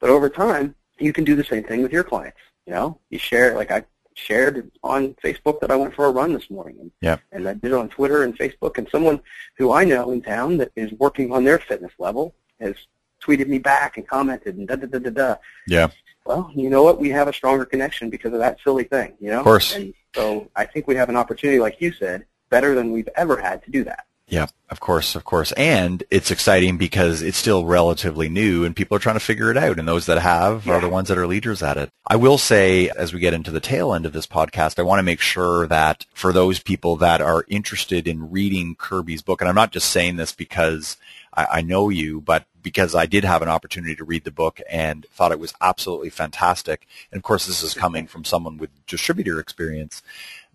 but 0.00 0.10
over 0.10 0.28
time 0.28 0.74
you 0.98 1.12
can 1.12 1.24
do 1.24 1.34
the 1.34 1.44
same 1.44 1.64
thing 1.64 1.82
with 1.82 1.92
your 1.92 2.04
clients. 2.04 2.38
You 2.66 2.72
know, 2.72 2.98
you 3.10 3.18
share 3.18 3.54
like 3.54 3.70
I 3.70 3.84
shared 4.14 4.70
on 4.82 5.14
Facebook 5.14 5.60
that 5.60 5.70
I 5.70 5.76
went 5.76 5.94
for 5.94 6.06
a 6.06 6.10
run 6.10 6.32
this 6.32 6.48
morning, 6.50 6.76
and 6.80 6.90
Yep. 7.00 7.20
and 7.32 7.48
I 7.48 7.54
did 7.54 7.72
it 7.72 7.74
on 7.74 7.88
Twitter 7.88 8.22
and 8.22 8.36
Facebook, 8.38 8.78
and 8.78 8.88
someone 8.90 9.20
who 9.56 9.72
I 9.72 9.84
know 9.84 10.12
in 10.12 10.22
town 10.22 10.56
that 10.58 10.70
is 10.76 10.92
working 10.92 11.32
on 11.32 11.44
their 11.44 11.58
fitness 11.58 11.92
level 11.98 12.34
has 12.60 12.76
tweeted 13.20 13.48
me 13.48 13.58
back 13.58 13.96
and 13.96 14.06
commented 14.06 14.56
and 14.56 14.68
da 14.68 14.76
da 14.76 14.86
da 14.86 14.98
da 14.98 15.10
da. 15.10 15.36
Yeah. 15.66 15.88
Well, 16.26 16.50
you 16.54 16.70
know 16.70 16.82
what? 16.82 16.98
We 16.98 17.10
have 17.10 17.28
a 17.28 17.32
stronger 17.32 17.64
connection 17.64 18.08
because 18.08 18.32
of 18.32 18.38
that 18.38 18.58
silly 18.64 18.84
thing, 18.84 19.14
you 19.20 19.30
know? 19.30 19.38
Of 19.38 19.44
course. 19.44 19.74
And 19.74 19.92
so 20.14 20.48
I 20.56 20.64
think 20.64 20.86
we 20.86 20.94
have 20.94 21.08
an 21.08 21.16
opportunity, 21.16 21.58
like 21.58 21.80
you 21.80 21.92
said, 21.92 22.24
better 22.48 22.74
than 22.74 22.92
we've 22.92 23.08
ever 23.16 23.36
had 23.36 23.62
to 23.64 23.70
do 23.70 23.84
that. 23.84 24.06
Yeah, 24.26 24.46
of 24.70 24.80
course, 24.80 25.14
of 25.14 25.24
course. 25.24 25.52
And 25.52 26.02
it's 26.10 26.30
exciting 26.30 26.78
because 26.78 27.20
it's 27.20 27.36
still 27.36 27.66
relatively 27.66 28.30
new 28.30 28.64
and 28.64 28.74
people 28.74 28.96
are 28.96 29.00
trying 29.00 29.16
to 29.16 29.20
figure 29.20 29.50
it 29.50 29.56
out. 29.58 29.78
And 29.78 29.86
those 29.86 30.06
that 30.06 30.18
have 30.18 30.66
are 30.66 30.80
the 30.80 30.88
ones 30.88 31.08
that 31.08 31.18
are 31.18 31.26
leaders 31.26 31.62
at 31.62 31.76
it. 31.76 31.90
I 32.06 32.16
will 32.16 32.38
say, 32.38 32.88
as 32.88 33.12
we 33.12 33.20
get 33.20 33.34
into 33.34 33.50
the 33.50 33.60
tail 33.60 33.92
end 33.92 34.06
of 34.06 34.14
this 34.14 34.26
podcast, 34.26 34.78
I 34.78 34.82
want 34.82 34.98
to 34.98 35.04
make 35.04 35.20
sure 35.20 35.66
that 35.66 36.06
for 36.14 36.32
those 36.32 36.58
people 36.58 36.96
that 36.96 37.20
are 37.20 37.44
interested 37.48 38.08
in 38.08 38.30
reading 38.30 38.76
Kirby's 38.76 39.20
book, 39.20 39.42
and 39.42 39.48
I'm 39.48 39.54
not 39.54 39.72
just 39.72 39.90
saying 39.90 40.16
this 40.16 40.32
because 40.32 40.96
I, 41.34 41.46
I 41.52 41.60
know 41.60 41.90
you, 41.90 42.22
but 42.22 42.46
because 42.62 42.94
I 42.94 43.04
did 43.04 43.24
have 43.24 43.42
an 43.42 43.50
opportunity 43.50 43.94
to 43.94 44.04
read 44.04 44.24
the 44.24 44.30
book 44.30 44.58
and 44.70 45.04
thought 45.12 45.32
it 45.32 45.38
was 45.38 45.52
absolutely 45.60 46.10
fantastic. 46.10 46.86
And 47.12 47.18
of 47.18 47.22
course, 47.22 47.46
this 47.46 47.62
is 47.62 47.74
coming 47.74 48.06
from 48.06 48.24
someone 48.24 48.56
with 48.56 48.70
distributor 48.86 49.38
experience 49.38 50.02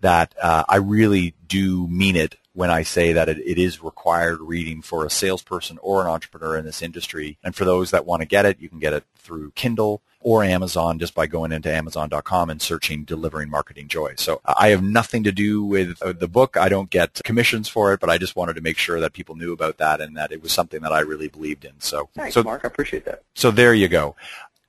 that 0.01 0.33
uh, 0.41 0.63
I 0.67 0.77
really 0.77 1.35
do 1.47 1.87
mean 1.87 2.15
it 2.15 2.35
when 2.59 2.69
I 2.69 2.83
say 2.83 3.13
that 3.13 3.29
it, 3.29 3.37
it 3.37 3.57
is 3.57 3.81
required 3.81 4.41
reading 4.41 4.81
for 4.81 5.05
a 5.05 5.09
salesperson 5.09 5.79
or 5.81 6.01
an 6.01 6.07
entrepreneur 6.07 6.57
in 6.57 6.65
this 6.65 6.81
industry. 6.81 7.37
And 7.41 7.55
for 7.55 7.63
those 7.63 7.91
that 7.91 8.05
want 8.05 8.21
to 8.21 8.25
get 8.25 8.45
it, 8.45 8.59
you 8.59 8.67
can 8.67 8.79
get 8.79 8.91
it 8.91 9.05
through 9.15 9.51
Kindle. 9.51 10.01
or 10.21 10.43
Amazon 10.43 10.99
just 10.99 11.15
by 11.15 11.27
going 11.27 11.51
into 11.51 11.73
Amazon.com 11.73 12.49
and 12.49 12.61
searching 12.61 13.05
Delivering 13.05 13.49
Marketing 13.49 13.87
Joy. 13.87 14.15
So 14.17 14.41
I 14.45 14.69
have 14.69 14.83
nothing 14.83 15.23
to 15.23 15.31
do 15.31 15.63
with 15.63 16.01
uh, 16.01 16.11
the 16.11 16.27
book. 16.27 16.57
I 16.57 16.67
don't 16.67 16.89
get 16.89 17.21
commissions 17.23 17.69
for 17.69 17.93
it, 17.93 18.01
but 18.01 18.09
I 18.09 18.17
just 18.17 18.35
wanted 18.35 18.55
to 18.55 18.61
make 18.61 18.77
sure 18.77 18.99
that 18.99 19.13
people 19.13 19.35
knew 19.35 19.53
about 19.53 19.77
that 19.77 20.01
and 20.01 20.17
that 20.17 20.31
it 20.31 20.41
was 20.41 20.51
something 20.51 20.81
that 20.81 20.91
I 20.91 20.99
really 20.99 21.29
believed 21.29 21.63
in. 21.63 21.79
So, 21.79 22.09
Thanks, 22.13 22.33
so 22.33 22.43
Mark. 22.43 22.65
I 22.65 22.67
appreciate 22.67 23.05
that. 23.05 23.23
So 23.35 23.51
there 23.51 23.73
you 23.73 23.87
go. 23.87 24.17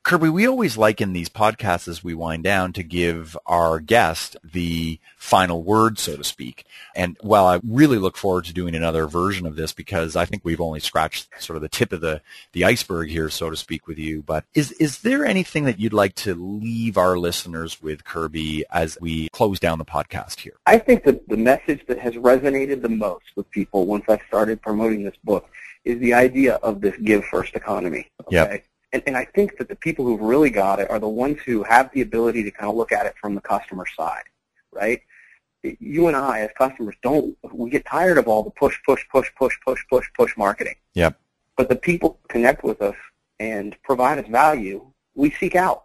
Kirby, 0.02 0.30
we 0.30 0.48
always 0.48 0.78
like 0.78 1.00
in 1.02 1.12
these 1.12 1.28
podcasts 1.28 1.86
as 1.86 2.02
we 2.02 2.14
wind 2.14 2.42
down 2.42 2.72
to 2.72 2.82
give 2.82 3.36
our 3.44 3.80
guest 3.80 4.34
the 4.42 4.98
final 5.16 5.62
word, 5.62 5.98
so 5.98 6.16
to 6.16 6.24
speak. 6.24 6.64
And 6.96 7.18
while 7.20 7.46
I 7.46 7.60
really 7.62 7.98
look 7.98 8.16
forward 8.16 8.46
to 8.46 8.54
doing 8.54 8.74
another 8.74 9.06
version 9.06 9.46
of 9.46 9.56
this 9.56 9.72
because 9.72 10.16
I 10.16 10.24
think 10.24 10.42
we've 10.42 10.60
only 10.60 10.80
scratched 10.80 11.28
sort 11.38 11.56
of 11.56 11.62
the 11.62 11.68
tip 11.68 11.92
of 11.92 12.00
the, 12.00 12.22
the 12.52 12.64
iceberg 12.64 13.10
here, 13.10 13.28
so 13.28 13.50
to 13.50 13.56
speak, 13.56 13.86
with 13.86 13.98
you, 13.98 14.22
but 14.22 14.44
is, 14.54 14.72
is 14.72 15.00
there 15.00 15.24
anything 15.24 15.64
that 15.64 15.78
you'd 15.78 15.92
like 15.92 16.14
to 16.16 16.34
leave 16.34 16.96
our 16.96 17.18
listeners 17.18 17.80
with, 17.82 18.04
Kirby, 18.04 18.64
as 18.70 18.96
we 19.00 19.28
close 19.28 19.60
down 19.60 19.78
the 19.78 19.84
podcast 19.84 20.40
here? 20.40 20.54
I 20.66 20.78
think 20.78 21.04
that 21.04 21.28
the 21.28 21.36
message 21.36 21.86
that 21.88 21.98
has 21.98 22.14
resonated 22.14 22.82
the 22.82 22.88
most 22.88 23.26
with 23.36 23.50
people 23.50 23.86
once 23.86 24.04
I 24.08 24.18
started 24.28 24.62
promoting 24.62 25.04
this 25.04 25.16
book 25.22 25.48
is 25.84 25.98
the 26.00 26.14
idea 26.14 26.54
of 26.56 26.80
this 26.80 26.96
give 26.98 27.24
first 27.26 27.54
economy. 27.54 28.08
Okay? 28.26 28.36
Yep. 28.36 28.64
And, 28.92 29.02
and 29.06 29.16
I 29.16 29.24
think 29.24 29.58
that 29.58 29.68
the 29.68 29.76
people 29.76 30.04
who've 30.04 30.20
really 30.20 30.50
got 30.50 30.80
it 30.80 30.90
are 30.90 30.98
the 30.98 31.08
ones 31.08 31.38
who 31.46 31.62
have 31.62 31.90
the 31.92 32.02
ability 32.02 32.42
to 32.44 32.50
kind 32.50 32.68
of 32.68 32.76
look 32.76 32.92
at 32.92 33.06
it 33.06 33.14
from 33.20 33.34
the 33.34 33.40
customer 33.40 33.84
side, 33.96 34.24
right? 34.72 35.02
You 35.62 36.08
and 36.08 36.16
I, 36.16 36.40
as 36.40 36.50
customers, 36.56 36.96
don't 37.02 37.36
we 37.52 37.70
get 37.70 37.84
tired 37.84 38.18
of 38.18 38.26
all 38.26 38.42
the 38.42 38.50
push, 38.50 38.76
push, 38.84 39.04
push, 39.12 39.30
push, 39.38 39.54
push, 39.64 39.80
push, 39.90 40.06
push 40.16 40.36
marketing. 40.36 40.76
Yep. 40.94 41.18
But 41.56 41.68
the 41.68 41.76
people 41.76 42.18
who 42.22 42.28
connect 42.28 42.64
with 42.64 42.80
us 42.80 42.96
and 43.38 43.76
provide 43.82 44.18
us 44.18 44.26
value, 44.28 44.90
we 45.14 45.30
seek 45.30 45.54
out. 45.54 45.84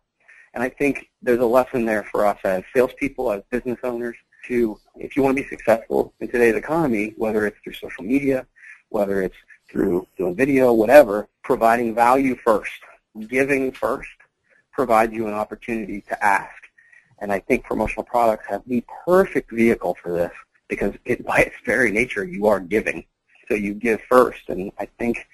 And 0.53 0.64
I 0.64 0.70
think 0.70 1.10
there's 1.22 1.41
a 1.41 1.45
lesson 1.45 1.86
there 1.86 2.03
for 2.03 2.26
us 2.26 2.39
as 2.45 2.64
salespeople, 2.74 3.32
as 3.32 3.43
business 3.49 3.78
owners, 3.84 4.16
to 4.47 4.80
if 4.95 5.16
you 5.16 5.24
want 5.24 5.36
to 5.36 5.43
be 5.43 5.49
successful 5.49 6.14
in 6.22 6.30
today's 6.30 6.56
economy, 6.56 7.14
whether 7.18 7.45
it's 7.45 7.58
through 7.62 7.74
social 7.74 8.06
media, 8.06 8.47
whether 8.89 9.22
it's 9.22 9.36
through 9.70 10.08
doing 10.18 10.36
video, 10.36 10.72
whatever, 10.72 11.28
providing 11.43 11.93
value 11.93 12.36
first 12.45 12.72
giving 13.28 13.72
first 13.72 14.09
provides 14.72 15.13
you 15.13 15.28
an 15.28 15.34
opportunity 15.34 16.01
to 16.01 16.26
ask. 16.26 16.51
And 17.20 17.32
I 17.32 17.39
think 17.39 17.63
promotional 17.63 18.03
products 18.03 18.45
have 18.49 18.61
the 18.68 18.84
perfect 19.05 19.51
vehicle 19.51 19.95
for 20.01 20.11
this 20.11 20.32
because 20.68 20.93
it, 21.05 21.26
by 21.26 21.39
its 21.39 21.55
very 21.66 21.91
nature, 21.91 22.26
you 22.26 22.47
are 22.47 22.59
giving. 22.59 23.05
So 23.47 23.55
you 23.55 23.74
give 23.74 24.01
first. 24.09 24.49
And 24.49 24.72
I 24.80 24.88
think 24.99 25.26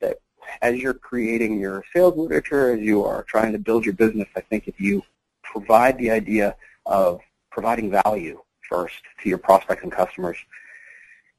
that 0.00 0.18
as 0.62 0.76
you're 0.76 0.94
creating 0.94 1.60
your 1.60 1.84
sales 1.92 2.16
literature, 2.16 2.72
as 2.72 2.80
you 2.80 3.04
are 3.04 3.22
trying 3.24 3.52
to 3.52 3.58
build 3.58 3.84
your 3.84 3.94
business, 3.94 4.28
I 4.36 4.40
think 4.40 4.68
if 4.68 4.80
you 4.80 5.02
provide 5.42 5.98
the 5.98 6.10
idea 6.10 6.56
of 6.86 7.20
providing 7.50 7.90
value 7.90 8.40
first 8.68 9.02
to 9.22 9.28
your 9.28 9.38
prospects 9.38 9.82
and 9.82 9.92
customers, 9.92 10.36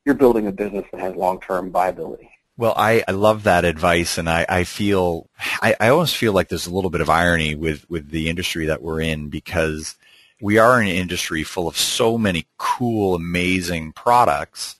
you're 0.05 0.15
building 0.15 0.47
a 0.47 0.51
business 0.51 0.85
that 0.91 1.01
has 1.01 1.15
long-term 1.15 1.71
viability. 1.71 2.29
Well, 2.57 2.73
I, 2.75 3.03
I 3.07 3.11
love 3.11 3.43
that 3.43 3.65
advice, 3.65 4.17
and 4.17 4.27
I, 4.27 4.43
I 4.49 4.63
feel 4.63 5.29
I, 5.61 5.75
I 5.79 5.89
almost 5.89 6.17
feel 6.17 6.33
like 6.33 6.49
there's 6.49 6.65
a 6.65 6.73
little 6.73 6.89
bit 6.89 7.01
of 7.01 7.09
irony 7.09 7.53
with, 7.53 7.87
with 7.87 8.09
the 8.09 8.29
industry 8.29 8.65
that 8.65 8.81
we're 8.81 8.99
in 8.99 9.29
because 9.29 9.95
we 10.41 10.57
are 10.57 10.79
an 10.79 10.87
industry 10.87 11.43
full 11.43 11.67
of 11.67 11.77
so 11.77 12.17
many 12.17 12.47
cool, 12.57 13.13
amazing 13.13 13.91
products, 13.91 14.75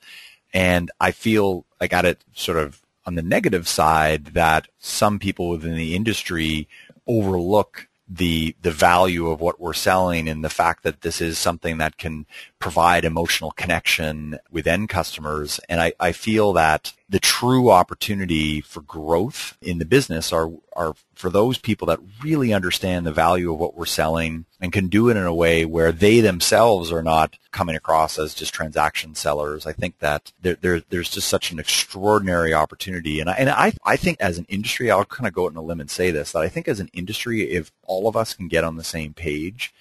and 0.52 0.90
I 1.00 1.12
feel 1.12 1.66
I 1.80 1.86
got 1.86 2.04
it 2.04 2.24
sort 2.34 2.58
of 2.58 2.82
on 3.06 3.14
the 3.14 3.22
negative 3.22 3.68
side 3.68 4.26
that 4.34 4.66
some 4.80 5.20
people 5.20 5.48
within 5.48 5.76
the 5.76 5.94
industry 5.94 6.66
overlook 7.06 7.88
the 8.08 8.56
the 8.62 8.70
value 8.70 9.28
of 9.28 9.40
what 9.40 9.60
we're 9.60 9.74
selling 9.74 10.28
and 10.28 10.42
the 10.42 10.48
fact 10.48 10.82
that 10.82 11.02
this 11.02 11.20
is 11.20 11.38
something 11.38 11.78
that 11.78 11.98
can 11.98 12.26
provide 12.58 13.04
emotional 13.04 13.50
connection 13.50 14.38
with 14.50 14.66
end 14.66 14.88
customers. 14.88 15.60
And 15.68 15.80
I, 15.80 15.92
I 16.00 16.12
feel 16.12 16.54
that 16.54 16.94
the 17.10 17.18
true 17.18 17.70
opportunity 17.70 18.60
for 18.60 18.82
growth 18.82 19.56
in 19.62 19.78
the 19.78 19.86
business 19.86 20.30
are, 20.30 20.50
are 20.74 20.94
for 21.14 21.30
those 21.30 21.56
people 21.56 21.86
that 21.86 22.00
really 22.22 22.52
understand 22.52 23.06
the 23.06 23.12
value 23.12 23.50
of 23.50 23.58
what 23.58 23.74
we're 23.74 23.86
selling 23.86 24.44
and 24.60 24.74
can 24.74 24.88
do 24.88 25.08
it 25.08 25.16
in 25.16 25.24
a 25.24 25.34
way 25.34 25.64
where 25.64 25.90
they 25.90 26.20
themselves 26.20 26.92
are 26.92 27.02
not 27.02 27.38
coming 27.50 27.74
across 27.74 28.18
as 28.18 28.34
just 28.34 28.52
transaction 28.52 29.14
sellers. 29.14 29.66
I 29.66 29.72
think 29.72 30.00
that 30.00 30.32
there, 30.42 30.56
there 30.60 30.82
there's 30.90 31.08
just 31.08 31.28
such 31.28 31.50
an 31.50 31.58
extraordinary 31.58 32.52
opportunity. 32.52 33.20
And 33.20 33.30
I, 33.30 33.34
and 33.34 33.48
I, 33.48 33.72
I 33.84 33.96
think 33.96 34.20
as 34.20 34.36
an 34.36 34.46
industry, 34.50 34.90
I'll 34.90 35.06
kind 35.06 35.26
of 35.26 35.32
go 35.32 35.46
out 35.46 35.52
on 35.52 35.56
a 35.56 35.62
limb 35.62 35.80
and 35.80 35.90
say 35.90 36.10
this, 36.10 36.32
that 36.32 36.42
I 36.42 36.48
think 36.48 36.68
as 36.68 36.78
an 36.78 36.90
industry, 36.92 37.42
if 37.50 37.72
all 37.84 38.06
of 38.06 38.16
us 38.16 38.34
can 38.34 38.48
get 38.48 38.64
on 38.64 38.76
the 38.76 38.84
same 38.84 39.14
page 39.14 39.72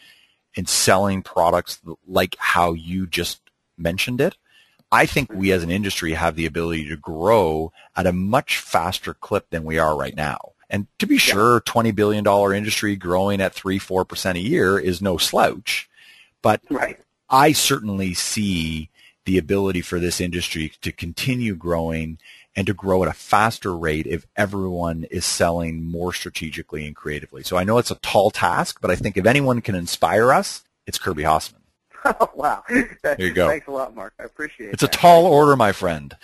in 0.56 0.66
selling 0.66 1.22
products 1.24 1.82
like 2.08 2.38
how 2.40 2.72
you 2.72 3.06
just 3.06 3.42
mentioned 3.78 4.22
it, 4.22 4.38
I 4.92 5.06
think 5.06 5.34
we 5.34 5.52
as 5.52 5.64
an 5.64 5.72
industry 5.72 6.14
have 6.14 6.36
the 6.36 6.46
ability 6.46 6.88
to 6.90 6.96
grow 6.96 7.72
at 7.96 8.08
a 8.08 8.14
much 8.14 8.58
faster 8.58 9.14
clip 9.14 9.50
than 9.50 9.64
we 9.64 9.78
are 9.78 9.98
right 9.98 10.16
now. 10.16 10.54
And 10.70 10.88
to 11.00 11.06
be 11.06 11.18
sure, 11.18 11.62
$20 11.62 11.96
billion 11.96 12.26
industry 12.56 12.96
growing 12.96 13.42
at 13.42 13.54
3 13.54 13.80
4% 13.80 14.36
a 14.36 14.40
year 14.40 14.78
is 14.78 15.02
no 15.02 15.18
slouch. 15.18 15.90
But 16.42 16.62
right. 16.70 17.00
I 17.30 17.52
certainly 17.52 18.14
see 18.14 18.90
the 19.26 19.38
ability 19.38 19.82
for 19.82 20.00
this 20.00 20.22
industry 20.22 20.72
to 20.82 20.92
continue 20.92 21.56
growing 21.56 22.18
and 22.56 22.66
to 22.68 22.74
grow 22.74 23.04
at 23.04 23.10
a 23.10 23.14
faster 23.14 23.76
rate 23.78 24.08
if 24.08 24.26
everyone 24.36 25.06
is 25.12 25.26
selling 25.26 25.84
more 25.84 26.12
strategically 26.14 26.88
and 26.88 26.96
creatively. 26.96 27.44
So 27.44 27.56
I 27.56 27.64
know 27.64 27.78
it's 27.78 27.92
a 27.92 27.96
tall 27.96 28.32
task, 28.32 28.80
but 28.82 28.90
I 28.90 28.96
think 28.96 29.16
if 29.16 29.26
anyone 29.26 29.62
can 29.62 29.76
inspire 29.76 30.34
us, 30.34 30.64
it's 30.88 30.98
Kirby 30.98 31.24
Hasseman. 31.24 31.57
Oh, 32.20 32.30
wow. 32.36 32.64
There 33.04 33.20
you 33.20 33.34
go. 33.34 33.50
Thanks 33.50 33.68
a 33.68 33.72
lot, 33.72 33.94
Mark. 33.94 34.14
I 34.20 34.24
appreciate 34.24 34.68
it. 34.68 34.74
It's 34.74 34.82
that. 34.82 34.96
a 34.96 34.98
tall 34.98 35.26
order, 35.26 35.58
my 35.58 35.74
friend. 35.74 36.16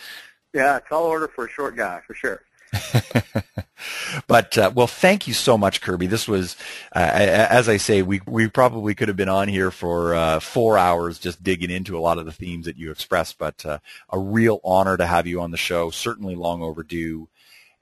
Yeah, 0.53 0.79
tall 0.87 1.03
order 1.03 1.27
for 1.27 1.45
a 1.45 1.49
short 1.49 1.75
guy, 1.75 2.01
for 2.07 2.13
sure. 2.13 2.41
but 4.27 4.57
uh, 4.57 4.71
well, 4.73 4.87
thank 4.87 5.27
you 5.27 5.33
so 5.33 5.57
much, 5.57 5.81
Kirby. 5.81 6.07
This 6.07 6.27
was, 6.27 6.55
uh, 6.95 6.99
as 6.99 7.69
I 7.69 7.77
say, 7.77 8.01
we 8.01 8.21
we 8.25 8.47
probably 8.47 8.95
could 8.95 9.07
have 9.07 9.17
been 9.17 9.29
on 9.29 9.47
here 9.47 9.71
for 9.71 10.15
uh, 10.15 10.39
four 10.39 10.77
hours 10.77 11.19
just 11.19 11.43
digging 11.43 11.69
into 11.69 11.97
a 11.97 12.01
lot 12.01 12.17
of 12.17 12.25
the 12.25 12.31
themes 12.31 12.65
that 12.65 12.77
you 12.77 12.91
expressed. 12.91 13.37
But 13.37 13.65
uh, 13.65 13.79
a 14.09 14.19
real 14.19 14.59
honor 14.63 14.97
to 14.97 15.05
have 15.05 15.27
you 15.27 15.41
on 15.41 15.51
the 15.51 15.57
show. 15.57 15.89
Certainly 15.89 16.35
long 16.35 16.61
overdue, 16.63 17.29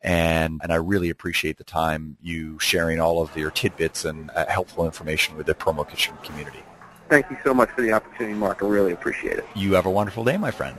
and 0.02 0.60
and 0.64 0.72
I 0.72 0.78
really 0.78 1.10
appreciate 1.10 1.58
the 1.58 1.64
time 1.64 2.18
you 2.22 2.60
sharing 2.60 3.00
all 3.00 3.22
of 3.22 3.36
your 3.38 3.52
tidbits 3.52 4.06
and 4.06 4.30
uh, 4.32 4.46
helpful 4.48 4.86
information 4.86 5.38
with 5.38 5.46
the 5.46 5.54
Promo 5.54 5.88
Kitchen 5.88 6.16
community. 6.24 6.64
Thank 7.12 7.30
you 7.30 7.36
so 7.43 7.53
much 7.53 7.70
for 7.72 7.82
the 7.82 7.91
opportunity, 7.91 8.34
Mark. 8.34 8.64
I 8.64 8.68
really 8.68 8.93
appreciate 8.93 9.38
it. 9.38 9.45
You 9.53 9.74
have 9.74 9.86
a 9.86 9.91
wonderful 9.91 10.24
day, 10.24 10.38
my 10.38 10.49
friend. 10.49 10.78